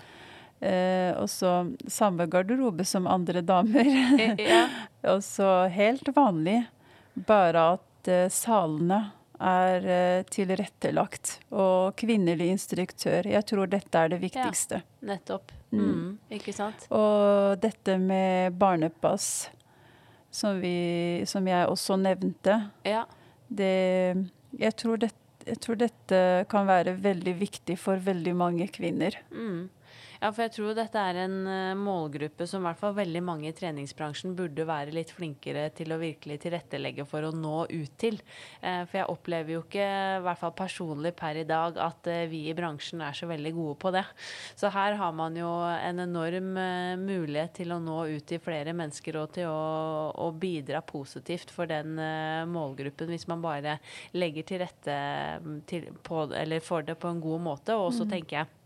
eh, 0.61 1.15
også 1.17 1.53
samme 1.89 2.27
garderobe 2.29 2.85
som 2.85 3.07
andre 3.09 3.41
damer. 3.47 3.89
Eh, 4.21 4.35
Ja. 4.45 4.65
og 5.15 5.23
så 5.25 5.69
helt 5.73 6.09
vanlig, 6.17 6.59
bare 7.15 7.63
at 7.79 8.09
eh, 8.13 8.29
salene 8.29 9.01
er 9.41 9.85
eh, 9.87 10.23
tilrettelagt. 10.29 11.39
Og 11.55 11.95
kvinnelig 11.97 12.51
instruktør. 12.57 13.27
Jeg 13.31 13.47
tror 13.49 13.71
dette 13.71 13.99
er 14.05 14.09
det 14.13 14.21
viktigste. 14.27 14.83
Ja, 14.83 15.13
Nettopp. 15.15 15.53
Mm. 15.73 16.17
Ikke 16.33 16.53
sant? 16.57 16.85
Og 16.91 17.57
dette 17.63 17.97
med 18.03 18.57
barnepass, 18.59 19.49
som, 20.31 20.59
vi, 20.61 21.23
som 21.29 21.47
jeg 21.49 21.69
også 21.71 21.97
nevnte, 22.01 22.59
Ja. 22.85 23.05
det, 23.49 24.29
jeg, 24.57 24.77
tror 24.81 25.01
det, 25.03 25.11
jeg 25.47 25.61
tror 25.65 25.81
dette 25.81 26.21
kan 26.51 26.69
være 26.69 26.97
veldig 27.03 27.35
viktig 27.41 27.79
for 27.81 28.01
veldig 28.03 28.35
mange 28.39 28.69
kvinner. 28.73 29.19
Mm. 29.33 29.69
Ja, 30.19 30.33
for 30.33 30.43
jeg 30.43 30.55
tror 30.57 30.75
dette 30.75 30.99
er 30.99 31.21
en 31.23 31.37
eh, 31.47 31.79
målgruppe 31.79 32.47
som 32.51 32.65
i 32.65 32.67
hvert 32.67 32.81
fall 32.81 32.97
veldig 32.97 33.21
mange 33.23 33.53
i 33.53 33.55
treningsbransjen 33.55 34.33
burde 34.39 34.65
være 34.67 34.95
litt 34.97 35.13
flinkere 35.15 35.69
til 35.79 35.95
å 35.95 36.01
virkelig 36.01 36.41
tilrettelegge 36.43 37.07
for 37.07 37.29
å 37.29 37.31
nå 37.31 37.69
ut 37.71 37.95
til. 38.03 38.19
Eh, 38.59 38.83
for 38.89 38.99
jeg 38.99 39.13
opplever 39.13 39.55
jo 39.55 39.63
ikke, 39.63 39.87
i 40.19 40.25
hvert 40.27 40.41
fall 40.41 40.57
personlig 40.59 41.15
per 41.19 41.39
i 41.39 41.47
dag, 41.47 41.79
at 41.85 42.11
eh, 42.11 42.25
vi 42.33 42.43
i 42.51 42.57
bransjen 42.59 43.05
er 43.07 43.15
så 43.15 43.31
veldig 43.31 43.55
gode 43.61 43.77
på 43.79 43.95
det. 43.95 44.03
Så 44.59 44.73
her 44.75 44.99
har 44.99 45.15
man 45.15 45.39
jo 45.39 45.53
en 45.69 46.03
enorm 46.03 46.51
mulighet 47.05 47.55
til 47.61 47.77
å 47.77 47.81
nå 47.83 48.01
ut 48.11 48.27
til 48.27 48.43
flere 48.43 48.75
mennesker 48.75 49.21
og 49.23 49.31
til 49.39 49.47
å, 49.47 50.11
å 50.19 50.33
bidra 50.35 50.83
positivt 50.83 51.55
for 51.55 51.71
den 51.71 51.95
målgruppen, 52.51 53.11
hvis 53.13 53.29
man 53.31 53.43
bare 53.45 53.79
legger 54.19 54.47
til 54.49 54.65
rette 54.65 55.01
mm, 55.45 55.59
til, 55.69 55.91
på, 56.03 56.27
eller 56.35 56.65
for 56.65 56.83
det 56.83 56.99
på 56.99 57.13
en 57.13 57.23
god 57.23 57.45
måte. 57.53 57.79
Og 57.79 57.93
så 57.95 58.09
tenker 58.09 58.41
jeg 58.41 58.58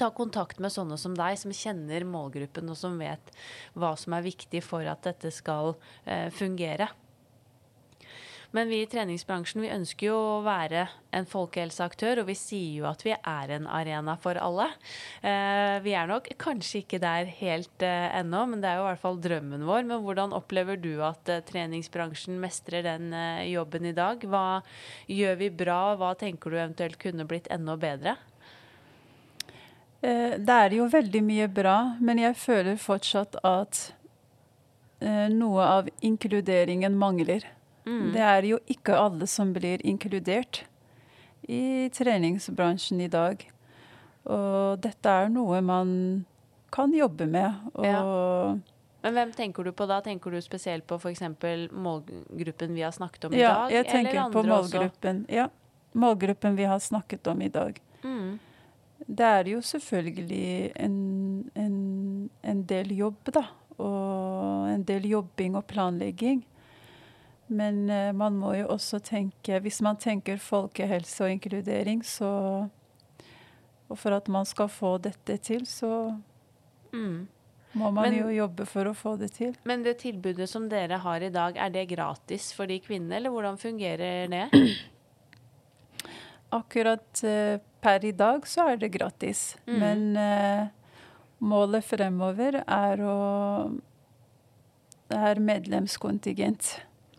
Ta 0.00 0.08
kontakt 0.16 0.60
med 0.62 0.72
sånne 0.72 0.96
som 1.00 1.14
deg, 1.16 1.36
som 1.40 1.52
kjenner 1.52 2.06
målgruppen 2.08 2.70
og 2.72 2.78
som 2.78 2.96
vet 3.00 3.32
hva 3.76 3.92
som 4.00 4.16
er 4.16 4.24
viktig 4.24 4.62
for 4.64 4.86
at 4.88 5.04
dette 5.04 5.32
skal 5.34 5.74
eh, 6.06 6.30
fungere. 6.32 6.88
Men 8.52 8.68
vi 8.68 8.82
i 8.82 8.88
treningsbransjen 8.88 9.62
vi 9.64 9.70
ønsker 9.72 10.10
jo 10.10 10.16
å 10.16 10.40
være 10.44 10.84
en 11.16 11.24
folkehelseaktør, 11.28 12.20
og 12.20 12.28
vi 12.28 12.34
sier 12.36 12.82
jo 12.82 12.88
at 12.88 13.00
vi 13.04 13.14
er 13.16 13.52
en 13.56 13.68
arena 13.68 14.18
for 14.20 14.36
alle. 14.36 14.66
Eh, 15.24 15.78
vi 15.84 15.94
er 15.96 16.10
nok 16.10 16.28
kanskje 16.40 16.82
ikke 16.82 17.00
der 17.00 17.30
helt 17.38 17.84
eh, 17.86 18.10
ennå, 18.20 18.44
men 18.50 18.60
det 18.60 18.68
er 18.68 18.76
jo 18.76 18.84
i 18.84 18.88
hvert 18.90 19.04
fall 19.06 19.20
drømmen 19.24 19.64
vår. 19.68 19.86
Men 19.88 20.04
hvordan 20.04 20.36
opplever 20.36 20.76
du 20.80 20.98
at 21.04 21.32
eh, 21.32 21.40
treningsbransjen 21.48 22.36
mestrer 22.42 22.84
den 22.84 23.08
eh, 23.16 23.48
jobben 23.54 23.88
i 23.88 23.94
dag? 23.96 24.20
Hva 24.28 24.60
gjør 25.08 25.40
vi 25.40 25.48
bra, 25.64 25.80
hva 25.96 26.12
tenker 26.20 26.52
du 26.52 26.60
eventuelt 26.60 27.00
kunne 27.00 27.28
blitt 27.28 27.48
enda 27.52 27.80
bedre? 27.80 28.18
Eh, 30.02 30.38
Det 30.38 30.58
er 30.66 30.74
jo 30.76 30.88
veldig 30.90 31.22
mye 31.22 31.48
bra, 31.48 31.76
men 32.00 32.18
jeg 32.18 32.34
føler 32.36 32.76
fortsatt 32.80 33.36
at 33.46 33.92
eh, 35.00 35.28
noe 35.30 35.62
av 35.62 35.88
inkluderingen 36.02 36.96
mangler. 36.98 37.46
Mm. 37.86 38.12
Det 38.14 38.20
er 38.22 38.42
jo 38.46 38.58
ikke 38.70 38.98
alle 38.98 39.26
som 39.26 39.52
blir 39.54 39.82
inkludert 39.86 40.62
i 41.48 41.88
treningsbransjen 41.94 43.00
i 43.02 43.08
dag. 43.10 43.40
Og 44.30 44.78
dette 44.82 45.10
er 45.10 45.32
noe 45.34 45.60
man 45.66 45.88
kan 46.72 46.92
jobbe 46.94 47.26
med. 47.26 47.54
Ja. 47.82 48.02
Men 49.02 49.16
hvem 49.16 49.32
tenker 49.34 49.66
du 49.66 49.72
på 49.74 49.86
da? 49.90 49.98
Tenker 50.00 50.30
du 50.30 50.38
spesielt 50.40 50.86
på 50.86 50.94
f.eks. 50.94 51.24
målgruppen 51.74 52.74
vi 52.74 52.84
har 52.86 52.94
snakket 52.94 53.26
om 53.26 53.34
i 53.34 53.40
ja, 53.42 53.54
dag? 53.64 53.74
jeg 53.74 53.88
tenker 53.90 54.30
på 54.30 54.44
målgruppen. 54.46 55.24
også? 55.26 55.34
Ja, 55.34 55.48
målgruppen 55.98 56.56
vi 56.56 56.68
har 56.70 56.78
snakket 56.78 57.26
om 57.26 57.42
i 57.42 57.50
dag. 57.50 57.80
Mm. 58.04 58.38
Det 59.08 59.24
er 59.26 59.44
jo 59.50 59.60
selvfølgelig 59.60 60.72
en, 60.76 61.50
en, 61.56 62.30
en 62.44 62.62
del 62.70 62.92
jobb, 62.96 63.32
da. 63.34 63.42
Og 63.82 64.68
en 64.70 64.82
del 64.86 65.06
jobbing 65.10 65.56
og 65.58 65.66
planlegging. 65.66 66.44
Men 67.48 67.82
uh, 67.90 68.12
man 68.16 68.36
må 68.38 68.52
jo 68.54 68.68
også 68.72 69.00
tenke 69.04 69.58
Hvis 69.60 69.80
man 69.84 69.96
tenker 70.00 70.36
folkehelse 70.40 71.24
og 71.24 71.30
inkludering, 71.34 72.00
så 72.06 72.68
Og 73.90 73.98
for 73.98 74.14
at 74.16 74.28
man 74.28 74.46
skal 74.48 74.68
få 74.72 74.96
dette 74.98 75.36
til, 75.36 75.66
så 75.66 76.14
Mm. 76.92 77.26
må 77.74 77.90
man 77.90 78.10
Men- 78.10 78.18
jo 78.20 78.28
jobbe 78.28 78.66
for 78.66 78.84
å 78.84 78.92
få 78.94 79.16
det 79.18 79.30
til. 79.32 79.54
Men 79.64 79.82
det 79.82 79.98
tilbudet 79.98 80.46
som 80.48 80.68
dere 80.68 80.98
har 80.98 81.20
i 81.22 81.30
dag, 81.30 81.56
er 81.56 81.68
det 81.70 81.88
gratis 81.88 82.52
for 82.52 82.66
de 82.66 82.78
kvinnene, 82.80 83.16
eller 83.16 83.30
hvordan 83.30 83.56
fungerer 83.58 84.28
det? 84.28 84.48
Akkurat 86.52 87.22
eh, 87.24 87.58
per 87.82 88.04
i 88.04 88.12
dag 88.12 88.44
så 88.46 88.66
er 88.72 88.76
det 88.82 88.92
gratis. 88.94 89.56
Mm. 89.66 89.78
Men 89.80 90.02
eh, 90.16 90.66
målet 91.42 91.84
fremover 91.84 92.60
er 92.66 93.02
å 93.02 93.16
Det 95.12 95.18
er 95.18 95.40
medlemskontingent. 95.44 96.68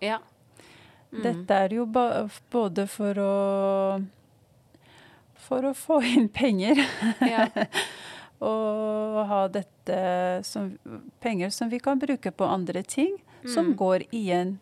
Ja. 0.01 0.19
Mm. 1.13 1.21
Dette 1.23 1.57
er 1.65 1.75
jo 1.77 1.85
både 1.85 2.87
for 2.89 3.19
å 3.21 3.33
For 5.43 5.65
å 5.67 5.73
få 5.75 5.99
inn 6.07 6.29
penger 6.33 6.79
Ja. 7.33 7.47
og 8.43 9.19
ha 9.29 9.41
dette 9.51 9.97
som 10.47 10.71
penger 11.23 11.51
som 11.53 11.69
vi 11.69 11.79
kan 11.83 11.99
bruke 12.01 12.31
på 12.31 12.47
andre 12.47 12.81
ting, 12.83 13.17
som 13.45 13.73
Mm. 13.73 13.75
går 13.77 14.05
igjen 14.11 14.59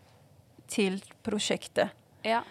til 0.67 0.99
prosjektet. 1.23 1.91
ja. 2.25 2.41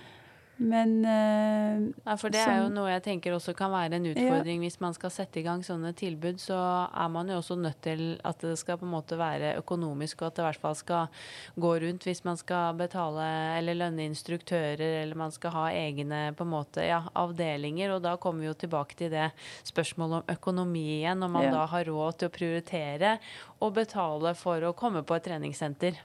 Men 0.60 0.90
uh, 1.08 1.88
Ja, 2.04 2.16
for 2.20 2.32
det 2.32 2.42
er 2.44 2.58
jo 2.60 2.68
noe 2.72 2.90
jeg 2.90 3.02
tenker 3.06 3.32
også 3.32 3.54
kan 3.56 3.72
være 3.72 3.96
en 3.96 4.08
utfordring. 4.10 4.60
Hvis 4.60 4.76
man 4.82 4.92
skal 4.96 5.12
sette 5.14 5.40
i 5.40 5.44
gang 5.46 5.62
sånne 5.64 5.94
tilbud, 5.96 6.40
så 6.42 6.58
er 6.92 7.08
man 7.12 7.30
jo 7.32 7.38
også 7.40 7.56
nødt 7.56 7.80
til 7.84 8.02
at 8.28 8.44
det 8.44 8.58
skal 8.60 8.76
på 8.80 8.84
en 8.84 8.92
måte 8.92 9.16
være 9.20 9.54
økonomisk, 9.60 10.20
og 10.20 10.28
at 10.28 10.36
det 10.36 10.44
i 10.44 10.46
hvert 10.50 10.62
fall 10.66 10.76
skal 10.76 11.24
gå 11.64 11.72
rundt 11.84 12.04
hvis 12.08 12.22
man 12.28 12.36
skal 12.40 12.76
betale 12.76 13.28
eller 13.56 13.78
lønne 13.80 14.04
instruktører, 14.10 14.84
eller 15.02 15.16
man 15.18 15.32
skal 15.32 15.56
ha 15.56 15.64
egne 15.72 16.20
på 16.36 16.44
en 16.44 16.52
måte, 16.52 16.84
ja, 16.84 17.00
avdelinger. 17.16 17.96
Og 17.96 18.04
da 18.04 18.16
kommer 18.20 18.44
vi 18.44 18.50
jo 18.50 18.58
tilbake 18.66 18.98
til 19.00 19.12
det 19.14 19.30
spørsmålet 19.68 20.20
om 20.20 20.36
økonomi 20.36 20.86
igjen, 21.00 21.24
når 21.24 21.34
man 21.38 21.48
Ja. 21.48 21.56
da 21.56 21.66
har 21.72 21.88
råd 21.88 22.18
til 22.20 22.28
å 22.28 22.36
prioritere 22.36 23.16
og 23.60 23.74
betale 23.74 24.34
for 24.36 24.60
å 24.60 24.76
komme 24.76 25.02
på 25.02 25.16
et 25.16 25.24
treningssenter. 25.24 25.96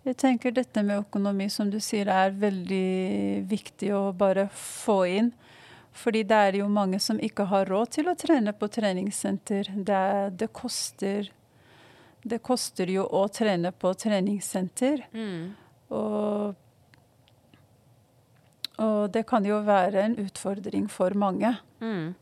Jeg 0.00 0.16
tenker 0.16 0.54
dette 0.56 0.82
med 0.82 1.02
økonomi, 1.02 1.50
som 1.52 1.68
du 1.68 1.76
sier, 1.82 2.08
er 2.08 2.32
veldig 2.32 3.44
viktig 3.50 3.90
å 3.92 4.04
bare 4.16 4.46
få 4.56 5.02
inn. 5.10 5.32
Fordi 5.92 6.22
det 6.24 6.36
er 6.36 6.56
jo 6.60 6.68
mange 6.72 7.00
som 7.02 7.18
ikke 7.20 7.48
har 7.50 7.68
råd 7.68 7.92
til 7.98 8.08
å 8.08 8.16
trene 8.16 8.54
på 8.56 8.68
treningssenter. 8.72 9.68
Det, 9.74 10.00
det 10.38 10.48
koster 10.54 11.32
Det 12.22 12.38
koster 12.44 12.90
jo 12.92 13.06
å 13.16 13.26
trene 13.32 13.72
på 13.72 13.94
treningssenter. 13.96 15.06
Mm. 15.12 15.52
Og, 15.96 16.54
og 18.76 18.98
det 19.12 19.22
kan 19.26 19.44
jo 19.44 19.62
være 19.64 20.02
en 20.04 20.18
utfordring 20.20 20.88
for 20.92 21.16
mange. 21.16 21.54
Mm. 21.80 22.12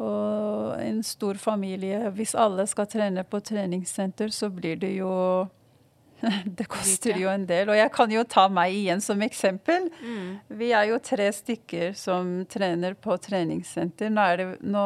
Og 0.00 0.80
en 0.80 1.02
stor 1.04 1.36
familie, 1.36 2.10
hvis 2.16 2.32
alle 2.34 2.64
skal 2.66 2.88
trene 2.88 3.24
på 3.28 3.42
treningssenter, 3.44 4.32
så 4.32 4.48
blir 4.48 4.80
det 4.80 4.94
jo 4.96 5.12
Det 6.58 6.66
koster 6.70 7.16
jo 7.18 7.28
en 7.32 7.44
del. 7.48 7.68
Og 7.72 7.76
jeg 7.78 7.90
kan 7.94 8.10
jo 8.14 8.22
ta 8.24 8.44
meg 8.52 8.74
igjen 8.76 9.00
som 9.02 9.22
eksempel. 9.24 9.88
Mm. 10.02 10.28
Vi 10.60 10.68
er 10.76 10.88
jo 10.92 10.98
tre 11.02 11.26
stykker 11.34 11.94
som 11.98 12.44
trener 12.50 12.94
på 12.94 13.16
treningssenter. 13.24 14.10
Nå, 14.14 14.26
det, 14.38 14.46
nå 14.62 14.84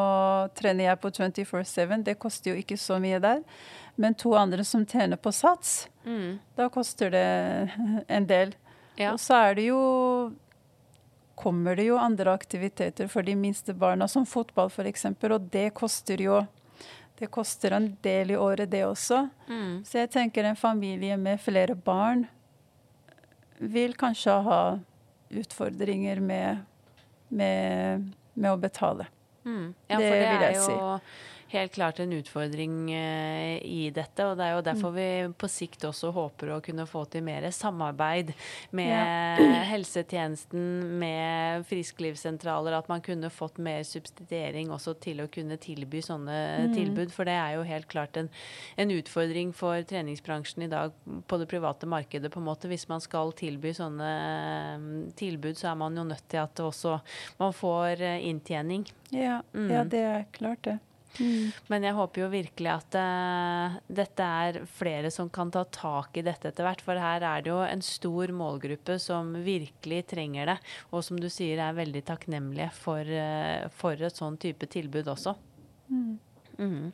trener 0.57 0.89
jeg 0.91 1.01
på 1.03 1.11
24-7, 1.13 2.03
det 2.07 2.17
koster 2.21 2.51
jo 2.53 2.61
ikke 2.63 2.77
så 2.81 2.97
mye 3.03 3.19
der. 3.23 3.43
Men 3.97 4.13
to 4.17 4.33
andre 4.37 4.63
som 4.65 4.85
trener 4.85 5.17
på 5.21 5.31
Sats, 5.33 5.87
Mm. 6.07 6.37
da 6.55 6.69
koster 6.71 7.09
det 7.11 7.69
en 8.07 8.27
del. 8.29 8.53
Ja. 8.95 9.09
Og 9.11 9.19
så 9.19 9.35
er 9.49 9.55
det 9.57 9.65
jo 9.67 9.79
kommer 11.37 11.75
det 11.77 11.83
jo 11.89 11.97
andre 12.01 12.31
aktiviteter 12.33 13.09
for 13.11 13.21
de 13.27 13.35
minste 13.37 13.73
barna, 13.77 14.07
som 14.09 14.23
fotball 14.25 14.71
f.eks., 14.73 15.03
og 15.05 15.49
det 15.53 15.67
koster 15.77 16.17
jo 16.23 16.39
det 17.19 17.29
koster 17.33 17.73
en 17.77 17.89
del 18.05 18.31
i 18.31 18.37
året, 18.37 18.69
det 18.69 18.83
også. 18.85 19.23
Mm. 19.49 19.83
Så 19.85 20.03
jeg 20.03 20.11
tenker 20.13 20.45
en 20.45 20.59
familie 20.59 21.17
med 21.17 21.41
flere 21.41 21.75
barn 21.75 22.27
vil 23.57 23.95
kanskje 23.97 24.35
ha 24.45 24.61
utfordringer 25.33 26.19
med, 26.21 26.61
med, 27.33 28.05
med 28.33 28.51
å 28.51 28.59
betale. 28.61 29.07
Mm. 29.47 29.73
Ja, 29.87 29.97
Det 29.97 30.03
for 30.03 30.13
det 30.13 30.27
vil 30.27 30.43
er 30.43 30.45
jeg 30.45 30.59
jo 30.59 30.67
si. 30.67 30.77
Helt 31.51 31.71
klart 31.73 31.99
en 31.99 32.11
utfordring 32.13 32.91
eh, 32.91 33.57
i 33.63 33.89
dette. 33.95 34.25
Og 34.27 34.37
det 34.37 34.45
er 34.45 34.55
jo 34.57 34.61
derfor 34.65 34.91
Mm. 34.91 34.95
vi 34.97 35.33
på 35.37 35.47
sikt 35.49 35.81
også 35.87 36.11
håper 36.13 36.47
å 36.55 36.61
kunne 36.63 36.85
få 36.87 37.05
til 37.09 37.23
mer 37.23 37.41
samarbeid 37.51 38.33
med 38.71 39.37
helsetjenesten, 39.71 40.99
med 40.99 41.65
frisklivssentraler. 41.69 42.77
At 42.77 42.89
man 42.89 43.01
kunne 43.01 43.29
fått 43.33 43.57
mer 43.57 43.83
subsidiering 43.87 44.69
også 44.73 44.95
til 44.99 45.21
å 45.23 45.27
kunne 45.31 45.57
tilby 45.57 46.01
sånne 46.01 46.37
Mm. 46.67 46.73
tilbud. 46.75 47.11
For 47.11 47.23
det 47.25 47.33
er 47.37 47.55
jo 47.55 47.63
helt 47.63 47.87
klart 47.87 48.17
en, 48.17 48.29
en 48.77 48.89
utfordring 48.91 49.53
for 49.55 49.81
treningsbransjen 49.83 50.63
i 50.63 50.67
dag 50.71 50.91
på 51.27 51.37
det 51.39 51.47
private 51.47 51.85
markedet. 51.87 52.31
på 52.31 52.39
en 52.39 52.45
måte. 52.45 52.67
Hvis 52.67 52.87
man 52.89 52.99
skal 53.01 53.31
tilby 53.33 53.71
sånne 53.73 54.09
eh, 54.09 55.11
tilbud, 55.15 55.55
så 55.57 55.71
er 55.71 55.75
man 55.75 55.95
jo 55.95 56.03
nødt 56.03 56.27
til 56.29 56.37
at 56.43 56.55
også 56.59 56.99
man 57.39 57.53
får 57.53 58.01
eh, 58.01 58.27
inntjening. 58.29 58.85
Ja, 59.11 59.41
Mm. 59.53 59.69
ja 59.71 59.83
det 59.83 59.99
er 60.03 60.25
klart, 60.33 60.61
det. 60.63 60.79
Mm. 61.17 61.49
Men 61.71 61.87
jeg 61.87 61.97
håper 61.97 62.21
jo 62.23 62.29
virkelig 62.31 62.71
at 62.73 62.97
uh, 62.99 63.77
dette 63.89 64.27
er 64.43 64.59
flere 64.77 65.11
som 65.13 65.31
kan 65.33 65.51
ta 65.53 65.63
tak 65.73 66.19
i 66.19 66.25
dette 66.25 66.51
etter 66.51 66.67
hvert. 66.67 66.83
For 66.85 67.01
her 67.01 67.25
er 67.25 67.43
det 67.43 67.51
jo 67.51 67.59
en 67.65 67.83
stor 67.85 68.33
målgruppe 68.35 68.99
som 69.01 69.33
virkelig 69.45 70.03
trenger 70.13 70.53
det. 70.53 70.59
Og 70.91 71.05
som 71.07 71.19
du 71.21 71.29
sier 71.33 71.61
er 71.63 71.77
veldig 71.77 72.05
takknemlige 72.07 72.69
for, 72.77 73.01
uh, 73.01 73.67
for 73.79 73.97
et 73.97 74.21
sånn 74.21 74.37
type 74.41 74.69
tilbud 74.71 75.09
også. 75.15 75.35
Mm. 75.89 76.17
Mm. 76.57 76.91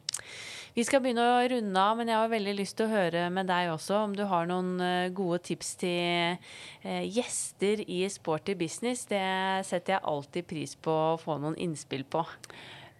Vi 0.74 0.82
skal 0.88 1.03
begynne 1.03 1.24
å 1.30 1.41
runde 1.51 1.82
av, 1.82 1.99
men 1.99 2.09
jeg 2.09 2.18
har 2.18 2.32
veldig 2.32 2.53
lyst 2.57 2.80
til 2.80 2.88
å 2.88 2.93
høre 2.95 3.28
med 3.30 3.45
deg 3.45 3.70
også 3.70 3.99
om 4.07 4.16
du 4.18 4.24
har 4.26 4.47
noen 4.49 4.72
eh, 4.82 5.11
gode 5.14 5.38
tips 5.45 5.76
til 5.84 6.39
gjester 6.82 7.84
i 7.86 7.99
Sporty 8.09 8.55
business. 8.57 9.05
Det 9.05 9.22
setter 9.70 9.95
jeg 9.95 10.07
alltid 10.09 10.47
pris 10.49 10.74
på 10.74 10.95
å 11.14 11.20
få 11.22 11.38
noen 11.43 11.59
innspill 11.61 12.01
på. 12.09 12.26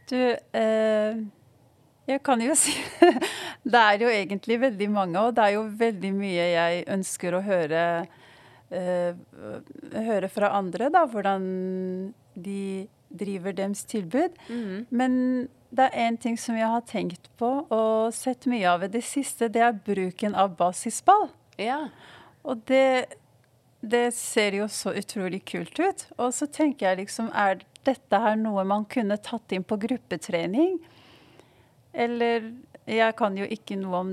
Du, 0.10 0.18
eh, 0.60 1.22
jeg 2.08 2.24
kan 2.26 2.42
jo 2.44 2.56
si 2.60 2.74
Det 3.64 3.80
er 3.80 4.02
jo 4.02 4.12
egentlig 4.12 4.60
veldig 4.66 4.90
mange, 4.92 5.20
og 5.20 5.36
det 5.38 5.46
er 5.46 5.56
jo 5.56 5.64
veldig 5.80 6.12
mye 6.18 6.50
jeg 6.52 6.84
ønsker 6.92 7.38
å 7.38 7.44
høre, 7.46 7.84
eh, 8.74 9.16
høre 9.94 10.30
fra 10.32 10.52
andre, 10.58 10.92
da, 10.92 11.06
hvordan 11.08 11.46
de 12.36 12.88
driver 13.14 13.56
deres 13.56 13.86
tilbud. 13.88 14.36
Mm. 14.50 14.86
Men 14.90 15.14
det 15.74 15.88
er 15.88 16.10
én 16.10 16.18
ting 16.22 16.38
som 16.38 16.58
jeg 16.58 16.70
har 16.70 16.84
tenkt 16.90 17.30
på 17.40 17.52
og 17.64 18.14
sett 18.14 18.46
mye 18.50 18.68
av 18.70 18.84
i 18.86 18.92
det 18.94 19.04
siste, 19.06 19.50
det 19.50 19.64
er 19.64 19.80
bruken 19.86 20.36
av 20.36 20.58
basisball. 20.60 21.30
Ja. 21.62 21.88
Og 22.44 22.66
det, 22.68 23.16
det 23.84 24.14
ser 24.16 24.56
jo 24.56 24.68
så 24.72 24.94
utrolig 24.96 25.42
kult 25.46 25.80
ut. 25.80 26.06
Og 26.18 26.32
så 26.36 26.48
tenker 26.48 26.90
jeg 26.90 27.04
liksom, 27.04 27.30
er 27.36 27.64
dette 27.84 28.20
her 28.24 28.38
noe 28.40 28.64
man 28.68 28.86
kunne 28.88 29.20
tatt 29.20 29.52
inn 29.56 29.66
på 29.68 29.80
gruppetrening? 29.82 30.78
Eller 31.94 32.54
Jeg 32.84 33.16
kan 33.16 33.38
jo 33.38 33.46
ikke 33.48 33.78
noe 33.80 34.00
om 34.00 34.10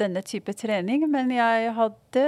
denne 0.00 0.22
type 0.26 0.50
trening, 0.58 1.04
men 1.10 1.30
jeg 1.30 1.70
hadde 1.76 2.24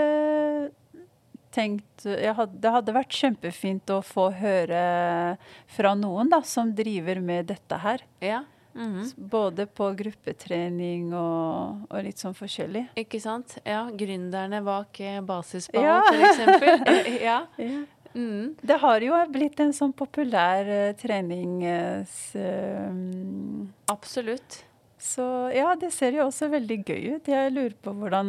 tenkt 1.51 2.05
jeg 2.07 2.35
hadde, 2.39 2.61
Det 2.63 2.71
hadde 2.71 2.95
vært 2.95 3.17
kjempefint 3.19 3.91
å 3.91 3.99
få 4.07 4.29
høre 4.37 4.83
fra 5.67 5.95
noen 5.99 6.31
da, 6.31 6.43
som 6.47 6.71
driver 6.75 7.19
med 7.21 7.51
dette 7.51 7.79
her. 7.83 8.07
ja. 8.23 8.45
Mhm. 8.75 9.11
Både 9.33 9.67
på 9.67 9.91
gruppetrening 9.97 11.11
og, 11.15 11.83
og 11.91 12.05
litt 12.07 12.21
sånn 12.23 12.37
forskjellig. 12.37 12.87
Ikke 13.03 13.21
sant? 13.21 13.59
Ja, 13.69 13.85
gründerne 13.93 14.63
bak 14.65 15.01
eh, 15.01 15.21
basisball, 15.21 15.85
Ja. 15.85 16.01
Eh, 16.13 17.19
ja. 17.29 17.39
Ja. 17.59 17.83
Mm. 18.15 18.55
Det 18.61 18.77
har 18.83 19.01
jo 19.01 19.17
blitt 19.33 19.61
en 19.65 19.73
sånn 19.73 19.93
populær 19.97 20.69
uh, 20.69 20.91
trenings... 21.01 22.35
eh, 22.37 22.91
Absolutt. 23.93 24.59
så 25.01 25.25
ja, 25.55 25.73
det 25.81 25.93
ser 25.97 26.19
jo 26.19 26.27
også 26.27 26.51
veldig 26.53 26.79
gøy 26.85 27.17
ut. 27.17 27.29
Jeg 27.33 27.55
lurer 27.57 27.75
på 27.83 27.95
hvordan 27.97 28.29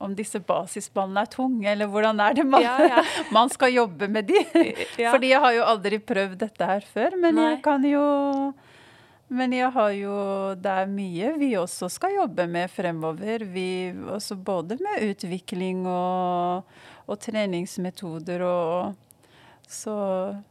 om 0.00 0.14
disse 0.16 0.40
basisballene 0.40 1.26
er 1.26 1.28
tunge, 1.28 1.66
eller 1.68 1.90
hvordan 1.90 2.20
er 2.24 2.38
det 2.38 2.46
man, 2.48 2.62
Ja, 2.64 2.76
ja. 2.88 3.02
man 3.36 3.50
skal 3.52 3.74
jobbe 3.74 4.08
med 4.08 4.30
de? 4.30 4.40
Ja. 4.96 5.10
Fordi 5.12 5.34
jeg 5.34 5.42
har 5.42 5.56
jo 5.58 5.66
aldri 5.74 5.98
prøvd 6.00 6.38
dette 6.40 6.68
her 6.70 6.86
før, 6.94 7.18
men 7.20 7.36
Nei. 7.36 7.50
jeg 7.50 7.62
kan 7.66 7.84
jo 7.84 8.04
Men 9.30 9.52
jeg 9.54 9.70
har 9.70 9.92
jo 9.94 10.14
Det 10.58 10.72
er 10.82 10.90
mye 10.90 11.34
vi 11.38 11.52
også 11.58 11.88
skal 11.92 12.16
jobbe 12.16 12.48
med 12.50 12.70
fremover. 12.70 13.44
Vi, 13.46 13.92
både 14.34 14.78
med 14.82 15.06
utvikling 15.12 15.86
og, 15.86 16.66
og 17.06 17.20
treningsmetoder 17.22 18.42
og 18.42 18.98
Så 19.70 19.94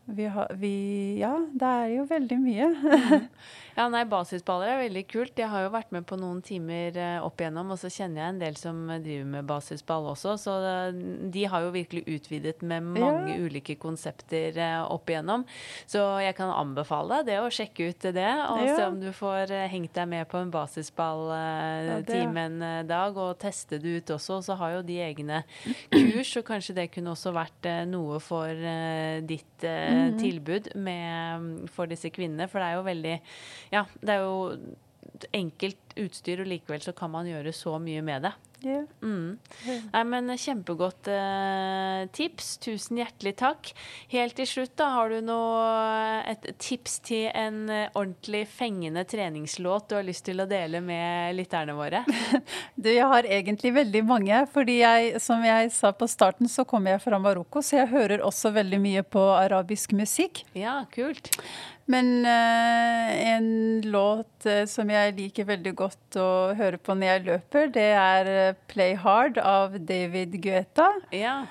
vi 0.06 0.26
har 0.32 0.48
vi, 0.56 1.20
Ja, 1.20 1.34
det 1.52 1.68
er 1.68 1.88
jo 1.98 2.06
veldig 2.08 2.38
mye. 2.40 2.70
Ja, 3.80 3.86
nei, 3.88 4.02
basisballer 4.12 4.74
er 4.74 4.82
veldig 4.82 5.06
kult. 5.08 5.38
Jeg 5.40 5.48
har 5.48 5.64
jo 5.64 5.70
vært 5.72 5.94
med 5.96 6.04
på 6.10 6.18
noen 6.20 6.42
timer 6.44 6.98
eh, 7.00 7.22
opp 7.24 7.40
igjennom, 7.40 7.70
og 7.72 7.78
så 7.80 7.88
kjenner 7.88 8.20
jeg 8.20 8.34
en 8.34 8.42
del 8.42 8.58
som 8.60 8.82
driver 8.90 9.30
med 9.38 9.48
basisball 9.48 10.10
også, 10.12 10.34
så 10.42 10.56
eh, 10.68 10.98
de 11.32 11.46
har 11.48 11.64
jo 11.64 11.72
virkelig 11.72 12.04
utvidet 12.18 12.60
med 12.60 12.90
mange 12.90 13.38
ja. 13.38 13.38
ulike 13.40 13.78
konsepter 13.80 14.58
eh, 14.60 14.82
opp 14.84 15.08
igjennom. 15.08 15.46
Så 15.88 16.02
jeg 16.20 16.36
kan 16.36 16.52
anbefale 16.52 17.22
det 17.28 17.38
å 17.40 17.48
sjekke 17.54 17.88
ut 17.94 18.10
det, 18.20 18.28
og 18.50 18.66
ja. 18.66 18.76
se 18.76 18.90
om 18.90 19.00
du 19.00 19.14
får 19.16 19.56
hengt 19.72 19.96
deg 19.96 20.12
med 20.12 20.28
på 20.28 20.42
en 20.42 20.52
basisballtime 20.52 22.46
en 22.50 22.60
dag, 22.90 23.16
og 23.16 23.40
teste 23.40 23.80
det 23.80 23.96
ut 24.02 24.16
også. 24.18 24.42
Og 24.42 24.48
så 24.50 24.60
har 24.60 24.76
jo 24.76 24.84
de 24.90 25.00
egne 25.08 25.44
kurs, 25.94 26.36
og 26.42 26.50
kanskje 26.52 26.76
det 26.82 26.90
kunne 26.98 27.16
også 27.16 27.32
vært 27.38 27.72
noe 27.88 28.20
for 28.24 28.52
ditt 29.30 29.66
mm 29.66 30.18
tilbud 30.20 30.72
med, 30.76 31.70
for 31.72 31.90
disse 31.90 32.10
kvinnene, 32.12 32.48
for 32.50 32.60
det 32.60 32.68
er 32.70 32.78
jo 32.78 32.86
veldig 32.88 33.16
ja, 33.72 33.84
det 34.02 34.16
er 34.16 34.24
jo 34.24 34.40
enkelt 35.36 35.89
utstyr, 35.98 36.44
og 36.44 36.52
likevel 36.52 36.84
så 36.84 36.94
kan 36.96 37.12
man 37.14 37.30
gjøre 37.30 37.54
så 37.56 37.78
mye 37.82 38.04
med 38.06 38.28
det. 38.28 38.36
Yeah. 38.60 38.84
Mm. 39.02 39.38
Nei, 39.94 40.02
men 40.04 40.34
Kjempegodt 40.36 41.08
eh, 41.08 42.02
tips. 42.16 42.58
Tusen 42.60 43.00
hjertelig 43.00 43.38
takk. 43.40 43.70
Helt 44.12 44.36
til 44.36 44.50
slutt, 44.50 44.74
da, 44.80 44.90
har 44.98 45.14
du 45.14 45.22
noe, 45.24 46.20
et 46.28 46.50
tips 46.60 46.98
til 47.08 47.30
en 47.32 47.62
eh, 47.72 47.88
ordentlig 47.94 48.44
fengende 48.52 49.06
treningslåt 49.08 49.88
du 49.90 49.96
har 49.96 50.08
lyst 50.08 50.28
til 50.28 50.44
å 50.44 50.50
dele 50.50 50.84
med 50.84 51.38
lytterne 51.40 51.78
våre? 51.78 52.04
du, 52.82 52.92
jeg 52.92 53.08
har 53.08 53.30
egentlig 53.32 53.74
veldig 53.80 54.04
mange. 54.12 54.44
fordi 54.52 54.82
jeg, 54.82 55.24
som 55.24 55.44
jeg 55.46 55.72
sa 55.76 55.94
på 55.96 56.10
starten, 56.12 56.52
så 56.52 56.68
kommer 56.68 56.98
jeg 56.98 57.06
fra 57.08 57.22
Marokko, 57.22 57.64
så 57.64 57.84
jeg 57.84 57.94
hører 57.96 58.28
også 58.28 58.52
veldig 58.60 58.84
mye 58.84 59.08
på 59.08 59.24
arabisk 59.40 59.96
musikk. 59.96 60.44
Ja, 60.58 60.82
kult. 60.92 61.32
Men 61.90 62.26
eh, 62.26 63.28
en 63.34 63.82
låt 63.82 64.46
eh, 64.46 64.66
som 64.70 64.90
jeg 64.94 65.16
liker 65.18 65.48
veldig 65.50 65.72
godt 65.80 66.18
å 66.20 66.30
høre 66.58 66.80
på 66.82 66.96
når 66.98 67.12
jeg 67.12 67.26
løper, 67.30 67.72
det 67.76 67.88
er 67.96 68.30
uh, 68.30 68.60
'Play 68.72 68.98
Hard' 69.00 69.40
av 69.42 69.80
David 69.80 70.38
Guetta. 70.44 70.92
Ja. 71.16 71.42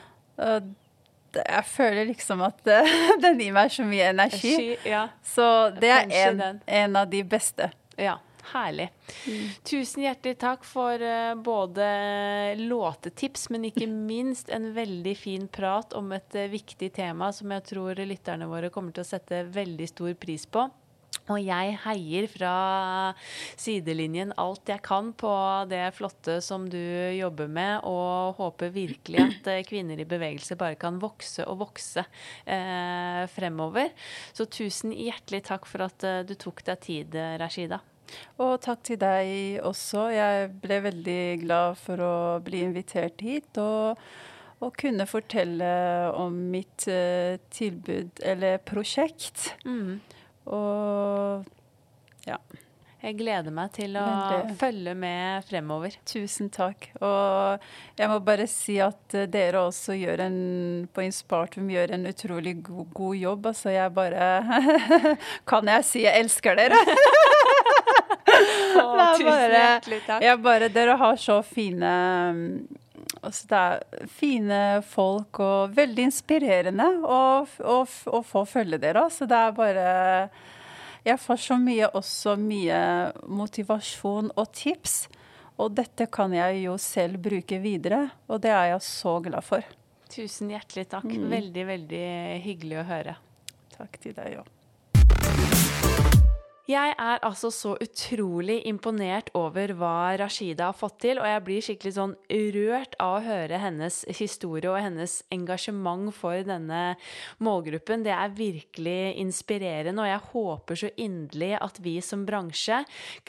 jeg 1.39 1.65
føler 1.67 2.09
liksom 2.13 2.45
at 2.47 2.63
den 3.25 3.43
gir 3.43 3.53
meg 3.57 3.73
så 3.75 3.85
mye 3.89 4.13
energi. 4.15 4.77
ja. 4.87 5.09
Så 5.25 5.45
det 5.81 5.93
er 5.93 6.17
en, 6.29 6.63
en, 6.65 6.97
av 6.97 7.11
de 7.11 7.23
beste. 7.25 7.71
Ja. 7.99 8.19
Herlig. 8.49 8.87
Mm. 9.29 9.49
Tusen 9.69 10.07
hjertelig 10.07 10.39
takk 10.41 10.63
for 10.65 11.03
uh, 11.05 11.35
både 11.37 11.89
låtetips, 12.57 13.51
men 13.53 13.67
ikke 13.69 13.89
minst 14.13 14.49
en 14.49 14.71
veldig 14.77 15.17
fin 15.21 15.49
prat 15.53 15.93
om 15.99 16.13
et 16.17 16.39
viktig 16.49 16.93
tema 16.97 17.33
som 17.37 17.53
jeg 17.53 17.67
tror 17.75 18.05
lytterne 18.09 18.49
våre 18.49 18.73
kommer 18.73 18.97
til 18.97 19.05
å 19.05 19.11
sette 19.11 19.45
veldig 19.53 19.91
stor 19.93 20.15
pris 20.21 20.49
på. 20.49 20.69
Og 21.29 21.41
jeg 21.45 21.75
heier 21.85 22.29
fra 22.33 22.53
sidelinjen 23.59 24.33
alt 24.41 24.71
jeg 24.71 24.81
kan 24.85 25.11
på 25.19 25.33
det 25.69 25.83
flotte 25.97 26.39
som 26.45 26.67
du 26.71 26.81
jobber 27.17 27.51
med, 27.53 27.85
og 27.89 28.39
håper 28.41 28.73
virkelig 28.75 29.21
at 29.25 29.51
eh, 29.53 29.65
kvinner 29.69 30.01
i 30.01 30.09
bevegelse 30.09 30.57
bare 30.61 30.79
kan 30.81 31.01
vokse 31.03 31.45
og 31.49 31.61
vokse 31.67 32.05
eh, 32.47 33.25
fremover. 33.35 33.93
Så 34.33 34.49
tusen 34.49 34.95
hjertelig 34.97 35.45
takk 35.51 35.69
for 35.69 35.85
at 35.89 36.05
uh, 36.07 36.23
du 36.27 36.35
tok 36.39 36.65
deg 36.67 36.81
tid, 36.85 37.15
Rashida. 37.41 37.81
Og 38.41 38.57
takk 38.65 38.83
til 38.89 38.99
deg 39.01 39.61
også. 39.67 40.09
Jeg 40.15 40.49
ble 40.63 40.81
veldig 40.87 41.23
glad 41.45 41.79
for 41.81 42.01
å 42.01 42.17
bli 42.45 42.65
invitert 42.65 43.21
hit. 43.25 43.53
og 43.61 44.01
og 44.59 44.75
kunne 44.75 45.05
fortelle 45.07 45.67
om 46.19 46.35
mitt 46.51 46.89
uh, 46.91 47.39
tilbud, 47.55 48.19
eller 48.27 48.59
prosjekt. 48.67 49.53
Mm. 49.63 50.01
Og 50.55 51.45
ja. 52.29 52.39
Jeg 52.99 53.15
gleder 53.21 53.55
meg 53.55 53.71
til 53.77 53.95
å 53.95 54.03
Veldig. 54.05 54.55
følge 54.59 54.93
med 54.99 55.45
fremover. 55.47 55.95
Tusen 56.09 56.49
takk. 56.51 56.89
Og 56.99 57.63
jeg 58.01 58.11
må 58.11 58.17
bare 58.27 58.49
si 58.51 58.81
at 58.83 59.15
eh, 59.15 59.29
dere 59.31 59.63
også 59.69 59.95
gjør 59.95 60.25
en, 60.27 60.39
på 60.91 61.05
Inspartum 61.07 61.71
gjør 61.71 61.95
en 61.95 62.09
utrolig 62.11 62.57
god, 62.67 62.89
god 62.99 63.21
jobb. 63.21 63.47
Altså 63.53 63.71
jeg 63.77 63.95
bare 63.95 64.27
Kan 65.51 65.71
jeg 65.71 65.87
si 65.87 66.03
jeg 66.09 66.25
elsker 66.25 66.59
dere? 66.59 66.83
Å, 68.29 69.15
tusen 69.15 69.55
hjertelig 69.55 70.03
takk. 70.07 70.27
Jeg 70.27 70.43
bare, 70.43 70.69
dere 70.75 70.99
har 71.01 71.17
så 71.23 71.39
fine 71.47 71.95
altså 73.23 73.49
det 73.51 73.59
er 73.59 74.09
fine 74.13 74.61
folk 74.87 75.41
og 75.43 75.75
veldig 75.77 76.09
inspirerende 76.09 76.87
å, 77.05 77.83
få 77.87 78.45
følge 78.49 78.81
dere. 78.83 79.07
Så 79.13 79.29
det 79.29 79.39
er 79.39 79.57
bare 79.57 79.87
jeg 81.07 81.21
får 81.23 81.41
så 81.41 81.57
mye 81.61 81.89
også 81.97 82.35
mye 82.41 82.81
motivasjon 83.31 84.33
og 84.35 84.53
tips. 84.57 85.07
Og 85.59 85.73
dette 85.75 86.07
kan 86.15 86.35
jeg 86.37 86.63
jo 86.67 86.77
selv 86.79 87.19
bruke 87.23 87.59
videre, 87.63 88.05
og 88.31 88.45
det 88.45 88.53
er 88.55 88.75
jeg 88.75 88.85
så 88.87 89.17
glad 89.25 89.43
for. 89.47 89.65
Tusen 90.13 90.53
hjertelig 90.55 90.87
takk. 90.93 91.09
Mm. 91.09 91.27
Veldig, 91.33 91.65
veldig 91.73 92.05
hyggelig 92.45 92.79
å 92.79 92.87
høre. 92.93 93.17
Takk 93.75 93.99
til 94.03 94.15
deg 94.17 94.39
òg. 94.43 94.58
Jeg 96.69 96.93
er 97.01 97.23
altså 97.25 97.49
så 97.49 97.71
utrolig 97.81 98.59
imponert 98.69 99.31
over 99.39 99.71
hva 99.79 100.13
Rashida 100.21 100.67
har 100.69 100.77
fått 100.77 100.99
til, 101.01 101.17
og 101.17 101.25
jeg 101.25 101.41
blir 101.47 101.63
skikkelig 101.65 101.93
sånn 101.97 102.11
rørt 102.59 102.97
av 103.01 103.15
å 103.15 103.23
høre 103.25 103.61
hennes 103.63 104.03
historie 104.19 104.69
og 104.69 104.77
hennes 104.77 105.15
engasjement 105.33 106.13
for 106.13 106.43
denne 106.45 106.83
målgruppen. 107.41 108.05
Det 108.05 108.13
er 108.13 108.35
virkelig 108.37 109.15
inspirerende, 109.23 110.05
og 110.05 110.11
jeg 110.11 110.27
håper 110.35 110.81
så 110.83 110.91
inderlig 111.01 111.55
at 111.57 111.81
vi 111.87 111.95
som 112.05 112.27
bransje 112.29 112.83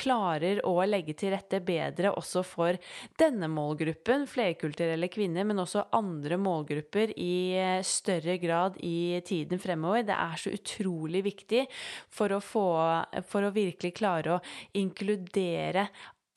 klarer 0.03 0.59
å 0.67 0.75
legge 0.83 1.15
til 1.23 1.31
rette 1.31 1.61
bedre 1.63 2.11
også 2.11 2.43
for 2.43 2.75
denne 3.23 3.47
målgruppen, 3.55 4.27
flerkulturelle 4.27 5.07
kvinner, 5.15 5.47
men 5.47 5.63
også 5.63 5.85
andre 5.95 6.35
målgrupper 6.43 7.15
i 7.15 7.55
større 7.87 8.35
grad 8.43 8.83
i 8.83 9.23
tiden 9.23 9.63
fremover. 9.63 10.03
Det 10.11 10.19
er 10.27 10.43
så 10.43 10.51
utrolig 10.59 11.23
viktig 11.31 11.63
for 12.19 12.35
å 12.35 12.43
få 12.43 12.67
for 13.29 13.45
å 13.45 13.53
virkelig 13.55 13.93
klare 13.99 14.37
å 14.37 14.41
inkludere 14.81 15.87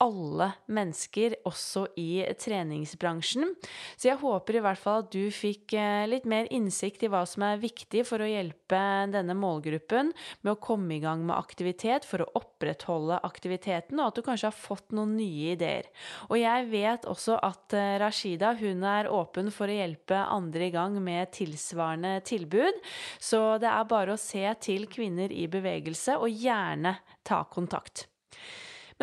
alle 0.03 0.49
mennesker, 0.73 1.37
også 1.47 1.85
i 1.99 2.23
treningsbransjen. 2.39 3.53
Så 3.95 4.09
jeg 4.09 4.19
håper 4.21 4.57
i 4.57 4.63
hvert 4.63 4.81
fall 4.81 5.03
at 5.03 5.11
du 5.13 5.27
fikk 5.33 5.75
eh, 5.79 6.05
litt 6.09 6.27
mer 6.29 6.49
innsikt 6.53 7.05
i 7.05 7.09
hva 7.11 7.23
som 7.29 7.45
er 7.47 7.61
viktig 7.61 8.03
for 8.07 8.23
å 8.23 8.29
hjelpe 8.29 8.81
denne 9.13 9.35
målgruppen 9.37 10.11
med 10.43 10.51
å 10.53 10.59
komme 10.61 10.97
i 10.97 11.01
gang 11.03 11.23
med 11.25 11.37
aktivitet, 11.37 12.07
for 12.07 12.23
å 12.23 12.29
opprettholde 12.39 13.21
aktiviteten, 13.25 13.99
og 13.99 14.11
at 14.11 14.19
du 14.19 14.25
kanskje 14.25 14.49
har 14.49 14.57
fått 14.57 14.95
noen 14.95 15.15
nye 15.17 15.53
ideer. 15.55 15.89
Og 16.29 16.37
jeg 16.41 16.69
vet 16.73 17.09
også 17.09 17.39
at 17.43 17.77
eh, 17.77 17.97
Rashida 18.03 18.53
hun 18.59 18.85
er 18.87 19.11
åpen 19.11 19.51
for 19.53 19.71
å 19.71 19.77
hjelpe 19.77 20.23
andre 20.23 20.69
i 20.69 20.73
gang 20.73 20.97
med 21.03 21.33
tilsvarende 21.35 22.17
tilbud, 22.27 22.81
så 23.21 23.57
det 23.61 23.71
er 23.71 23.89
bare 23.89 24.15
å 24.15 24.21
se 24.21 24.45
til 24.63 24.87
Kvinner 24.93 25.31
i 25.33 25.47
bevegelse, 25.51 26.19
og 26.19 26.43
gjerne 26.43 26.97
ta 27.25 27.43
kontakt. 27.49 28.07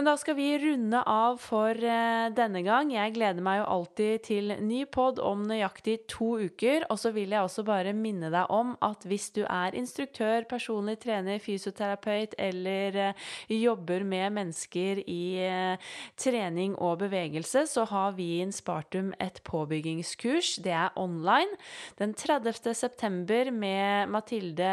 Men 0.01 0.07
da 0.09 0.15
skal 0.17 0.33
vi 0.33 0.55
runde 0.57 0.97
av 1.05 1.35
for 1.45 1.77
uh, 1.77 2.31
denne 2.33 2.63
gang. 2.65 2.89
Jeg 2.89 3.13
gleder 3.19 3.45
meg 3.45 3.59
jo 3.59 3.65
alltid 3.69 4.23
til 4.25 4.55
ny 4.65 4.79
pod 4.89 5.19
om 5.21 5.43
nøyaktig 5.45 5.99
to 6.09 6.39
uker. 6.41 6.87
Og 6.89 6.97
så 7.03 7.11
vil 7.13 7.35
jeg 7.35 7.45
også 7.45 7.67
bare 7.69 7.93
minne 7.93 8.31
deg 8.33 8.49
om 8.49 8.71
at 8.81 9.05
hvis 9.05 9.27
du 9.37 9.43
er 9.45 9.77
instruktør, 9.77 10.47
personlig 10.49 10.95
trener, 11.03 11.37
fysioterapeut 11.45 12.33
eller 12.41 12.97
uh, 13.11 13.27
jobber 13.53 14.07
med 14.09 14.39
mennesker 14.39 15.03
i 15.05 15.19
uh, 15.45 15.93
trening 16.17 16.79
og 16.81 17.03
bevegelse, 17.05 17.67
så 17.69 17.85
har 17.93 18.17
vi 18.17 18.31
i 18.39 18.41
Inspartum 18.47 19.13
et 19.21 19.43
påbyggingskurs. 19.45 20.55
Det 20.65 20.73
er 20.73 20.97
online. 20.97 21.61
Den 22.01 22.17
30. 22.17 22.73
september 22.73 23.53
med 23.53 24.09
Mathilde 24.17 24.73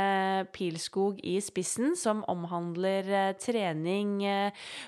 Pilskog 0.56 1.20
i 1.20 1.36
spissen, 1.44 1.98
som 2.00 2.24
omhandler 2.32 3.36
trening 3.44 4.24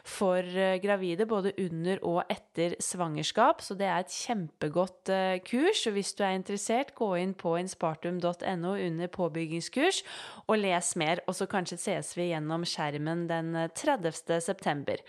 for 0.08 0.29
eh, 0.38 0.78
gravide 0.84 1.26
både 1.30 1.54
under 1.60 2.02
og 2.06 2.20
etter 2.30 2.76
svangerskap. 2.84 3.64
Så 3.66 3.78
det 3.80 3.88
er 3.90 4.04
et 4.04 4.14
kjempegodt 4.14 5.12
eh, 5.14 5.42
kurs. 5.46 5.86
Og 5.90 5.98
hvis 5.98 6.14
du 6.18 6.24
er 6.26 6.38
interessert, 6.38 6.94
gå 6.98 7.12
inn 7.22 7.34
på 7.38 7.56
inspartum.no 7.62 8.76
under 8.76 9.14
påbyggingskurs 9.14 10.04
og 10.48 10.62
les 10.62 10.94
mer. 11.00 11.24
Og 11.28 11.38
så 11.40 11.50
kanskje 11.50 11.80
ses 11.82 12.16
vi 12.18 12.30
gjennom 12.32 12.68
skjermen 12.68 13.28
den 13.30 13.56
30. 13.76 14.14
Eh, 14.36 14.44
september. 14.44 15.02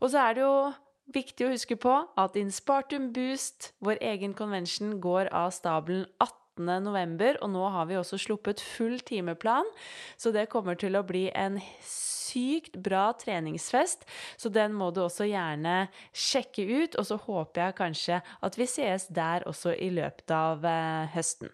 Og 0.00 0.12
så 0.14 0.28
er 0.28 0.38
det 0.38 0.46
jo 0.46 0.56
Viktig 1.12 1.44
å 1.44 1.50
huske 1.50 1.74
på 1.76 1.92
at 2.16 2.36
Inspartum 2.38 3.08
Boost, 3.12 3.72
vår 3.84 3.98
egen 4.06 4.36
convention, 4.38 4.94
går 5.02 5.28
av 5.34 5.50
stabelen 5.52 6.06
18 6.22 6.38
18.11., 6.58 7.40
og 7.40 7.50
nå 7.52 7.66
har 7.72 7.88
vi 7.88 7.96
også 7.96 8.18
sluppet 8.20 8.60
full 8.60 9.00
timeplan, 9.00 9.68
så 10.16 10.32
det 10.32 10.50
kommer 10.52 10.76
til 10.76 10.96
å 10.98 11.04
bli 11.06 11.30
en 11.34 11.58
sykt 12.32 12.76
bra 12.76 13.12
treningsfest, 13.18 14.06
så 14.36 14.48
den 14.48 14.74
må 14.76 14.90
du 14.90 15.02
også 15.04 15.26
gjerne 15.28 15.88
sjekke 16.12 16.64
ut. 16.64 16.96
Og 16.98 17.06
så 17.06 17.18
håper 17.26 17.66
jeg 17.66 17.76
kanskje 17.78 18.20
at 18.42 18.58
vi 18.58 18.66
sees 18.70 19.06
der 19.12 19.46
også 19.48 19.74
i 19.76 19.90
løpet 19.94 20.32
av 20.34 20.64
eh, 20.68 21.12
høsten. 21.14 21.52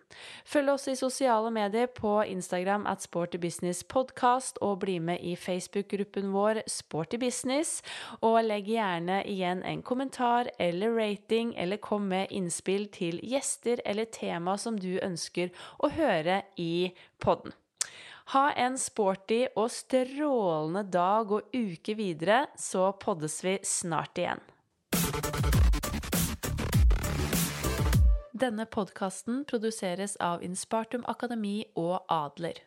Følg 0.48 0.74
oss 0.74 0.88
i 0.90 0.96
sosiale 0.98 1.50
medier 1.54 1.88
på 1.92 2.18
Instagram 2.24 2.86
at 2.90 3.04
Sporty 3.04 3.40
Business 3.42 3.84
Podcast, 3.84 4.58
og 4.62 4.80
bli 4.84 4.98
med 5.02 5.22
i 5.22 5.34
Facebook-gruppen 5.36 6.32
vår 6.34 6.62
Sporty 6.70 7.20
Business. 7.20 7.82
Og 8.22 8.40
legg 8.46 8.70
gjerne 8.70 9.22
igjen 9.28 9.62
en 9.66 9.82
kommentar 9.82 10.50
eller 10.58 10.94
rating, 10.96 11.54
eller 11.56 11.80
kom 11.82 12.08
med 12.12 12.32
innspill 12.34 12.88
til 12.94 13.20
gjester 13.22 13.82
eller 13.84 14.08
tema 14.12 14.56
som 14.58 14.78
du 14.78 14.98
ønsker 15.02 15.52
å 15.78 15.92
høre 15.94 16.42
i 16.56 16.92
podden. 17.22 17.54
Ha 18.28 18.50
en 18.60 18.74
sporty 18.76 19.46
og 19.56 19.70
strålende 19.72 20.82
dag 20.92 21.30
og 21.32 21.54
uke 21.56 21.94
videre, 21.96 22.42
så 22.60 22.90
poddes 23.00 23.38
vi 23.40 23.54
snart 23.64 24.20
igjen. 24.20 24.42
Denne 28.36 28.68
podkasten 28.68 29.46
produseres 29.48 30.18
av 30.20 30.44
Inspartum 30.44 31.08
Akademi 31.08 31.62
og 31.72 32.04
Adler. 32.12 32.60